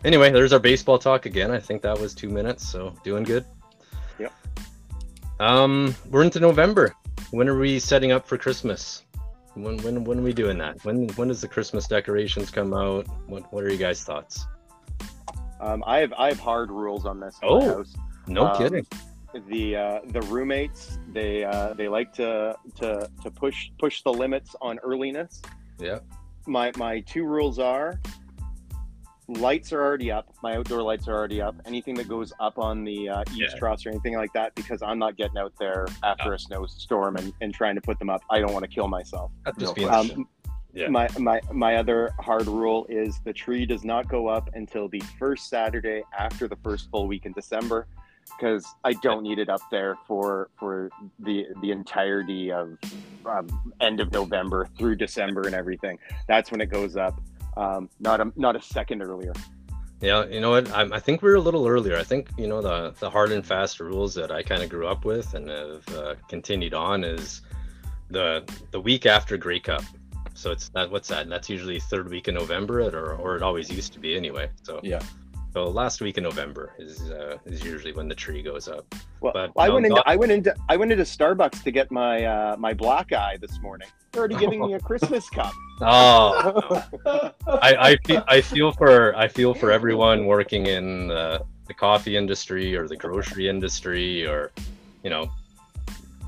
anyway, 0.04 0.30
there's 0.30 0.54
our 0.54 0.58
baseball 0.58 0.98
talk 0.98 1.26
again. 1.26 1.50
I 1.50 1.58
think 1.60 1.82
that 1.82 1.98
was 2.00 2.14
two 2.14 2.30
minutes, 2.30 2.66
so 2.66 2.94
doing 3.04 3.24
good. 3.24 3.44
Yep. 4.18 4.32
Um, 5.40 5.94
we're 6.10 6.24
into 6.24 6.40
November. 6.40 6.94
When 7.30 7.48
are 7.48 7.58
we 7.58 7.78
setting 7.78 8.12
up 8.12 8.26
for 8.26 8.36
Christmas? 8.38 9.02
When 9.54 9.76
when 9.78 10.04
when 10.04 10.18
are 10.18 10.22
we 10.22 10.32
doing 10.32 10.58
that? 10.58 10.84
When 10.84 11.08
when 11.10 11.28
does 11.28 11.40
the 11.40 11.48
Christmas 11.48 11.86
decorations 11.86 12.50
come 12.50 12.72
out? 12.74 13.06
What 13.26 13.52
what 13.52 13.64
are 13.64 13.70
you 13.70 13.78
guys' 13.78 14.02
thoughts? 14.04 14.46
um, 15.60 15.82
I 15.86 15.98
have 15.98 16.12
I 16.14 16.28
have 16.28 16.38
hard 16.40 16.70
rules 16.70 17.04
on 17.06 17.20
this. 17.20 17.36
Oh. 17.42 17.76
house. 17.78 17.94
No 18.26 18.46
Um, 18.46 18.58
kidding. 18.58 18.86
the 19.48 19.76
uh, 19.76 20.00
the 20.08 20.20
roommates 20.22 20.98
they 21.12 21.44
uh, 21.44 21.74
they 21.74 21.88
like 21.88 22.12
to 22.14 22.56
to 22.76 23.08
to 23.22 23.30
push 23.30 23.70
push 23.78 24.02
the 24.02 24.12
limits 24.12 24.54
on 24.60 24.78
earliness. 24.84 25.42
Yeah. 25.78 25.98
My 26.46 26.72
my 26.76 27.00
two 27.00 27.24
rules 27.24 27.58
are 27.58 28.00
lights 29.28 29.72
are 29.72 29.82
already 29.82 30.10
up. 30.10 30.32
My 30.42 30.56
outdoor 30.56 30.82
lights 30.82 31.06
are 31.06 31.14
already 31.14 31.40
up. 31.42 31.54
Anything 31.66 31.94
that 31.96 32.08
goes 32.08 32.32
up 32.40 32.58
on 32.58 32.82
the 32.84 33.08
uh, 33.08 33.20
eaves 33.30 33.52
Yeah. 33.52 33.58
truss 33.58 33.84
or 33.84 33.90
anything 33.90 34.16
like 34.16 34.32
that, 34.32 34.54
because 34.54 34.82
I'm 34.82 34.98
not 34.98 35.16
getting 35.16 35.38
out 35.38 35.52
there 35.58 35.86
after 36.02 36.32
a 36.32 36.38
snowstorm 36.38 37.16
and, 37.16 37.32
and 37.40 37.52
trying 37.54 37.74
to 37.74 37.80
put 37.80 37.98
them 37.98 38.08
up. 38.10 38.22
I 38.30 38.40
don't 38.40 38.52
want 38.52 38.64
to 38.64 38.70
kill 38.70 38.88
myself. 38.88 39.30
That'd 39.44 39.60
no 39.60 39.66
just 39.66 39.76
be. 39.76 39.84
Um, 39.84 40.26
Yeah. 40.74 40.88
My 40.88 41.08
my 41.18 41.40
my 41.50 41.76
other 41.76 42.12
hard 42.20 42.46
rule 42.46 42.86
is 42.90 43.20
the 43.24 43.32
tree 43.32 43.64
does 43.64 43.84
not 43.84 44.06
go 44.08 44.28
up 44.28 44.50
until 44.54 44.86
the 44.88 45.02
first 45.18 45.48
Saturday 45.48 46.02
after 46.16 46.46
the 46.46 46.56
first 46.56 46.90
full 46.90 47.08
week 47.08 47.24
in 47.24 47.32
December, 47.32 47.86
because 48.36 48.66
I 48.84 48.92
don't 48.92 49.22
need 49.22 49.38
it 49.38 49.48
up 49.48 49.62
there 49.70 49.96
for 50.06 50.50
for 50.58 50.90
the 51.20 51.46
the 51.62 51.70
entirety 51.70 52.52
of 52.52 52.78
um, 53.24 53.72
end 53.80 53.98
of 54.00 54.12
November 54.12 54.68
through 54.78 54.96
December 54.96 55.42
and 55.46 55.54
everything. 55.54 55.98
That's 56.28 56.50
when 56.50 56.60
it 56.60 56.66
goes 56.70 56.96
up. 56.96 57.18
Um, 57.58 57.90
not 57.98 58.20
a 58.20 58.32
not 58.36 58.54
a 58.54 58.62
second 58.62 59.02
earlier. 59.02 59.32
Yeah, 60.00 60.26
you 60.26 60.40
know 60.40 60.50
what? 60.50 60.70
I, 60.70 60.82
I 60.92 61.00
think 61.00 61.22
we 61.22 61.30
are 61.30 61.34
a 61.34 61.40
little 61.40 61.66
earlier. 61.66 61.96
I 61.96 62.04
think 62.04 62.28
you 62.38 62.46
know 62.46 62.62
the 62.62 62.94
the 63.00 63.10
hard 63.10 63.32
and 63.32 63.44
fast 63.44 63.80
rules 63.80 64.14
that 64.14 64.30
I 64.30 64.44
kind 64.44 64.62
of 64.62 64.70
grew 64.70 64.86
up 64.86 65.04
with 65.04 65.34
and 65.34 65.50
have 65.50 65.88
uh, 65.96 66.14
continued 66.28 66.72
on 66.72 67.02
is 67.02 67.42
the 68.10 68.48
the 68.70 68.80
week 68.80 69.06
after 69.06 69.36
Grey 69.36 69.58
Cup. 69.58 69.82
So 70.34 70.52
it's 70.52 70.68
that 70.68 70.88
what's 70.88 71.08
that? 71.08 71.22
And 71.22 71.32
that's 71.32 71.50
usually 71.50 71.80
third 71.80 72.08
week 72.08 72.28
in 72.28 72.36
November, 72.36 72.80
or 72.80 73.16
or 73.16 73.36
it 73.36 73.42
always 73.42 73.68
used 73.70 73.92
to 73.94 73.98
be 73.98 74.16
anyway. 74.16 74.48
So 74.62 74.78
Yeah. 74.84 75.02
So 75.58 75.64
last 75.64 76.00
week 76.00 76.18
in 76.18 76.22
November 76.22 76.72
is 76.78 77.10
uh, 77.10 77.36
is 77.44 77.64
usually 77.64 77.92
when 77.92 78.06
the 78.06 78.14
tree 78.14 78.42
goes 78.42 78.68
up. 78.68 78.94
Well, 79.20 79.32
But, 79.32 79.50
I 79.56 79.66
no, 79.66 79.74
went 79.74 79.86
into 79.86 80.02
I 80.06 80.14
went 80.14 80.30
into 80.30 80.54
I 80.68 80.76
went 80.76 80.92
into 80.92 81.02
Starbucks 81.02 81.64
to 81.64 81.72
get 81.72 81.90
my 81.90 82.24
uh, 82.24 82.56
my 82.56 82.72
black 82.72 83.12
eye 83.12 83.38
this 83.40 83.60
morning. 83.60 83.88
They're 84.12 84.20
already 84.20 84.36
giving 84.36 84.60
me 84.64 84.74
a 84.74 84.78
Christmas 84.78 85.28
cup. 85.38 85.52
Oh, 85.80 86.84
I, 87.48 87.74
I 87.90 87.96
feel 88.06 88.22
I 88.28 88.40
feel 88.40 88.70
for 88.70 89.16
I 89.16 89.26
feel 89.26 89.52
for 89.52 89.72
everyone 89.72 90.26
working 90.26 90.66
in 90.66 91.08
the, 91.08 91.44
the 91.66 91.74
coffee 91.74 92.16
industry 92.16 92.76
or 92.76 92.86
the 92.86 92.96
grocery 92.96 93.48
industry 93.48 94.24
or 94.24 94.52
you 95.02 95.10
know 95.10 95.28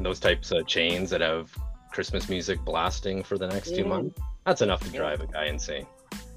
those 0.01 0.19
types 0.19 0.51
of 0.51 0.67
chains 0.67 1.09
that 1.11 1.21
have 1.21 1.57
Christmas 1.93 2.29
music 2.29 2.59
blasting 2.65 3.23
for 3.23 3.39
the 3.39 3.47
next 3.47 3.77
two 3.77 3.85
Mhm. 3.85 3.89
months. 3.95 4.21
That's 4.45 4.63
enough 4.63 4.83
to 4.83 4.91
drive 4.91 5.21
a 5.21 5.29
guy 5.29 5.45
insane. 5.47 5.87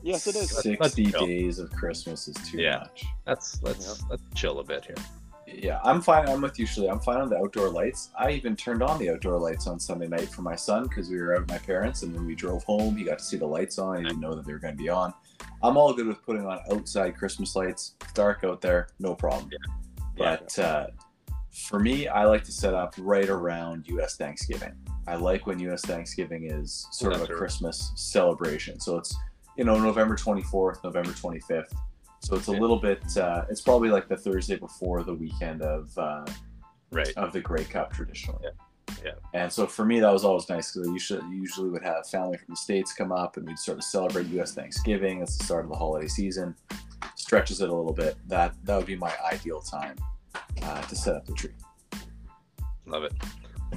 Yes, 0.03 0.27
it 0.27 0.35
is. 0.35 0.51
Let's 0.79 0.93
60 0.95 1.05
chill. 1.11 1.25
days 1.25 1.59
of 1.59 1.71
Christmas 1.71 2.27
is 2.27 2.35
too 2.49 2.59
Yeah. 2.61 2.79
much. 2.79 3.05
Let's 3.25 3.61
let's 3.63 4.03
let's 4.09 4.23
chill 4.35 4.59
a 4.59 4.63
bit 4.63 4.85
here. 4.85 4.95
Yeah, 5.45 5.79
I'm 5.83 6.01
fine. 6.01 6.27
I'm 6.27 6.41
with 6.41 6.57
you, 6.57 6.65
Shirley. 6.65 6.89
I'm 6.89 6.99
fine 6.99 7.17
on 7.21 7.29
the 7.29 7.37
outdoor 7.37 7.69
lights. 7.69 8.09
I 8.17 8.31
even 8.31 8.55
turned 8.55 8.81
on 8.81 8.97
the 8.97 9.09
outdoor 9.11 9.37
lights 9.37 9.67
on 9.67 9.79
Sunday 9.79 10.07
night 10.07 10.29
for 10.29 10.41
my 10.41 10.55
son 10.55 10.83
because 10.83 11.09
we 11.09 11.17
were 11.21 11.35
out 11.35 11.41
with 11.41 11.49
my 11.49 11.59
parents, 11.59 12.01
and 12.03 12.13
when 12.15 12.25
we 12.25 12.33
drove 12.33 12.63
home, 12.63 12.95
he 12.95 13.03
got 13.03 13.19
to 13.19 13.23
see 13.23 13.37
the 13.37 13.45
lights 13.45 13.77
on. 13.77 13.97
He 13.97 14.03
didn't 14.03 14.19
know 14.19 14.33
that 14.35 14.45
they 14.45 14.53
were 14.53 14.59
going 14.59 14.75
to 14.75 14.81
be 14.81 14.89
on. 14.89 15.13
I'm 15.61 15.77
all 15.77 15.93
good 15.93 16.07
with 16.07 16.23
putting 16.23 16.45
on 16.45 16.59
outside 16.71 17.15
Christmas 17.17 17.55
lights. 17.55 17.93
It's 18.01 18.13
dark 18.13 18.43
out 18.43 18.61
there, 18.61 18.87
no 18.99 19.13
problem. 19.13 19.49
Yeah. 19.51 19.57
But 20.17 20.59
uh, 20.59 20.87
for 21.51 21.79
me, 21.79 22.07
I 22.07 22.25
like 22.25 22.43
to 22.45 22.51
set 22.51 22.73
up 22.73 22.95
right 22.97 23.29
around 23.29 23.87
U.S. 23.89 24.15
Thanksgiving. 24.15 24.73
I 25.07 25.15
like 25.15 25.45
when 25.45 25.59
U.S. 25.59 25.81
Thanksgiving 25.81 26.45
is 26.49 26.87
sort 26.91 27.13
of 27.13 27.21
a 27.21 27.25
right. 27.25 27.33
Christmas 27.33 27.91
celebration. 27.95 28.79
So 28.79 28.97
it's 28.97 29.15
you 29.57 29.63
know 29.63 29.79
November 29.79 30.15
24th, 30.15 30.83
November 30.83 31.11
25th. 31.11 31.73
So 32.19 32.35
it's 32.35 32.47
a 32.47 32.51
little 32.51 32.79
bit. 32.79 33.01
Uh, 33.17 33.43
it's 33.49 33.61
probably 33.61 33.89
like 33.89 34.07
the 34.07 34.15
Thursday 34.15 34.55
before 34.55 35.03
the 35.03 35.13
weekend 35.13 35.61
of 35.61 35.95
uh, 35.97 36.25
Right. 36.91 37.11
of 37.17 37.33
the 37.33 37.41
Grey 37.41 37.63
Cup 37.63 37.91
traditionally. 37.91 38.39
Yeah. 38.43 38.51
Yeah. 39.03 39.11
And 39.33 39.51
so 39.51 39.65
for 39.65 39.83
me, 39.83 39.99
that 39.99 40.11
was 40.13 40.23
always 40.23 40.47
nice 40.47 40.71
because 40.71 40.87
I 40.87 40.91
usually 40.91 41.35
usually 41.35 41.69
would 41.69 41.83
have 41.83 42.07
family 42.07 42.37
from 42.37 42.47
the 42.49 42.55
states 42.55 42.93
come 42.93 43.11
up 43.11 43.35
and 43.37 43.47
we'd 43.47 43.57
sort 43.57 43.77
of 43.77 43.83
celebrate 43.83 44.27
U.S. 44.27 44.53
Thanksgiving. 44.53 45.21
It's 45.21 45.37
the 45.37 45.43
start 45.45 45.65
of 45.65 45.71
the 45.71 45.75
holiday 45.75 46.07
season. 46.07 46.55
Stretches 47.15 47.61
it 47.61 47.69
a 47.69 47.73
little 47.73 47.93
bit. 47.93 48.15
That 48.27 48.53
that 48.63 48.77
would 48.77 48.85
be 48.85 48.95
my 48.95 49.11
ideal 49.31 49.59
time 49.61 49.95
uh, 50.61 50.81
to 50.83 50.95
set 50.95 51.15
up 51.15 51.25
the 51.25 51.33
tree. 51.33 51.51
Love 52.85 53.03
it. 53.03 53.13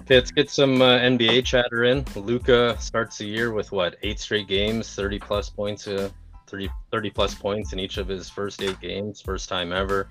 Let's 0.09 0.31
get 0.31 0.49
some 0.49 0.81
uh, 0.83 0.99
NBA 0.99 1.45
chatter 1.45 1.83
in. 1.83 2.05
Luka 2.15 2.77
starts 2.79 3.19
the 3.19 3.27
year 3.27 3.53
with 3.53 3.73
what 3.73 3.97
eight 4.05 4.21
straight 4.21 4.47
games, 4.47 4.95
30 4.95 5.19
plus 5.19 5.51
points, 5.51 5.89
uh, 5.89 6.11
30, 6.47 6.69
30 6.93 7.11
plus 7.11 7.35
points 7.35 7.73
in 7.73 7.81
each 7.81 7.99
of 7.99 8.07
his 8.07 8.31
first 8.31 8.63
eight 8.63 8.81
games, 8.81 9.21
first 9.21 9.49
time 9.49 9.73
ever. 9.73 10.09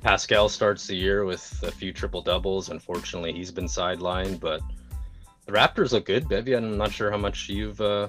Pascal 0.00 0.48
starts 0.48 0.86
the 0.86 0.96
year 0.96 1.26
with 1.26 1.62
a 1.62 1.70
few 1.70 1.92
triple 1.92 2.22
doubles. 2.22 2.70
Unfortunately, 2.70 3.34
he's 3.34 3.50
been 3.50 3.66
sidelined, 3.66 4.40
but 4.40 4.62
the 5.44 5.52
Raptors 5.52 5.92
look 5.92 6.06
good. 6.06 6.26
Bevy, 6.26 6.54
I'm 6.54 6.78
not 6.78 6.90
sure 6.90 7.10
how 7.10 7.18
much 7.18 7.50
you've 7.50 7.80
uh, 7.82 8.08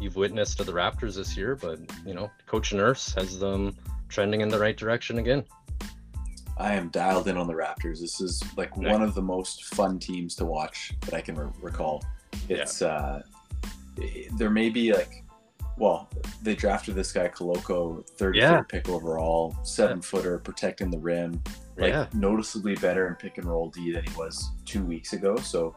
you've 0.00 0.16
witnessed 0.16 0.60
of 0.60 0.66
the 0.66 0.72
Raptors 0.72 1.16
this 1.16 1.36
year, 1.36 1.56
but 1.56 1.78
you 2.06 2.14
know, 2.14 2.30
Coach 2.46 2.72
Nurse 2.72 3.12
has 3.12 3.38
them 3.38 3.76
trending 4.08 4.40
in 4.40 4.48
the 4.48 4.58
right 4.58 4.76
direction 4.78 5.18
again. 5.18 5.44
I 6.58 6.74
am 6.74 6.88
dialed 6.88 7.28
in 7.28 7.36
on 7.36 7.46
the 7.46 7.54
Raptors. 7.54 8.00
This 8.00 8.20
is 8.20 8.42
like 8.56 8.70
Yeah. 8.76 8.92
one 8.92 9.02
of 9.02 9.14
the 9.14 9.22
most 9.22 9.64
fun 9.74 9.98
teams 9.98 10.34
to 10.36 10.44
watch 10.44 10.92
that 11.02 11.14
I 11.14 11.20
can 11.20 11.34
re- 11.34 11.50
recall. 11.60 12.02
It's 12.48 12.82
uh, 12.82 13.22
there 14.36 14.50
may 14.50 14.68
be 14.70 14.92
like, 14.92 15.24
well, 15.78 16.08
they 16.42 16.54
drafted 16.54 16.94
this 16.94 17.12
guy 17.12 17.28
Koloko, 17.28 18.04
33rd 18.18 18.34
Yeah. 18.36 18.62
pick 18.62 18.88
overall, 18.88 19.56
seven 19.62 20.00
footer, 20.02 20.38
protecting 20.38 20.90
the 20.90 20.98
rim, 20.98 21.42
like 21.76 21.90
yeah, 21.90 22.06
noticeably 22.12 22.74
better 22.76 23.08
in 23.08 23.14
pick 23.14 23.38
and 23.38 23.46
roll 23.46 23.70
D 23.70 23.92
than 23.92 24.04
he 24.04 24.14
was 24.16 24.50
two 24.66 24.84
weeks 24.84 25.14
ago. 25.14 25.36
So, 25.36 25.74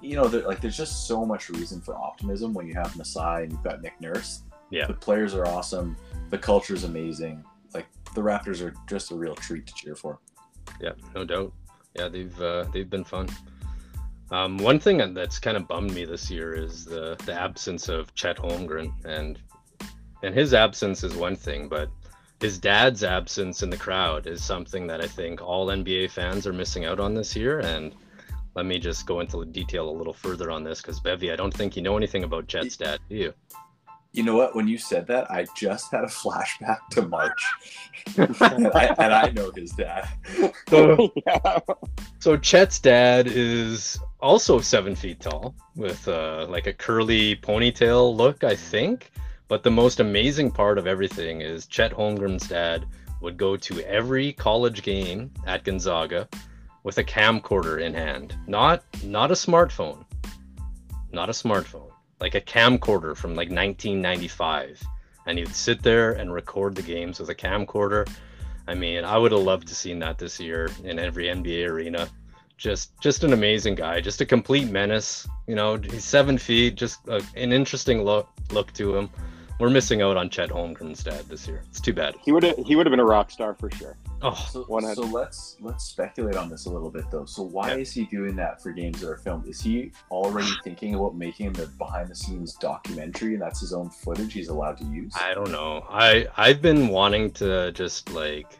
you 0.00 0.16
know, 0.16 0.22
like 0.24 0.60
there's 0.60 0.76
just 0.76 1.06
so 1.06 1.24
much 1.26 1.50
reason 1.50 1.80
for 1.80 1.94
optimism 1.96 2.54
when 2.54 2.66
you 2.66 2.74
have 2.74 2.96
Masai 2.96 3.42
and 3.44 3.52
you've 3.52 3.62
got 3.62 3.82
Nick 3.82 4.00
Nurse. 4.00 4.42
Yeah. 4.70 4.86
the 4.86 4.92
players 4.94 5.34
are 5.34 5.46
awesome. 5.46 5.96
The 6.28 6.36
culture 6.36 6.74
is 6.74 6.84
amazing. 6.84 7.42
The 8.14 8.22
Raptors 8.22 8.64
are 8.64 8.74
just 8.88 9.10
a 9.10 9.14
real 9.14 9.34
treat 9.34 9.66
to 9.66 9.74
cheer 9.74 9.94
for. 9.94 10.18
Yeah, 10.80 10.92
no 11.14 11.24
doubt. 11.24 11.52
Yeah, 11.94 12.08
they've 12.08 12.40
uh, 12.40 12.64
they've 12.72 12.88
been 12.88 13.04
fun. 13.04 13.28
Um, 14.30 14.58
one 14.58 14.78
thing 14.78 15.14
that's 15.14 15.38
kind 15.38 15.56
of 15.56 15.66
bummed 15.66 15.94
me 15.94 16.04
this 16.04 16.30
year 16.30 16.54
is 16.54 16.84
the 16.84 17.16
the 17.24 17.32
absence 17.32 17.88
of 17.88 18.14
Chet 18.14 18.36
Holmgren, 18.36 18.92
and 19.04 19.38
and 20.22 20.34
his 20.34 20.54
absence 20.54 21.04
is 21.04 21.14
one 21.14 21.36
thing, 21.36 21.68
but 21.68 21.90
his 22.40 22.58
dad's 22.58 23.02
absence 23.02 23.62
in 23.62 23.70
the 23.70 23.76
crowd 23.76 24.26
is 24.26 24.44
something 24.44 24.86
that 24.86 25.02
I 25.02 25.06
think 25.06 25.42
all 25.42 25.66
NBA 25.66 26.10
fans 26.10 26.46
are 26.46 26.52
missing 26.52 26.84
out 26.84 27.00
on 27.00 27.14
this 27.14 27.34
year. 27.34 27.60
And 27.60 27.94
let 28.54 28.64
me 28.64 28.78
just 28.78 29.06
go 29.06 29.20
into 29.20 29.44
detail 29.44 29.88
a 29.88 29.90
little 29.90 30.12
further 30.12 30.50
on 30.50 30.62
this 30.62 30.80
because 30.80 31.00
Bevy, 31.00 31.32
I 31.32 31.36
don't 31.36 31.52
think 31.52 31.76
you 31.76 31.82
know 31.82 31.96
anything 31.96 32.24
about 32.24 32.46
Chet's 32.46 32.76
dad, 32.76 33.00
do 33.08 33.16
you? 33.16 33.34
You 34.12 34.22
know 34.22 34.36
what? 34.36 34.56
When 34.56 34.66
you 34.66 34.78
said 34.78 35.06
that, 35.08 35.30
I 35.30 35.46
just 35.56 35.90
had 35.92 36.04
a 36.04 36.06
flashback 36.22 36.78
to 36.92 37.02
March, 37.02 37.42
and, 38.16 38.66
I, 38.68 38.94
and 38.98 39.14
I 39.14 39.30
know 39.30 39.50
his 39.54 39.72
dad. 39.72 40.08
So, 40.68 41.12
yeah. 41.26 41.58
So 42.18 42.36
Chet's 42.36 42.78
dad 42.80 43.26
is 43.26 43.98
also 44.20 44.60
seven 44.60 44.94
feet 44.94 45.20
tall 45.20 45.54
with 45.76 46.06
uh, 46.08 46.46
like 46.48 46.66
a 46.66 46.72
curly 46.72 47.36
ponytail 47.36 48.16
look, 48.16 48.44
I 48.44 48.56
think. 48.56 49.12
But 49.48 49.62
the 49.62 49.70
most 49.70 50.00
amazing 50.00 50.50
part 50.50 50.76
of 50.76 50.86
everything 50.86 51.40
is 51.40 51.66
Chet 51.66 51.92
Holmgren's 51.92 52.46
dad 52.46 52.84
would 53.20 53.36
go 53.36 53.56
to 53.56 53.80
every 53.88 54.32
college 54.34 54.82
game 54.82 55.30
at 55.46 55.64
Gonzaga 55.64 56.28
with 56.82 56.98
a 56.98 57.04
camcorder 57.04 57.80
in 57.80 57.94
hand, 57.94 58.36
not 58.46 58.82
not 59.04 59.30
a 59.30 59.34
smartphone, 59.34 60.04
not 61.12 61.28
a 61.28 61.32
smartphone, 61.32 61.87
like 62.20 62.34
a 62.34 62.40
camcorder 62.40 63.16
from 63.16 63.30
like 63.30 63.50
1995, 63.50 64.82
and 65.26 65.38
he'd 65.38 65.54
sit 65.54 65.82
there 65.82 66.12
and 66.12 66.32
record 66.32 66.74
the 66.74 66.82
games 66.82 67.20
with 67.20 67.30
a 67.30 67.34
camcorder. 67.34 68.08
I 68.66 68.74
mean, 68.74 69.04
I 69.04 69.16
would 69.16 69.32
have 69.32 69.40
loved 69.40 69.68
to 69.68 69.74
seen 69.74 69.98
that 70.00 70.18
this 70.18 70.38
year 70.38 70.70
in 70.84 70.98
every 70.98 71.26
NBA 71.26 71.68
arena. 71.68 72.08
Just, 72.56 72.98
just 73.00 73.22
an 73.22 73.32
amazing 73.32 73.76
guy, 73.76 74.00
just 74.00 74.20
a 74.20 74.26
complete 74.26 74.68
menace. 74.68 75.28
You 75.46 75.54
know, 75.54 75.76
he's 75.76 76.04
seven 76.04 76.36
feet, 76.38 76.74
just 76.74 77.06
a, 77.06 77.22
an 77.36 77.52
interesting 77.52 78.02
look 78.02 78.28
look 78.50 78.72
to 78.74 78.96
him. 78.96 79.10
We're 79.58 79.70
missing 79.70 80.02
out 80.02 80.16
on 80.16 80.30
Chet 80.30 80.50
Holmgren's 80.50 81.02
dad 81.02 81.24
this 81.28 81.48
year. 81.48 81.62
It's 81.70 81.80
too 81.80 81.92
bad. 81.92 82.14
He 82.24 82.30
would 82.30 82.44
have, 82.44 82.56
he 82.58 82.76
would 82.76 82.86
have 82.86 82.92
been 82.92 83.00
a 83.00 83.04
rock 83.04 83.30
star 83.30 83.54
for 83.54 83.70
sure. 83.72 83.96
Oh, 84.22 84.34
so, 84.50 84.64
so 84.94 85.02
let's 85.02 85.56
let's 85.60 85.84
speculate 85.84 86.36
on 86.36 86.48
this 86.48 86.66
a 86.66 86.70
little 86.70 86.90
bit 86.90 87.10
though. 87.10 87.24
So 87.24 87.42
why 87.42 87.70
yeah. 87.70 87.76
is 87.76 87.92
he 87.92 88.04
doing 88.04 88.36
that 88.36 88.62
for 88.62 88.72
games 88.72 89.00
that 89.00 89.08
are 89.08 89.16
filmed? 89.16 89.46
Is 89.48 89.60
he 89.60 89.92
already 90.10 90.50
thinking 90.64 90.94
about 90.94 91.16
making 91.16 91.52
the 91.52 91.66
behind 91.78 92.08
the 92.08 92.14
scenes 92.14 92.54
documentary 92.54 93.34
and 93.34 93.42
that's 93.42 93.60
his 93.60 93.72
own 93.72 93.90
footage 93.90 94.32
he's 94.32 94.48
allowed 94.48 94.78
to 94.78 94.84
use? 94.84 95.12
I 95.20 95.34
don't 95.34 95.50
know. 95.50 95.84
I 95.88 96.26
I've 96.36 96.62
been 96.62 96.88
wanting 96.88 97.30
to 97.32 97.72
just 97.72 98.12
like 98.12 98.58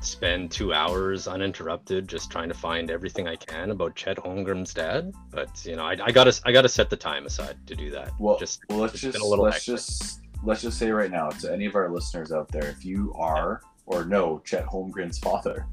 spend 0.00 0.50
two 0.50 0.72
hours 0.72 1.26
uninterrupted 1.26 2.08
just 2.08 2.30
trying 2.30 2.48
to 2.48 2.54
find 2.54 2.90
everything 2.90 3.28
I 3.28 3.36
can 3.36 3.70
about 3.70 3.96
Chet 3.96 4.16
Holmgren's 4.16 4.72
dad. 4.72 5.12
But 5.30 5.64
you 5.64 5.76
know, 5.76 5.84
I, 5.84 5.96
I 6.02 6.12
gotta 6.12 6.38
I 6.44 6.52
gotta 6.52 6.68
set 6.68 6.90
the 6.90 6.96
time 6.96 7.26
aside 7.26 7.56
to 7.66 7.74
do 7.74 7.90
that. 7.90 8.12
Well, 8.18 8.38
just 8.38 8.60
well, 8.68 8.80
let's 8.80 9.00
just 9.00 9.20
let's 9.20 9.64
just 9.64 10.20
let's 10.42 10.62
just 10.62 10.78
say 10.78 10.90
right 10.90 11.10
now 11.10 11.30
to 11.30 11.52
any 11.52 11.66
of 11.66 11.74
our 11.74 11.90
listeners 11.90 12.32
out 12.32 12.48
there, 12.50 12.68
if 12.68 12.84
you 12.84 13.12
are 13.16 13.62
or 13.86 14.04
know 14.04 14.40
Chet 14.44 14.66
Holmgren's 14.66 15.18
father, 15.18 15.66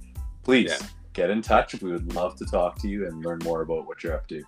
please 0.44 0.78
yeah. 0.80 0.88
get 1.14 1.30
in 1.30 1.42
touch. 1.42 1.82
We 1.82 1.92
would 1.92 2.14
love 2.14 2.36
to 2.38 2.46
talk 2.46 2.80
to 2.80 2.88
you 2.88 3.08
and 3.08 3.24
learn 3.24 3.40
more 3.44 3.62
about 3.62 3.88
what 3.88 4.04
you're 4.04 4.16
up 4.16 4.28
to. 4.28 4.44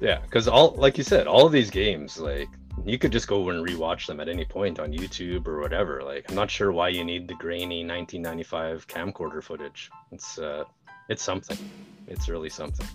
Yeah, 0.00 0.20
because 0.20 0.48
all 0.48 0.72
like 0.72 0.98
you 0.98 1.04
said, 1.04 1.26
all 1.26 1.46
of 1.46 1.52
these 1.52 1.70
games, 1.70 2.18
like 2.18 2.48
you 2.84 2.98
could 2.98 3.12
just 3.12 3.26
go 3.26 3.48
and 3.50 3.66
rewatch 3.66 4.06
them 4.06 4.20
at 4.20 4.28
any 4.28 4.44
point 4.44 4.78
on 4.78 4.92
YouTube 4.92 5.46
or 5.46 5.60
whatever. 5.60 6.02
Like 6.02 6.26
I'm 6.28 6.34
not 6.34 6.50
sure 6.50 6.72
why 6.72 6.88
you 6.88 7.04
need 7.04 7.28
the 7.28 7.34
grainy 7.34 7.84
1995 7.84 8.86
camcorder 8.86 9.42
footage. 9.42 9.90
It's 10.12 10.38
uh, 10.38 10.64
it's 11.08 11.22
something. 11.22 11.58
It's 12.06 12.28
really 12.28 12.50
something. 12.50 12.86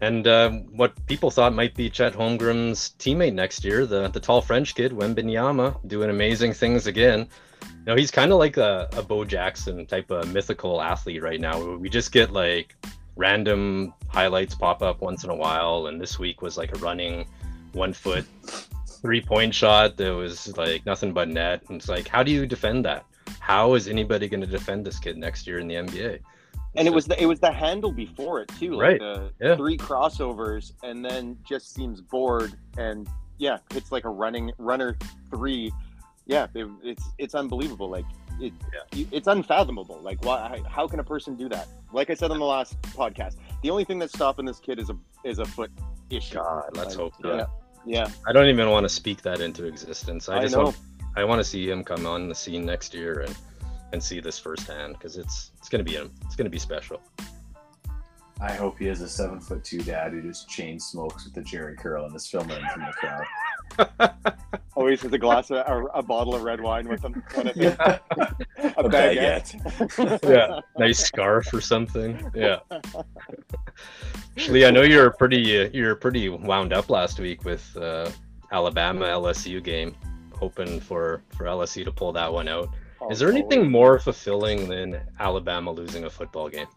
And 0.00 0.26
uh, 0.28 0.50
what 0.50 0.94
people 1.06 1.30
thought 1.30 1.52
might 1.54 1.74
be 1.74 1.90
Chet 1.90 2.14
Holmgren's 2.14 2.94
teammate 2.98 3.34
next 3.34 3.64
year, 3.64 3.84
the 3.84 4.08
the 4.08 4.20
tall 4.20 4.40
French 4.40 4.74
kid 4.74 4.92
Wembanyama, 4.92 5.86
doing 5.88 6.10
amazing 6.10 6.52
things 6.52 6.86
again 6.86 7.28
You 7.62 7.68
know, 7.86 7.96
he's 7.96 8.10
kind 8.10 8.32
of 8.32 8.38
like 8.38 8.56
a, 8.56 8.88
a 8.92 9.02
Bo 9.02 9.24
Jackson 9.24 9.86
type 9.86 10.10
of 10.10 10.32
mythical 10.32 10.80
athlete 10.80 11.22
right 11.22 11.40
now. 11.40 11.76
We 11.76 11.88
just 11.88 12.12
get 12.12 12.32
like 12.32 12.76
random 13.16 13.92
highlights 14.08 14.54
pop 14.54 14.82
up 14.82 15.00
once 15.00 15.24
in 15.24 15.30
a 15.30 15.34
while, 15.34 15.88
and 15.88 16.00
this 16.00 16.18
week 16.18 16.42
was 16.42 16.56
like 16.56 16.74
a 16.74 16.78
running 16.78 17.26
one 17.72 17.92
foot 17.92 18.24
three 18.86 19.20
point 19.20 19.54
shot 19.54 19.96
that 19.96 20.14
was 20.14 20.56
like 20.56 20.84
nothing 20.86 21.12
but 21.12 21.28
net. 21.28 21.62
And 21.68 21.76
it's 21.78 21.88
like, 21.88 22.08
how 22.08 22.22
do 22.22 22.30
you 22.30 22.46
defend 22.46 22.84
that? 22.84 23.04
How 23.40 23.74
is 23.74 23.88
anybody 23.88 24.28
going 24.28 24.40
to 24.40 24.46
defend 24.46 24.84
this 24.86 24.98
kid 24.98 25.16
next 25.16 25.46
year 25.46 25.58
in 25.58 25.68
the 25.68 25.76
NBA? 25.76 26.20
and 26.76 26.86
it 26.86 26.92
was 26.92 27.06
the 27.06 27.20
it 27.20 27.26
was 27.26 27.40
the 27.40 27.50
handle 27.50 27.90
before 27.90 28.40
it 28.40 28.48
too, 28.58 28.72
like 28.74 28.82
right? 28.82 29.00
The 29.00 29.32
yeah. 29.40 29.56
Three 29.56 29.76
crossovers, 29.76 30.72
and 30.82 31.04
then 31.04 31.38
just 31.42 31.74
seems 31.74 32.00
bored, 32.00 32.54
and 32.76 33.08
yeah, 33.38 33.58
it's 33.74 33.90
like 33.90 34.04
a 34.04 34.10
running 34.10 34.52
runner 34.58 34.96
three 35.30 35.72
yeah, 36.28 36.46
it, 36.54 36.68
it's 36.84 37.04
it's 37.16 37.34
unbelievable. 37.34 37.88
Like 37.88 38.04
it, 38.38 38.52
yeah. 38.92 39.04
it's 39.10 39.26
unfathomable. 39.26 39.98
Like 40.02 40.22
why? 40.24 40.62
How 40.68 40.86
can 40.86 41.00
a 41.00 41.04
person 41.04 41.34
do 41.34 41.48
that? 41.48 41.66
Like 41.92 42.10
I 42.10 42.14
said 42.14 42.30
on 42.30 42.38
the 42.38 42.44
last 42.44 42.80
podcast, 42.82 43.36
the 43.62 43.70
only 43.70 43.84
thing 43.84 43.98
that's 43.98 44.12
stopping 44.12 44.44
this 44.44 44.60
kid 44.60 44.78
is 44.78 44.90
a 44.90 44.96
is 45.24 45.38
a 45.38 45.46
foot 45.46 45.72
issue. 46.10 46.36
God, 46.36 46.70
let's 46.74 46.90
like, 46.90 46.96
hope 46.96 47.14
not. 47.20 47.50
Yeah, 47.84 48.04
yeah. 48.04 48.10
I 48.26 48.32
don't 48.32 48.46
even 48.48 48.70
want 48.70 48.84
to 48.84 48.88
speak 48.88 49.22
that 49.22 49.40
into 49.40 49.66
existence. 49.66 50.28
I 50.28 50.40
just 50.42 50.54
I 50.54 50.62
want 50.62 50.76
I 51.16 51.24
want 51.24 51.40
to 51.40 51.44
see 51.44 51.68
him 51.68 51.82
come 51.84 52.06
on 52.06 52.28
the 52.28 52.34
scene 52.34 52.64
next 52.64 52.94
year 52.94 53.20
and 53.20 53.36
and 53.92 54.02
see 54.02 54.20
this 54.20 54.38
firsthand 54.38 54.94
because 54.94 55.16
it's 55.16 55.52
it's 55.58 55.68
gonna 55.68 55.84
be 55.84 55.96
it's 55.96 56.36
gonna 56.36 56.50
be 56.50 56.58
special. 56.58 57.00
I 58.40 58.52
hope 58.52 58.78
he 58.78 58.86
has 58.86 59.00
a 59.00 59.08
seven 59.08 59.40
foot 59.40 59.64
two 59.64 59.82
dad 59.82 60.12
who 60.12 60.22
just 60.22 60.48
chain 60.48 60.78
smokes 60.78 61.24
with 61.24 61.34
the 61.34 61.42
Jerry 61.42 61.76
curl 61.76 62.04
and 62.04 62.14
is 62.14 62.26
filming 62.26 62.56
him 62.56 62.68
from 62.72 62.82
the 62.82 62.92
crowd. 62.92 63.24
Always 64.74 65.02
with 65.02 65.12
a 65.14 65.18
glass 65.18 65.50
of 65.50 65.56
a, 65.56 65.84
a, 65.98 66.02
bottle 66.02 66.34
of 66.34 66.42
red 66.42 66.60
wine 66.60 66.88
with 66.88 67.02
them. 67.02 67.22
Yeah. 67.56 67.98
a, 68.10 68.28
a 68.76 68.84
baguette. 68.84 70.22
yeah, 70.28 70.60
nice 70.78 71.00
scarf 71.00 71.52
or 71.52 71.60
something. 71.60 72.30
Yeah. 72.34 72.58
Actually, 74.36 74.66
I 74.66 74.70
know 74.70 74.82
you're 74.82 75.10
pretty 75.10 75.62
uh, 75.62 75.70
you're 75.72 75.96
pretty 75.96 76.28
wound 76.28 76.72
up 76.72 76.90
last 76.90 77.18
week 77.18 77.44
with 77.44 77.76
uh, 77.76 78.10
Alabama 78.52 79.06
LSU 79.06 79.62
game, 79.62 79.96
hoping 80.32 80.78
for 80.78 81.22
for 81.36 81.44
LSU 81.44 81.84
to 81.84 81.92
pull 81.92 82.12
that 82.12 82.32
one 82.32 82.46
out. 82.46 82.68
Oh, 83.00 83.10
Is 83.10 83.18
there 83.18 83.30
anything 83.30 83.70
more 83.70 83.98
fulfilling 83.98 84.68
than 84.68 85.00
Alabama 85.18 85.72
losing 85.72 86.04
a 86.04 86.10
football 86.10 86.48
game? 86.48 86.68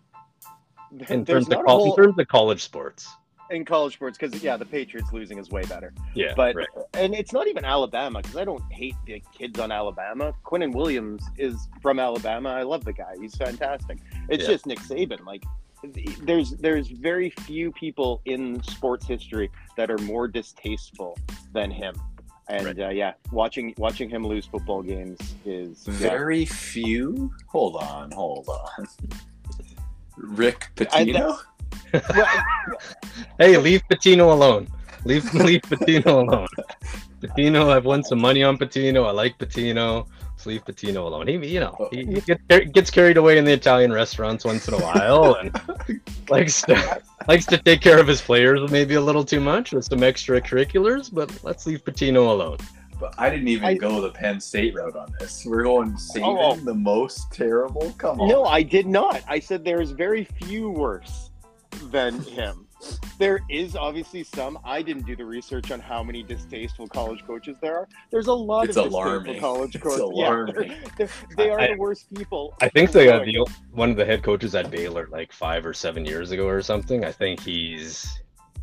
in 1.09 1.25
terms 1.25 1.49
of 1.49 1.61
whole... 1.65 1.91
in 1.91 1.95
terms 1.95 2.19
of 2.19 2.27
college 2.27 2.61
sports 2.61 3.15
in 3.51 3.65
college 3.65 3.93
sports 3.93 4.17
because 4.17 4.41
yeah 4.43 4.57
the 4.57 4.65
patriots 4.65 5.11
losing 5.11 5.37
is 5.37 5.49
way 5.49 5.63
better 5.63 5.93
yeah 6.13 6.33
but 6.35 6.55
right. 6.55 6.67
and 6.93 7.13
it's 7.13 7.33
not 7.33 7.47
even 7.47 7.63
alabama 7.65 8.21
because 8.21 8.37
i 8.37 8.43
don't 8.43 8.63
hate 8.71 8.95
the 9.05 9.21
kids 9.37 9.59
on 9.59 9.71
alabama 9.71 10.33
quinnen 10.43 10.73
williams 10.73 11.23
is 11.37 11.67
from 11.81 11.99
alabama 11.99 12.49
i 12.49 12.63
love 12.63 12.83
the 12.85 12.93
guy 12.93 13.13
he's 13.19 13.35
fantastic 13.35 13.99
it's 14.29 14.43
yeah. 14.43 14.49
just 14.49 14.65
nick 14.65 14.79
saban 14.79 15.23
like 15.25 15.43
there's 16.21 16.51
there's 16.57 16.89
very 16.89 17.29
few 17.29 17.71
people 17.71 18.21
in 18.25 18.61
sports 18.63 19.05
history 19.05 19.49
that 19.75 19.89
are 19.89 19.97
more 19.99 20.27
distasteful 20.27 21.17
than 21.53 21.71
him 21.71 21.95
and 22.49 22.65
right. 22.65 22.79
uh, 22.79 22.89
yeah 22.89 23.13
watching 23.31 23.73
watching 23.77 24.09
him 24.09 24.25
lose 24.25 24.45
football 24.45 24.81
games 24.81 25.19
is 25.45 25.83
very 25.85 26.43
yeah. 26.43 26.53
few 26.53 27.31
hold 27.47 27.75
on 27.77 28.11
hold 28.11 28.47
on 28.47 28.87
Rick 30.17 30.69
Pitino. 30.75 31.39
Hey, 33.41 33.57
leave 33.57 33.81
Pitino 33.89 34.31
alone. 34.31 34.67
Leave 35.03 35.33
leave 35.33 35.61
Pitino 35.63 36.27
alone. 36.27 36.47
Pitino, 37.21 37.69
I've 37.69 37.85
won 37.85 38.03
some 38.03 38.19
money 38.19 38.43
on 38.43 38.57
Pitino. 38.57 39.07
I 39.07 39.11
like 39.11 39.37
Pitino. 39.37 40.07
Just 40.35 40.45
leave 40.45 40.63
Pitino 40.63 40.97
alone. 40.97 41.27
He, 41.27 41.33
you 41.47 41.59
know, 41.59 41.89
he, 41.91 42.05
he 42.05 42.21
gets, 42.21 42.71
gets 42.71 42.89
carried 42.91 43.17
away 43.17 43.37
in 43.37 43.45
the 43.45 43.51
Italian 43.51 43.91
restaurants 43.91 44.45
once 44.45 44.67
in 44.67 44.75
a 44.75 44.79
while, 44.79 45.35
and 45.35 45.51
likes 46.29 46.61
to 46.63 47.01
likes 47.27 47.45
to 47.47 47.57
take 47.57 47.81
care 47.81 47.99
of 47.99 48.07
his 48.07 48.21
players 48.21 48.69
maybe 48.71 48.95
a 48.95 49.01
little 49.01 49.25
too 49.25 49.39
much 49.39 49.71
with 49.71 49.85
some 49.85 49.99
extracurriculars. 49.99 51.11
But 51.11 51.43
let's 51.43 51.65
leave 51.65 51.83
Pitino 51.83 52.29
alone. 52.29 52.57
But 52.99 53.15
I 53.17 53.31
didn't 53.31 53.47
even 53.47 53.65
I, 53.65 53.73
go 53.73 54.01
the 54.01 54.11
Penn 54.11 54.39
State 54.39 54.75
route 54.75 54.95
on 54.95 55.11
this. 55.19 55.43
We're 55.47 55.63
going 55.63 55.93
Saban, 55.93 56.21
oh, 56.25 56.51
oh. 56.51 56.55
the 56.57 56.75
most 56.75 57.31
terrible. 57.31 57.91
Come 57.97 58.21
on. 58.21 58.27
No, 58.27 58.45
I 58.45 58.61
did 58.61 58.85
not. 58.85 59.23
I 59.27 59.39
said 59.39 59.65
there's 59.65 59.89
very 59.89 60.25
few 60.25 60.69
worse 60.69 61.30
than 61.91 62.19
him. 62.21 62.67
There 63.19 63.41
is 63.49 63.75
obviously 63.75 64.23
some. 64.23 64.57
I 64.65 64.81
didn't 64.81 65.05
do 65.05 65.15
the 65.15 65.25
research 65.25 65.69
on 65.71 65.79
how 65.79 66.01
many 66.01 66.23
distasteful 66.23 66.87
college 66.87 67.23
coaches 67.27 67.57
there 67.61 67.77
are. 67.77 67.89
There's 68.09 68.27
a 68.27 68.33
lot 68.33 68.69
it's 68.69 68.77
of 68.77 68.87
alarming. 68.87 69.33
distasteful 69.33 69.53
college 69.53 69.75
it's 69.75 69.83
coaches. 69.83 69.99
Alarming. 69.99 70.55
Yeah, 70.55 70.77
they're, 70.97 71.07
they're, 71.07 71.35
they 71.37 71.49
are 71.51 71.59
I, 71.59 71.67
the 71.73 71.77
worst 71.77 72.11
people. 72.15 72.55
I 72.59 72.69
think 72.69 72.91
they 72.91 73.05
got 73.05 73.25
the 73.25 73.45
one 73.71 73.91
of 73.91 73.97
the 73.97 74.05
head 74.05 74.23
coaches 74.23 74.55
at 74.55 74.71
Baylor 74.71 75.07
like 75.11 75.31
five 75.31 75.65
or 75.65 75.73
seven 75.73 76.05
years 76.05 76.31
ago 76.31 76.47
or 76.47 76.61
something. 76.63 77.05
I 77.05 77.11
think 77.11 77.39
he's 77.41 78.19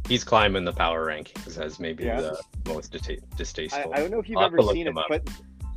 he's 0.08 0.24
climbing 0.24 0.64
the 0.64 0.72
power 0.72 1.06
rankings 1.06 1.58
as 1.58 1.78
maybe 1.78 2.04
yeah. 2.04 2.20
the 2.20 2.42
most 2.66 2.90
distasteful. 3.36 3.92
I, 3.92 3.98
I, 3.98 4.00
don't 4.00 4.10
know 4.10 4.18
if 4.18 4.28
you've 4.28 4.40
ever 4.40 4.60
seen 4.62 4.88
it, 4.88 4.94
but 5.08 5.24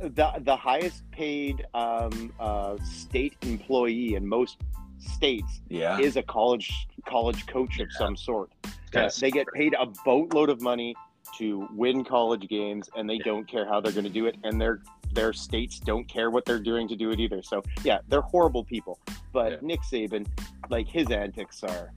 the 0.00 0.32
the 0.40 0.56
highest 0.56 1.08
paid 1.10 1.64
um, 1.74 2.32
uh, 2.40 2.76
state 2.82 3.36
employee 3.42 4.16
and 4.16 4.26
most 4.28 4.58
states 5.02 5.60
yeah. 5.68 5.98
is 5.98 6.16
a 6.16 6.22
college 6.22 6.86
college 7.06 7.46
coach 7.46 7.78
of 7.80 7.88
yeah. 7.92 7.98
some 7.98 8.16
sort. 8.16 8.50
Uh, 8.94 9.10
they 9.20 9.30
get 9.30 9.46
paid 9.54 9.74
a 9.78 9.86
boatload 10.04 10.50
of 10.50 10.60
money 10.60 10.94
to 11.38 11.66
win 11.74 12.04
college 12.04 12.46
games, 12.48 12.90
and 12.96 13.08
they 13.08 13.14
yeah. 13.14 13.24
don't 13.24 13.48
care 13.48 13.66
how 13.66 13.80
they're 13.80 13.92
going 13.92 14.04
to 14.04 14.10
do 14.10 14.26
it, 14.26 14.36
and 14.44 14.60
their 14.60 14.82
their 15.12 15.32
states 15.32 15.78
don't 15.78 16.08
care 16.08 16.30
what 16.30 16.44
they're 16.44 16.60
doing 16.60 16.88
to 16.88 16.96
do 16.96 17.10
it 17.10 17.20
either. 17.20 17.42
So 17.42 17.62
yeah, 17.84 17.98
they're 18.08 18.20
horrible 18.20 18.64
people. 18.64 18.98
But 19.32 19.62
Nick 19.62 19.80
Saban, 19.82 20.26
like 20.70 20.88
his 20.88 21.10
antics 21.10 21.62
are, 21.62 21.92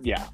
yeah, 0.00 0.26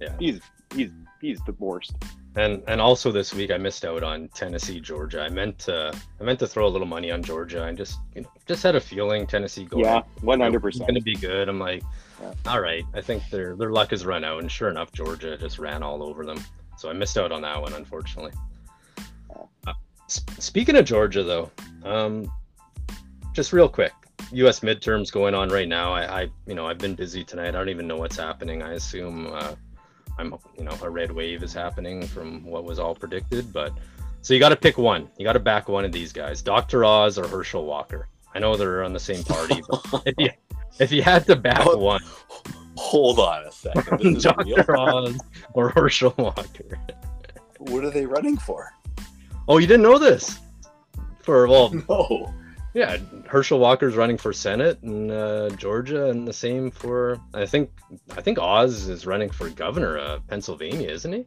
yeah, 0.00 0.14
he's 0.18 0.40
he's 0.74 0.90
he's 1.20 1.40
the 1.46 1.52
worst. 1.58 1.94
And 2.36 2.62
and 2.66 2.80
also 2.80 3.12
this 3.12 3.32
week 3.32 3.52
I 3.52 3.58
missed 3.58 3.84
out 3.84 4.02
on 4.02 4.28
Tennessee 4.34 4.80
Georgia. 4.80 5.22
I 5.22 5.28
meant 5.28 5.58
to 5.60 5.96
I 6.20 6.24
meant 6.24 6.40
to 6.40 6.46
throw 6.46 6.66
a 6.66 6.68
little 6.68 6.86
money 6.86 7.12
on 7.12 7.22
Georgia. 7.22 7.64
I 7.64 7.72
just 7.72 7.98
you 8.14 8.22
know 8.22 8.28
just 8.46 8.62
had 8.62 8.74
a 8.74 8.80
feeling 8.80 9.26
Tennessee 9.26 9.64
going. 9.64 9.84
Yeah, 9.84 10.02
one 10.20 10.40
hundred 10.40 10.60
percent. 10.60 10.88
Going 10.88 10.96
to 10.96 11.00
be 11.00 11.14
good. 11.14 11.48
I'm 11.48 11.60
like, 11.60 11.82
yeah. 12.20 12.32
all 12.46 12.60
right. 12.60 12.84
I 12.92 13.00
think 13.00 13.22
their 13.30 13.54
their 13.54 13.70
luck 13.70 13.90
has 13.90 14.04
run 14.04 14.24
out, 14.24 14.40
and 14.40 14.50
sure 14.50 14.68
enough, 14.68 14.92
Georgia 14.92 15.36
just 15.38 15.58
ran 15.60 15.82
all 15.82 16.02
over 16.02 16.24
them. 16.26 16.42
So 16.76 16.90
I 16.90 16.92
missed 16.92 17.16
out 17.16 17.30
on 17.30 17.42
that 17.42 17.60
one, 17.60 17.72
unfortunately. 17.72 18.32
Uh, 19.66 19.72
speaking 20.08 20.76
of 20.76 20.84
Georgia, 20.84 21.22
though, 21.22 21.50
um, 21.84 22.30
just 23.32 23.52
real 23.52 23.68
quick, 23.68 23.92
U.S. 24.32 24.60
midterms 24.60 25.12
going 25.12 25.34
on 25.34 25.48
right 25.48 25.68
now. 25.68 25.92
I, 25.92 26.22
I, 26.22 26.30
you 26.46 26.54
know, 26.54 26.66
I've 26.66 26.78
been 26.78 26.94
busy 26.94 27.24
tonight. 27.24 27.48
I 27.48 27.52
don't 27.52 27.68
even 27.68 27.86
know 27.86 27.96
what's 27.96 28.16
happening. 28.16 28.62
I 28.62 28.72
assume 28.72 29.28
uh, 29.32 29.54
I'm, 30.18 30.34
you 30.56 30.64
know, 30.64 30.76
a 30.82 30.88
red 30.90 31.10
wave 31.12 31.42
is 31.42 31.52
happening 31.52 32.06
from 32.06 32.44
what 32.44 32.64
was 32.64 32.78
all 32.78 32.94
predicted, 32.94 33.52
but 33.52 33.72
So 34.22 34.32
you 34.34 34.40
got 34.40 34.50
to 34.50 34.56
pick 34.56 34.78
one. 34.78 35.08
You 35.18 35.24
got 35.24 35.32
to 35.34 35.40
back 35.40 35.68
one 35.68 35.84
of 35.84 35.92
these 35.92 36.12
guys, 36.12 36.40
Dr. 36.42 36.84
Oz 36.84 37.18
or 37.18 37.26
Herschel 37.28 37.64
Walker. 37.66 38.08
I 38.34 38.38
know 38.38 38.56
they're 38.56 38.82
on 38.84 38.92
the 38.92 39.00
same 39.00 39.22
party, 39.24 39.62
but 39.68 40.02
if 40.06 40.14
you 40.18 40.30
if 40.80 40.90
you 40.92 41.02
had 41.02 41.26
to 41.26 41.36
back 41.36 41.66
Oh, 41.66 41.76
one, 41.76 42.00
Hold 42.76 43.20
on 43.20 43.44
a 43.44 43.52
second. 43.52 44.00
This 44.00 44.16
is 44.18 44.26
a 44.26 44.34
real- 44.44 44.56
Dr. 44.56 44.76
Oz 44.76 45.18
or 45.52 45.68
Herschel 45.70 46.14
Walker. 46.18 46.78
What 47.58 47.84
are 47.84 47.90
they 47.90 48.04
running 48.06 48.36
for? 48.36 48.72
Oh, 49.46 49.58
you 49.58 49.66
didn't 49.66 49.82
know 49.82 49.98
this? 49.98 50.40
For 51.22 51.46
well, 51.46 51.70
No. 51.88 52.34
Yeah, 52.74 52.96
Herschel 53.26 53.60
Walker's 53.60 53.94
running 53.94 54.18
for 54.18 54.32
Senate 54.32 54.78
in 54.82 55.10
uh, 55.10 55.48
Georgia, 55.50 56.10
and 56.10 56.26
the 56.26 56.32
same 56.32 56.72
for 56.72 57.20
I 57.32 57.46
think 57.46 57.70
I 58.16 58.20
think 58.20 58.38
Oz 58.38 58.88
is 58.88 59.06
running 59.06 59.30
for 59.30 59.48
governor 59.48 59.96
of 59.96 60.26
Pennsylvania, 60.26 60.90
isn't 60.90 61.12
he? 61.12 61.26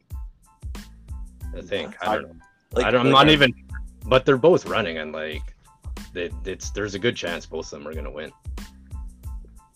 I 1.58 1.62
think 1.62 1.96
I 2.02 2.16
don't 2.16 2.24
know. 2.24 2.36
Like, 2.74 2.86
I 2.86 2.92
don't, 2.92 3.08
I'm 3.08 3.12
not 3.12 3.30
even, 3.30 3.54
but 4.06 4.26
they're 4.26 4.38
both 4.38 4.66
running, 4.66 4.98
and 4.98 5.14
like, 5.14 5.56
it, 6.14 6.34
it's 6.44 6.70
there's 6.72 6.96
a 6.96 7.00
good 7.00 7.16
chance 7.16 7.46
both 7.46 7.72
of 7.72 7.80
them 7.80 7.88
are 7.88 7.94
gonna 7.94 8.12
win. 8.12 8.32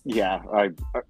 Yeah, 0.03 0.41
I, 0.53 0.72
I 0.93 1.01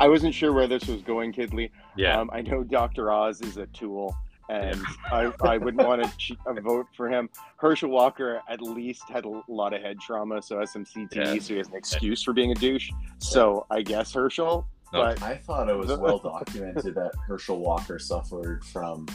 I 0.00 0.08
wasn't 0.08 0.34
sure 0.34 0.52
where 0.52 0.66
this 0.66 0.86
was 0.86 1.00
going, 1.02 1.32
Kidley. 1.32 1.70
Yeah, 1.96 2.20
Um, 2.20 2.30
I 2.32 2.42
know 2.42 2.64
Dr. 2.64 3.10
Oz 3.10 3.40
is 3.40 3.56
a 3.56 3.66
tool, 3.66 4.14
and 4.50 4.82
I, 5.12 5.32
I 5.42 5.58
wouldn't 5.58 5.86
want 5.86 6.02
to 6.02 6.16
che- 6.18 6.36
uh, 6.46 6.52
vote 6.60 6.86
for 6.96 7.08
him. 7.08 7.28
Herschel 7.56 7.90
Walker 7.90 8.40
at 8.48 8.60
least 8.60 9.04
had 9.08 9.24
a 9.24 9.42
lot 9.48 9.72
of 9.72 9.80
head 9.82 10.00
trauma, 10.00 10.42
so 10.42 10.58
has 10.58 10.72
some 10.72 10.84
CTE, 10.84 11.14
Yeah. 11.14 11.24
so 11.40 11.54
he 11.54 11.58
has 11.58 11.68
an 11.68 11.76
excuse 11.76 12.22
for 12.22 12.32
being 12.32 12.52
a 12.52 12.54
douche. 12.54 12.90
So 13.18 13.66
I 13.70 13.82
guess 13.82 14.12
Herschel, 14.12 14.66
but 14.92 15.22
I 15.22 15.36
thought 15.36 15.68
it 15.68 15.76
was 15.76 15.96
well 15.98 16.18
documented 16.18 16.94
that 16.96 17.12
Herschel 17.26 17.58
Walker 17.60 17.98
suffered 17.98 18.64
from 18.64 19.06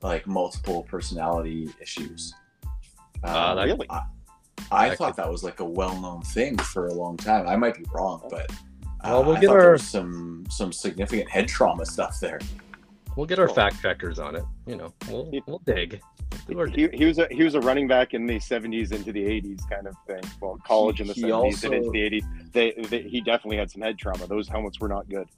like 0.00 0.26
multiple 0.28 0.84
personality 0.84 1.70
issues. 1.82 2.32
Uh, 3.24 3.50
Um, 3.50 3.56
that- 3.56 3.64
really? 3.64 3.86
I, 3.90 4.02
I 4.70 4.88
that 4.90 4.98
thought 4.98 5.16
could- 5.16 5.24
that 5.24 5.30
was 5.30 5.42
like 5.42 5.58
a 5.60 5.64
well-known 5.64 6.22
thing 6.22 6.56
for 6.58 6.86
a 6.86 6.92
long 6.94 7.16
time. 7.16 7.48
I 7.48 7.56
might 7.56 7.74
be 7.74 7.84
wrong, 7.92 8.22
but 8.30 8.50
uh, 8.52 8.54
Well, 9.04 9.24
we'll 9.24 9.36
I 9.36 9.40
get 9.40 9.46
thought 9.48 9.52
there 9.54 9.66
our- 9.66 9.72
was 9.72 9.82
some 9.82 10.44
some 10.50 10.72
significant 10.72 11.28
head 11.30 11.48
trauma 11.48 11.84
stuff 11.84 12.20
there. 12.20 12.38
We'll 13.18 13.26
get 13.26 13.40
our 13.40 13.46
Cool. 13.46 13.56
fact 13.56 13.82
checkers 13.82 14.20
on 14.20 14.36
it. 14.36 14.44
You 14.66 14.76
know, 14.76 14.94
we'll 15.08 15.28
we'll 15.46 15.58
dig. 15.66 16.00
We'll 16.46 16.54
do 16.54 16.60
our 16.60 16.66
he, 16.66 16.88
he 16.94 17.04
was 17.04 17.18
a 17.18 17.26
he 17.30 17.42
was 17.42 17.54
a 17.56 17.60
running 17.60 17.88
back 17.88 18.14
in 18.14 18.26
the 18.26 18.36
70s 18.36 18.92
into 18.92 19.10
the 19.12 19.24
80s 19.24 19.68
kind 19.68 19.88
of 19.88 19.96
thing. 20.06 20.22
Well, 20.40 20.58
college 20.64 21.00
in 21.00 21.08
the 21.08 21.14
70s 21.14 21.34
also- 21.34 21.66
and 21.66 21.74
into 21.74 21.90
the 21.90 21.98
80s. 22.20 22.52
They, 22.52 22.72
they 22.88 23.02
he 23.02 23.20
definitely 23.20 23.56
had 23.58 23.70
some 23.70 23.82
head 23.82 23.98
trauma. 23.98 24.26
Those 24.28 24.48
helmets 24.48 24.78
were 24.80 24.88
not 24.88 25.08
good. 25.08 25.28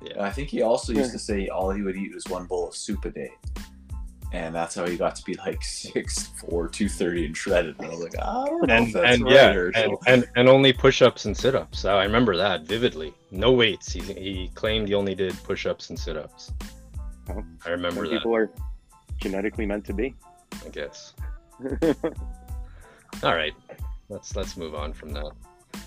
And 0.00 0.20
I 0.20 0.30
think 0.30 0.48
he 0.48 0.62
also 0.62 0.92
used 0.92 1.12
to 1.12 1.18
say 1.18 1.46
all 1.48 1.70
he 1.70 1.82
would 1.82 1.96
eat 1.96 2.12
was 2.12 2.24
one 2.26 2.46
bowl 2.46 2.68
of 2.68 2.74
soup 2.76 3.04
a 3.04 3.10
day. 3.10 3.30
And 4.32 4.54
that's 4.54 4.74
how 4.74 4.86
he 4.86 4.96
got 4.98 5.16
to 5.16 5.24
be 5.24 5.34
like 5.36 5.60
6'4", 5.62 6.48
230 6.70 7.26
and 7.26 7.36
shredded. 7.36 7.76
And 7.78 7.86
I 7.86 7.90
was 7.90 8.00
like, 8.00 8.18
I 8.20 8.44
don't 8.46 8.66
know 8.66 8.74
if 8.74 8.82
and 8.82 8.92
that's 8.94 9.16
and 9.16 9.24
right, 9.24 9.32
yeah, 9.34 9.80
and, 9.82 9.96
and 10.06 10.28
and 10.36 10.48
only 10.48 10.72
push-ups 10.72 11.24
and 11.24 11.34
sit-ups. 11.36 11.84
I 11.86 12.04
remember 12.04 12.36
that 12.36 12.62
vividly. 12.62 13.14
No 13.30 13.52
weights. 13.52 13.90
He 13.92 14.00
he 14.00 14.50
claimed 14.54 14.88
he 14.88 14.94
only 14.94 15.14
did 15.14 15.34
push-ups 15.44 15.88
and 15.90 15.98
sit-ups. 15.98 16.52
I 17.66 17.70
remember 17.70 18.02
that. 18.02 18.10
people 18.10 18.34
are 18.34 18.50
genetically 19.18 19.66
meant 19.66 19.84
to 19.86 19.92
be. 19.92 20.14
I 20.64 20.68
guess. 20.70 21.14
All 23.22 23.34
right, 23.34 23.54
let's 24.08 24.36
let's 24.36 24.56
move 24.56 24.74
on 24.74 24.92
from 24.92 25.12
that. 25.12 25.30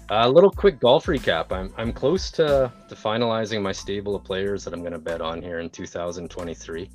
A 0.09 0.29
little 0.29 0.51
quick 0.51 0.79
golf 0.79 1.05
recap. 1.05 1.51
I'm 1.51 1.73
I'm 1.77 1.93
close 1.93 2.29
to 2.31 2.71
to 2.89 2.95
finalizing 2.95 3.61
my 3.61 3.71
stable 3.71 4.15
of 4.15 4.23
players 4.23 4.63
that 4.65 4.73
I'm 4.73 4.81
going 4.81 4.91
to 4.93 4.99
bet 4.99 5.21
on 5.21 5.41
here 5.41 5.59
in 5.59 5.69
2023. 5.69 6.89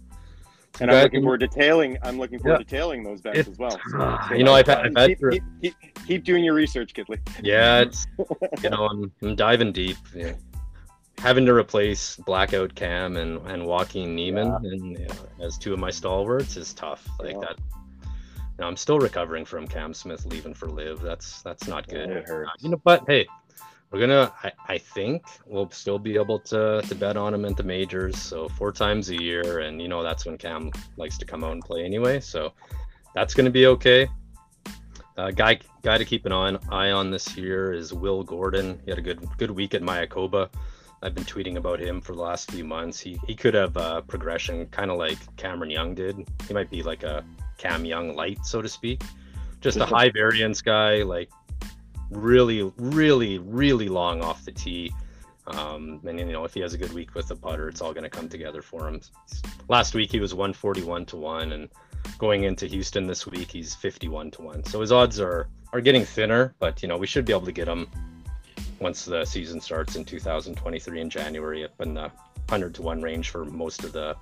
And 0.79 0.91
I'm 0.91 1.05
looking 1.05 1.23
forward 1.23 1.41
to 1.41 1.49
tailing. 1.49 1.97
I'm 2.03 2.19
looking 2.19 2.39
forward 2.39 2.59
Yeah. 2.61 2.65
to 2.65 2.71
tailing 2.71 3.03
those 3.03 3.23
bets 3.23 3.39
It- 3.39 3.49
as 3.49 3.59
well. 3.59 3.81
uh, 3.99 4.29
you 4.37 4.45
know, 4.45 4.53
I've 4.53 4.69
I've 4.69 4.95
had 4.95 5.09
keep, 5.09 5.21
keep, 5.31 5.43
keep, 5.63 5.75
keep 6.07 6.25
doing 6.25 6.45
your 6.45 6.53
research, 6.53 6.93
Kidley. 6.93 7.19
Yeah, 7.43 7.81
it's 7.81 8.07
you 8.63 8.69
know 8.69 8.87
I'm 8.87 9.11
I'm 9.23 9.35
diving 9.37 9.73
deep. 9.73 9.97
you 10.15 10.25
know. 10.25 10.35
Having 11.19 11.47
to 11.47 11.55
replace 11.55 12.17
Blackout 12.17 12.75
Cam 12.75 13.17
and 13.17 13.45
and 13.47 13.67
Joaquin 13.67 14.15
Niemann 14.15 14.49
and 14.65 14.99
you 14.99 15.07
know, 15.07 15.15
as 15.45 15.59
two 15.59 15.73
of 15.73 15.79
my 15.79 15.91
stalwarts 15.91 16.57
is 16.57 16.73
tough. 16.75 17.09
Like 17.19 17.33
Yeah. 17.35 17.41
that. 17.41 17.59
Know, 18.59 18.67
I'm 18.67 18.77
still 18.77 18.99
recovering 18.99 19.45
from 19.45 19.67
Cam 19.69 19.93
Smith 19.93 20.25
leaving 20.25 20.55
for 20.55 20.67
LIV. 20.69 21.01
That's 21.03 21.43
that's 21.43 21.67
not 21.69 21.87
good. 21.89 22.09
it 22.11 22.27
hurts. 22.29 22.51
You 22.63 22.71
know, 22.71 22.81
but 22.85 23.05
hey, 23.07 23.27
we're 23.91 24.01
gonna. 24.01 24.33
I, 24.43 24.53
I 24.69 24.79
think 24.79 25.25
we'll 25.47 25.71
still 25.71 25.99
be 25.99 26.15
able 26.17 26.39
to 26.41 26.83
to 26.87 26.95
bet 26.95 27.17
on 27.17 27.35
him 27.35 27.45
at 27.45 27.57
the 27.57 27.63
majors. 27.63 28.17
So 28.19 28.49
four 28.49 28.73
times 28.73 29.11
a 29.11 29.21
year, 29.23 29.61
and 29.61 29.81
you 29.81 29.89
know 29.89 30.03
that's 30.03 30.25
when 30.25 30.39
Cam 30.39 30.71
likes 30.97 31.19
to 31.19 31.25
come 31.27 31.45
out 31.45 31.53
and 31.53 31.63
play 31.63 31.85
anyway. 31.85 32.19
So 32.21 32.53
that's 33.15 33.35
gonna 33.35 33.51
be 33.51 33.67
okay. 33.67 34.09
Uh, 35.19 35.31
guy 35.31 35.59
guy 35.83 35.99
to 35.99 36.05
keep 36.05 36.25
an 36.27 36.33
eye 36.33 36.49
on, 36.49 36.59
eye 36.71 36.91
on 36.93 37.11
this 37.11 37.37
year 37.37 37.73
is 37.75 37.93
Will 37.93 38.23
Gordon. 38.23 38.81
He 38.85 38.91
had 38.91 38.99
a 38.99 39.03
good 39.03 39.27
good 39.39 39.51
week 39.51 39.75
at 39.75 39.83
Mayakoba. 39.83 40.49
I've 41.03 41.15
been 41.15 41.25
tweeting 41.25 41.57
about 41.57 41.79
him 41.79 42.01
for 42.01 42.15
the 42.15 42.23
last 42.23 42.51
few 42.51 42.65
months. 42.65 42.99
He 42.99 43.19
he 43.27 43.35
could 43.35 43.55
have 43.55 43.77
uh, 43.77 44.01
progression, 44.03 44.67
kind 44.67 44.91
of 44.91 44.99
like 44.99 45.19
Cameron 45.37 45.71
Young 45.71 45.95
did. 45.95 46.27
He 46.49 46.55
might 46.55 46.71
be 46.71 46.83
like 46.83 47.03
a 47.03 47.25
Cam 47.59 47.85
Young 47.85 48.15
light, 48.15 48.45
so 48.45 48.63
to 48.63 48.69
speak. 48.69 49.03
Just 49.61 49.79
a 49.79 49.87
high 49.87 50.11
variance 50.11 50.63
guy, 50.63 51.03
like 51.03 51.31
really, 52.11 52.73
really, 52.77 53.39
really 53.39 53.89
long 53.89 54.23
off 54.23 54.45
the 54.45 54.53
tee. 54.53 54.93
Um, 55.47 56.01
and 56.05 56.19
you 56.19 56.27
know, 56.27 56.45
if 56.45 56.55
he 56.55 56.61
has 56.61 56.75
a 56.75 56.79
good 56.79 56.93
week 56.93 57.15
with 57.15 57.29
the 57.29 57.37
putter, 57.37 57.69
it's 57.69 57.81
all 57.81 57.93
going 57.93 58.05
to 58.05 58.11
come 58.11 58.29
together 58.29 58.63
for 58.63 58.89
him. 58.89 59.01
Last 59.69 59.95
week 59.95 60.11
he 60.11 60.21
was 60.21 60.35
141 60.35 61.07
to 61.07 61.17
one, 61.17 61.53
and 61.53 61.69
going 62.19 62.45
into 62.45 62.67
Houston 62.67 63.07
this 63.07 63.27
week 63.27 63.51
he's 63.51 63.75
51 63.75 64.33
to 64.33 64.43
one. 64.43 64.65
So 64.65 64.81
his 64.81 64.93
odds 64.93 65.21
are 65.21 65.49
are 65.73 65.81
getting 65.81 66.05
thinner, 66.05 66.55
but 66.59 66.83
you 66.83 66.89
know 66.89 66.97
we 66.97 67.07
should 67.07 67.25
be 67.25 67.33
able 67.33 67.47
to 67.47 67.53
get 67.53 67.69
him 67.69 67.87
once 68.81 69.05
the 69.05 69.25
season 69.25 69.61
starts 69.61 69.97
in 69.97 70.05
2023 70.05 71.01
in 71.01 71.11
January 71.11 71.65
up 71.65 71.81
in 71.81 71.95
the 71.95 72.11
100 72.49 72.75
to 72.75 72.83
one 72.83 73.03
range 73.03 73.31
for 73.31 73.45
most 73.45 73.85
of 73.85 73.93
the 73.93 74.17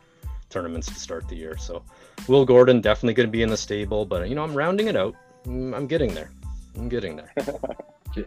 tournaments 0.51 0.87
to 0.89 0.95
start 0.95 1.29
the 1.29 1.37
year. 1.37 1.57
So 1.57 1.83
Will 2.29 2.45
Gordon 2.45 2.81
definitely 2.81 3.15
going 3.15 3.29
to 3.29 3.33
be 3.33 3.43
in 3.43 3.49
the 3.49 3.57
stable, 3.57 4.07
but 4.07 4.29
you 4.29 4.35
know 4.35 4.45
I'm 4.45 4.55
rounding 4.55 4.89
it 4.89 4.97
out. 4.97 5.15
Mm, 5.45 5.75
I'm 5.75 5.87
getting 5.87 6.15
there. 6.15 6.31
I'm 6.77 6.89
getting 6.89 7.17
there. 7.17 7.33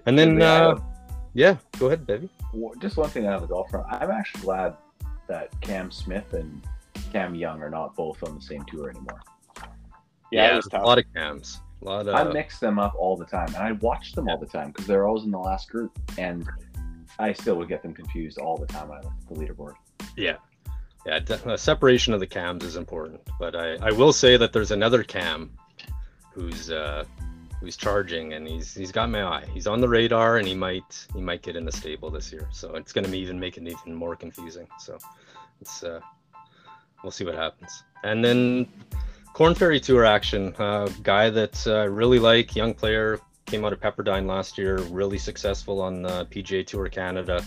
And 0.06 0.20
then, 0.20 0.38
Yeah, 0.38 0.68
uh, 0.68 0.80
yeah, 1.34 1.56
go 1.80 1.86
ahead, 1.86 2.06
baby. 2.06 2.30
Just 2.80 2.98
one 2.98 3.10
thing 3.10 3.26
on 3.26 3.40
the 3.40 3.48
golf 3.48 3.70
front. 3.70 3.88
I'm 3.90 4.12
actually 4.12 4.42
glad 4.42 4.76
that 5.28 5.50
Cam 5.62 5.92
Smith 5.92 6.34
and 6.34 6.62
Cam 7.14 7.36
Young 7.36 7.62
are 7.62 7.70
not 7.70 7.96
both 7.96 8.22
on 8.24 8.36
the 8.36 8.42
same 8.42 8.66
tour 8.66 8.90
anymore. 8.90 9.22
Yeah, 10.32 10.52
it 10.52 10.56
was 10.58 10.68
there's 10.70 10.84
a 10.84 10.86
lot 10.86 10.98
of 10.98 11.06
cams. 11.14 11.62
A 11.82 11.86
lot 11.86 12.08
of. 12.08 12.16
I 12.16 12.24
mix 12.32 12.60
them 12.60 12.80
up 12.80 12.96
all 12.98 13.16
the 13.16 13.26
time, 13.26 13.48
and 13.48 13.58
I 13.58 13.74
watch 13.74 14.14
them 14.14 14.28
all 14.28 14.38
the 14.38 14.46
time 14.46 14.68
because 14.68 14.88
they're 14.88 15.08
always 15.08 15.24
in 15.24 15.32
the 15.32 15.40
last 15.40 15.70
group, 15.70 15.98
and 16.18 16.48
I 17.20 17.34
still 17.34 17.56
would 17.56 17.68
get 17.68 17.82
them 17.82 17.94
confused 17.94 18.38
all 18.38 18.58
the 18.58 18.66
time 18.66 18.90
when 18.90 19.00
I 19.00 19.02
look 19.02 19.14
at 19.22 19.36
the 19.36 19.40
leaderboard. 19.40 19.74
Yeah, 20.16 20.38
yeah. 21.06 21.20
de- 21.20 21.58
separation 21.58 22.14
of 22.14 22.20
the 22.20 22.28
cams 22.28 22.64
is 22.64 22.76
important, 22.76 23.22
but 23.40 23.56
I, 23.56 23.76
I 23.76 23.92
will 23.92 24.14
say 24.14 24.38
that 24.38 24.54
there's 24.54 24.72
another 24.72 25.04
cam 25.04 25.52
who's 26.34 26.72
uh, 26.72 27.06
who's 27.60 27.78
charging, 27.78 28.34
and 28.34 28.48
he's 28.48 28.74
he's 28.74 28.92
got 28.92 29.10
my 29.10 29.24
eye. 29.24 29.46
He's 29.54 29.68
on 29.68 29.82
the 29.82 29.88
radar, 29.88 30.38
and 30.38 30.48
he 30.48 30.54
might 30.54 31.08
he 31.14 31.22
might 31.22 31.42
get 31.42 31.56
in 31.56 31.66
the 31.66 31.72
stable 31.72 32.10
this 32.10 32.32
year. 32.32 32.48
So 32.52 32.76
it's 32.76 32.94
going 32.94 33.06
to 33.06 33.12
be 33.12 33.20
even 33.20 33.40
make 33.40 33.58
it 33.58 33.68
even 33.68 33.94
more 33.94 34.16
confusing. 34.16 34.68
So 34.80 34.98
it's 35.62 35.84
uh, 35.84 36.00
we'll 37.04 37.12
see 37.12 37.26
what 37.26 37.36
happens. 37.36 37.84
And 38.04 38.24
then 38.24 38.68
Corn 39.38 39.54
Ferry 39.54 39.80
Tour 39.80 40.04
action, 40.04 40.56
uh, 40.58 40.90
guy 41.04 41.30
that 41.30 41.68
uh, 41.68 41.76
I 41.76 41.84
really 41.84 42.18
like, 42.18 42.56
young 42.56 42.74
player, 42.74 43.20
came 43.46 43.66
out 43.66 43.72
of 43.72 43.80
Pepperdine 43.80 44.26
last 44.26 44.58
year, 44.58 44.80
really 44.90 45.20
successful 45.20 45.80
on 45.80 46.02
the 46.02 46.26
PGA 46.32 46.66
Tour 46.66 46.90
Canada 46.90 47.46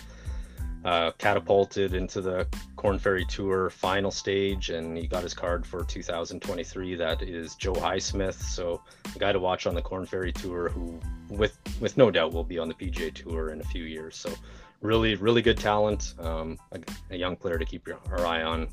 uh, 0.85 1.11
catapulted 1.19 1.95
into 1.95 2.21
the 2.21 2.47
Corn 2.77 2.97
Ferry 2.97 3.25
Tour 3.25 3.71
final 3.71 4.13
stage, 4.13 4.71
and 4.71 4.97
he 4.97 5.09
got 5.09 5.25
his 5.25 5.35
card 5.35 5.67
for 5.67 5.83
2023. 5.83 6.95
That 6.95 7.23
is 7.23 7.57
Joe 7.57 7.73
Highsmith, 7.73 8.35
so 8.35 8.81
a 9.13 9.19
guy 9.19 9.33
to 9.33 9.41
watch 9.41 9.67
on 9.67 9.75
the 9.75 9.83
Corn 9.83 10.07
Ferry 10.07 10.33
Tour, 10.33 10.69
who 10.69 11.01
with 11.29 11.59
with 11.81 11.97
no 11.97 12.09
doubt 12.09 12.33
will 12.33 12.45
be 12.45 12.61
on 12.61 12.69
the 12.69 12.75
PGA 12.75 13.13
Tour 13.13 13.51
in 13.51 13.61
a 13.61 13.65
few 13.65 13.83
years. 13.83 14.15
So 14.15 14.33
really, 14.81 15.17
really 15.17 15.43
good 15.43 15.59
talent, 15.59 16.15
um, 16.21 16.57
a, 16.71 16.79
a 17.11 17.17
young 17.17 17.35
player 17.35 17.59
to 17.59 17.65
keep 17.65 17.89
your 17.89 17.99
our 18.13 18.25
eye 18.25 18.45
on 18.45 18.69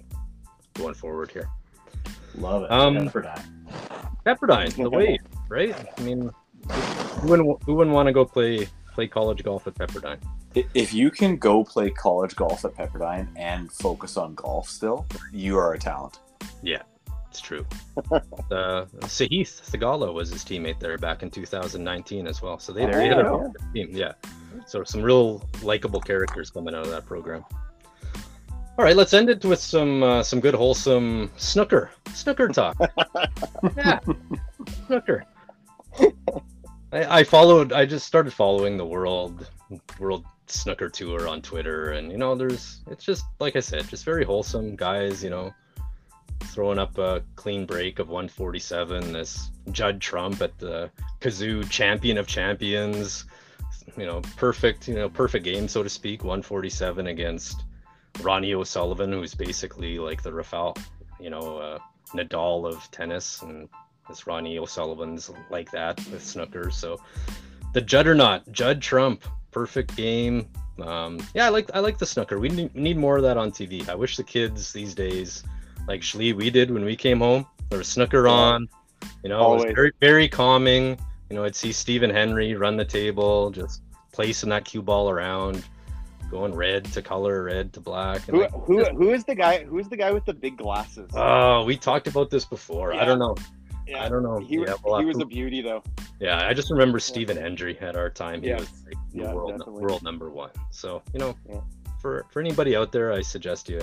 going 0.75 0.93
forward 0.93 1.31
here. 1.31 1.49
Love 2.35 2.63
it. 2.63 2.71
Um, 2.71 2.95
Pepperdine. 2.97 3.45
Pepperdine, 4.25 4.75
the 4.75 4.89
wave, 4.99 5.19
right? 5.49 5.75
I 5.97 6.01
mean, 6.01 6.31
who 6.69 7.27
wouldn't 7.27 7.63
who 7.63 7.75
wouldn't 7.75 7.93
want 7.95 8.07
to 8.07 8.13
go 8.13 8.25
play 8.25 8.67
play 8.93 9.07
college 9.07 9.43
golf 9.43 9.67
at 9.67 9.75
Pepperdine? 9.75 10.19
If 10.73 10.93
you 10.93 11.11
can 11.11 11.37
go 11.37 11.63
play 11.63 11.89
college 11.91 12.35
golf 12.35 12.65
at 12.65 12.73
Pepperdine 12.75 13.27
and 13.35 13.71
focus 13.71 14.17
on 14.17 14.33
golf 14.35 14.67
still, 14.69 15.05
you 15.31 15.57
are 15.57 15.73
a 15.73 15.79
talent. 15.79 16.19
Yeah, 16.63 16.81
it's 17.29 17.39
true. 17.39 17.65
uh, 18.11 18.85
Sahith 19.01 19.61
Theegala 19.69 20.11
was 20.13 20.29
his 20.29 20.43
teammate 20.43 20.79
there 20.79 20.97
back 20.97 21.21
in 21.21 21.29
2019 21.29 22.25
as 22.25 22.41
well. 22.41 22.57
So 22.57 22.73
they, 22.73 22.85
There 22.85 22.93
they 22.95 23.07
had 23.07 23.19
a 23.19 23.23
go. 23.23 23.53
team. 23.73 23.89
Yeah. 23.91 24.13
So 24.65 24.83
some 24.83 25.03
real 25.03 25.47
likable 25.61 26.01
characters 26.01 26.49
coming 26.49 26.73
out 26.73 26.83
of 26.85 26.89
that 26.89 27.05
program. 27.05 27.45
All 28.77 28.85
right, 28.85 28.95
let's 28.95 29.15
end 29.15 29.27
it 29.29 29.43
with 29.43 29.59
some 29.59 30.03
uh, 30.03 30.21
some 30.21 30.39
good 30.39 30.53
wholesome 30.53 31.31
snooker 31.35 31.89
snooker 32.13 32.47
talk. 32.47 32.77
yeah, 33.75 33.99
snooker. 34.85 35.25
I, 36.91 37.19
I 37.19 37.23
followed. 37.23 37.73
I 37.73 37.85
just 37.85 38.05
started 38.05 38.33
following 38.33 38.77
the 38.77 38.85
world 38.85 39.49
world 39.97 40.25
snooker 40.45 40.89
tour 40.89 41.27
on 41.27 41.41
Twitter, 41.41 41.93
and 41.93 42.11
you 42.11 42.19
know, 42.19 42.35
there's 42.35 42.81
it's 42.85 43.03
just 43.03 43.25
like 43.39 43.55
I 43.55 43.61
said, 43.61 43.87
just 43.87 44.05
very 44.05 44.23
wholesome 44.23 44.75
guys. 44.75 45.23
You 45.23 45.31
know, 45.31 45.53
throwing 46.41 46.77
up 46.77 46.99
a 46.99 47.23
clean 47.35 47.65
break 47.65 47.97
of 47.97 48.09
147. 48.09 49.11
This 49.11 49.49
Judd 49.71 49.99
Trump 49.99 50.39
at 50.43 50.55
the 50.59 50.91
Cazoo 51.19 51.67
Champion 51.71 52.19
of 52.19 52.27
Champions. 52.27 53.25
You 53.97 54.05
know, 54.05 54.21
perfect. 54.35 54.87
You 54.87 54.93
know, 54.93 55.09
perfect 55.09 55.45
game, 55.45 55.67
so 55.67 55.81
to 55.81 55.89
speak. 55.89 56.23
147 56.23 57.07
against 57.07 57.63
Ronnie 58.21 58.53
O'Sullivan, 58.53 59.11
who's 59.11 59.35
basically 59.35 59.99
like 59.99 60.21
the 60.21 60.33
Rafael, 60.33 60.75
you 61.19 61.29
know, 61.29 61.57
uh, 61.57 61.79
Nadal 62.13 62.67
of 62.67 62.89
tennis, 62.91 63.41
and 63.41 63.67
this 64.07 64.27
Ronnie 64.27 64.57
O'Sullivan's 64.57 65.29
like 65.49 65.71
that 65.71 65.97
with 66.11 66.23
snooker. 66.23 66.71
So 66.71 66.99
the 67.73 67.81
Juddernaut, 67.81 68.49
Judd 68.51 68.81
Trump, 68.81 69.23
perfect 69.51 69.95
game. 69.95 70.47
Um, 70.81 71.19
yeah, 71.33 71.47
I 71.47 71.49
like 71.49 71.69
I 71.73 71.79
like 71.79 71.97
the 71.97 72.05
snooker. 72.05 72.39
We 72.39 72.49
need, 72.49 72.75
need 72.75 72.97
more 72.97 73.17
of 73.17 73.23
that 73.23 73.37
on 73.37 73.51
TV. 73.51 73.87
I 73.89 73.95
wish 73.95 74.17
the 74.17 74.23
kids 74.23 74.71
these 74.71 74.93
days, 74.93 75.43
like 75.87 76.01
Schlee, 76.01 76.33
we 76.33 76.49
did 76.49 76.71
when 76.71 76.85
we 76.85 76.95
came 76.95 77.19
home. 77.19 77.45
There 77.69 77.79
was 77.79 77.87
snooker 77.87 78.27
on. 78.27 78.67
You 79.23 79.29
know, 79.29 79.39
Always. 79.39 79.63
it 79.63 79.67
was 79.67 79.75
very 79.75 79.91
very 79.99 80.27
calming. 80.27 80.97
You 81.29 81.35
know, 81.35 81.43
I'd 81.43 81.55
see 81.55 81.71
Stephen 81.71 82.09
Hendry 82.09 82.55
run 82.55 82.77
the 82.77 82.85
table, 82.85 83.51
just 83.51 83.81
placing 84.13 84.49
that 84.49 84.65
cue 84.65 84.81
ball 84.81 85.09
around 85.09 85.63
going 86.29 86.53
red 86.53 86.85
to 86.85 87.01
color, 87.01 87.43
red 87.43 87.73
to 87.73 87.81
black. 87.81 88.21
who 88.21 88.41
like, 88.41 88.51
who 88.51 88.79
just... 88.79 88.91
who 88.91 89.11
is 89.11 89.23
the 89.23 89.35
guy? 89.35 89.63
Who 89.63 89.79
is 89.79 89.89
the 89.89 89.97
guy 89.97 90.11
with 90.11 90.25
the 90.25 90.33
big 90.33 90.57
glasses? 90.57 91.09
Oh, 91.13 91.63
we 91.63 91.77
talked 91.77 92.07
about 92.07 92.29
this 92.29 92.45
before. 92.45 92.93
Yeah. 92.93 93.01
I 93.01 93.05
don't 93.05 93.19
know. 93.19 93.35
Yeah. 93.87 94.03
I 94.03 94.09
don't 94.09 94.23
know. 94.23 94.39
He, 94.39 94.57
yeah, 94.57 94.75
we'll 94.83 94.99
he 94.99 95.05
was 95.05 95.19
a 95.19 95.25
beauty 95.25 95.61
though. 95.61 95.81
Yeah, 96.19 96.45
I 96.45 96.53
just 96.53 96.69
remember 96.69 96.99
Stephen 96.99 97.37
Hendry 97.37 97.79
at 97.79 97.95
our 97.95 98.09
time. 98.09 98.41
He 98.41 98.51
was 98.51 98.67
like 98.85 98.95
yeah, 99.13 99.33
world 99.33 99.65
world 99.65 100.03
number 100.03 100.29
one. 100.29 100.49
So 100.71 101.01
you 101.13 101.19
know, 101.19 101.35
for 102.01 102.25
for 102.29 102.39
anybody 102.41 102.75
out 102.75 102.91
there, 102.91 103.13
I 103.13 103.21
suggest 103.21 103.69
you 103.69 103.81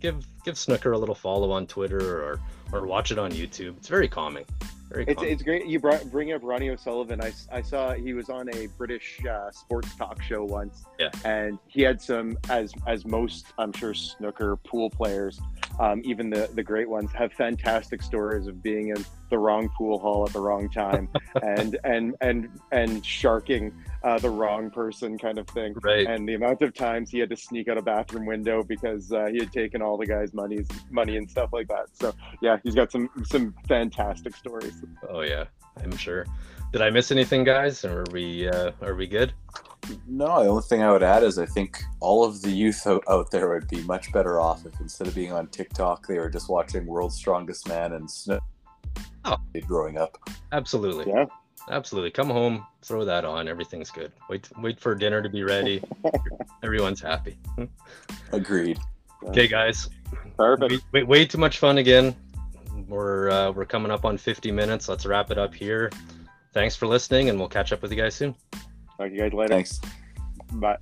give 0.00 0.26
give 0.44 0.58
Snooker 0.58 0.92
a 0.92 0.98
little 0.98 1.14
follow 1.14 1.52
on 1.52 1.66
Twitter 1.66 2.22
or 2.24 2.40
or 2.72 2.86
watch 2.86 3.12
it 3.12 3.18
on 3.18 3.30
YouTube. 3.30 3.76
It's 3.76 3.88
very 3.88 4.08
calming. 4.08 4.46
It's, 4.90 5.22
it's 5.22 5.42
great. 5.42 5.66
You 5.66 5.80
brought 5.80 6.04
bring 6.10 6.32
up 6.32 6.42
Ronnie 6.44 6.70
O'Sullivan. 6.70 7.20
I, 7.20 7.32
I 7.50 7.62
saw 7.62 7.92
he 7.94 8.14
was 8.14 8.30
on 8.30 8.48
a 8.54 8.68
British 8.78 9.20
uh, 9.26 9.50
sports 9.50 9.94
talk 9.96 10.22
show 10.22 10.44
once. 10.44 10.84
Yeah. 10.98 11.10
And 11.24 11.58
he 11.66 11.82
had 11.82 12.00
some, 12.00 12.38
as 12.48 12.72
as 12.86 13.04
most 13.04 13.46
I'm 13.58 13.72
sure 13.72 13.94
snooker 13.94 14.56
pool 14.56 14.90
players, 14.90 15.40
um, 15.80 16.02
even 16.04 16.30
the 16.30 16.48
the 16.54 16.62
great 16.62 16.88
ones, 16.88 17.10
have 17.12 17.32
fantastic 17.32 18.02
stories 18.02 18.46
of 18.46 18.62
being 18.62 18.88
in 18.88 19.04
the 19.30 19.38
wrong 19.38 19.68
pool 19.76 19.98
hall 19.98 20.24
at 20.26 20.32
the 20.32 20.40
wrong 20.40 20.68
time 20.68 21.08
and 21.42 21.78
and 21.84 22.14
and 22.20 22.48
and 22.72 23.04
sharking 23.04 23.72
uh, 24.04 24.18
the 24.18 24.30
wrong 24.30 24.70
person 24.70 25.18
kind 25.18 25.38
of 25.38 25.48
thing. 25.48 25.74
Right. 25.82 26.06
And 26.06 26.28
the 26.28 26.34
amount 26.34 26.62
of 26.62 26.74
times 26.74 27.10
he 27.10 27.18
had 27.18 27.30
to 27.30 27.36
sneak 27.36 27.68
out 27.68 27.78
a 27.78 27.82
bathroom 27.82 28.26
window 28.26 28.62
because 28.62 29.12
uh, 29.12 29.26
he 29.26 29.38
had 29.38 29.52
taken 29.52 29.82
all 29.82 29.96
the 29.96 30.06
guy's 30.06 30.32
money 30.32 30.64
money 30.90 31.16
and 31.16 31.30
stuff 31.30 31.52
like 31.52 31.68
that. 31.68 31.86
So 31.92 32.14
yeah, 32.40 32.58
he's 32.62 32.74
got 32.74 32.92
some 32.92 33.10
some 33.24 33.54
fantastic 33.68 34.36
stories. 34.36 34.82
Oh 35.08 35.20
yeah, 35.20 35.44
I'm 35.82 35.96
sure. 35.96 36.26
Did 36.72 36.82
I 36.82 36.90
miss 36.90 37.10
anything, 37.10 37.44
guys? 37.44 37.84
Or 37.84 38.00
are 38.00 38.06
we 38.12 38.48
uh, 38.48 38.72
are 38.82 38.94
we 38.94 39.06
good? 39.06 39.32
No, 40.08 40.42
the 40.42 40.50
only 40.50 40.62
thing 40.62 40.82
I 40.82 40.90
would 40.90 41.02
add 41.02 41.22
is 41.22 41.38
I 41.38 41.46
think 41.46 41.80
all 42.00 42.24
of 42.24 42.42
the 42.42 42.50
youth 42.50 42.86
out, 42.86 43.04
out 43.08 43.30
there 43.30 43.48
would 43.48 43.68
be 43.68 43.82
much 43.84 44.12
better 44.12 44.40
off 44.40 44.66
if 44.66 44.80
instead 44.80 45.06
of 45.06 45.14
being 45.14 45.32
on 45.32 45.46
TikTok, 45.46 46.06
they 46.06 46.18
were 46.18 46.28
just 46.28 46.48
watching 46.48 46.86
World's 46.86 47.14
Strongest 47.14 47.68
Man 47.68 47.92
and 47.92 48.10
Snow 48.10 48.40
oh. 49.24 49.36
growing 49.66 49.98
up. 49.98 50.18
Absolutely. 50.52 51.12
Yeah 51.12 51.26
absolutely. 51.70 52.10
Come 52.10 52.30
home, 52.30 52.66
throw 52.82 53.04
that 53.04 53.24
on. 53.24 53.48
Everything's 53.48 53.90
good. 53.90 54.12
Wait, 54.28 54.48
wait 54.58 54.80
for 54.80 54.94
dinner 54.94 55.22
to 55.22 55.28
be 55.28 55.42
ready. 55.42 55.82
Everyone's 56.62 57.00
happy. 57.00 57.38
Agreed. 58.32 58.78
Okay, 59.24 59.48
guys. 59.48 59.88
Perfect. 60.36 60.72
Way, 60.72 60.78
way, 60.92 61.02
way 61.02 61.26
too 61.26 61.38
much 61.38 61.58
fun 61.58 61.78
again. 61.78 62.14
We're 62.88 63.30
uh, 63.30 63.50
we're 63.52 63.64
coming 63.64 63.90
up 63.90 64.04
on 64.04 64.18
50 64.18 64.50
minutes. 64.52 64.88
Let's 64.88 65.06
wrap 65.06 65.30
it 65.30 65.38
up 65.38 65.54
here. 65.54 65.90
Thanks 66.52 66.76
for 66.76 66.86
listening, 66.86 67.28
and 67.28 67.38
we'll 67.38 67.48
catch 67.48 67.72
up 67.72 67.82
with 67.82 67.90
you 67.90 67.98
guys 67.98 68.14
soon. 68.14 68.34
Talk 68.96 69.08
to 69.08 69.10
you 69.10 69.18
guys 69.18 69.32
later. 69.32 69.54
Thanks. 69.54 69.80
Bye. 70.52 70.78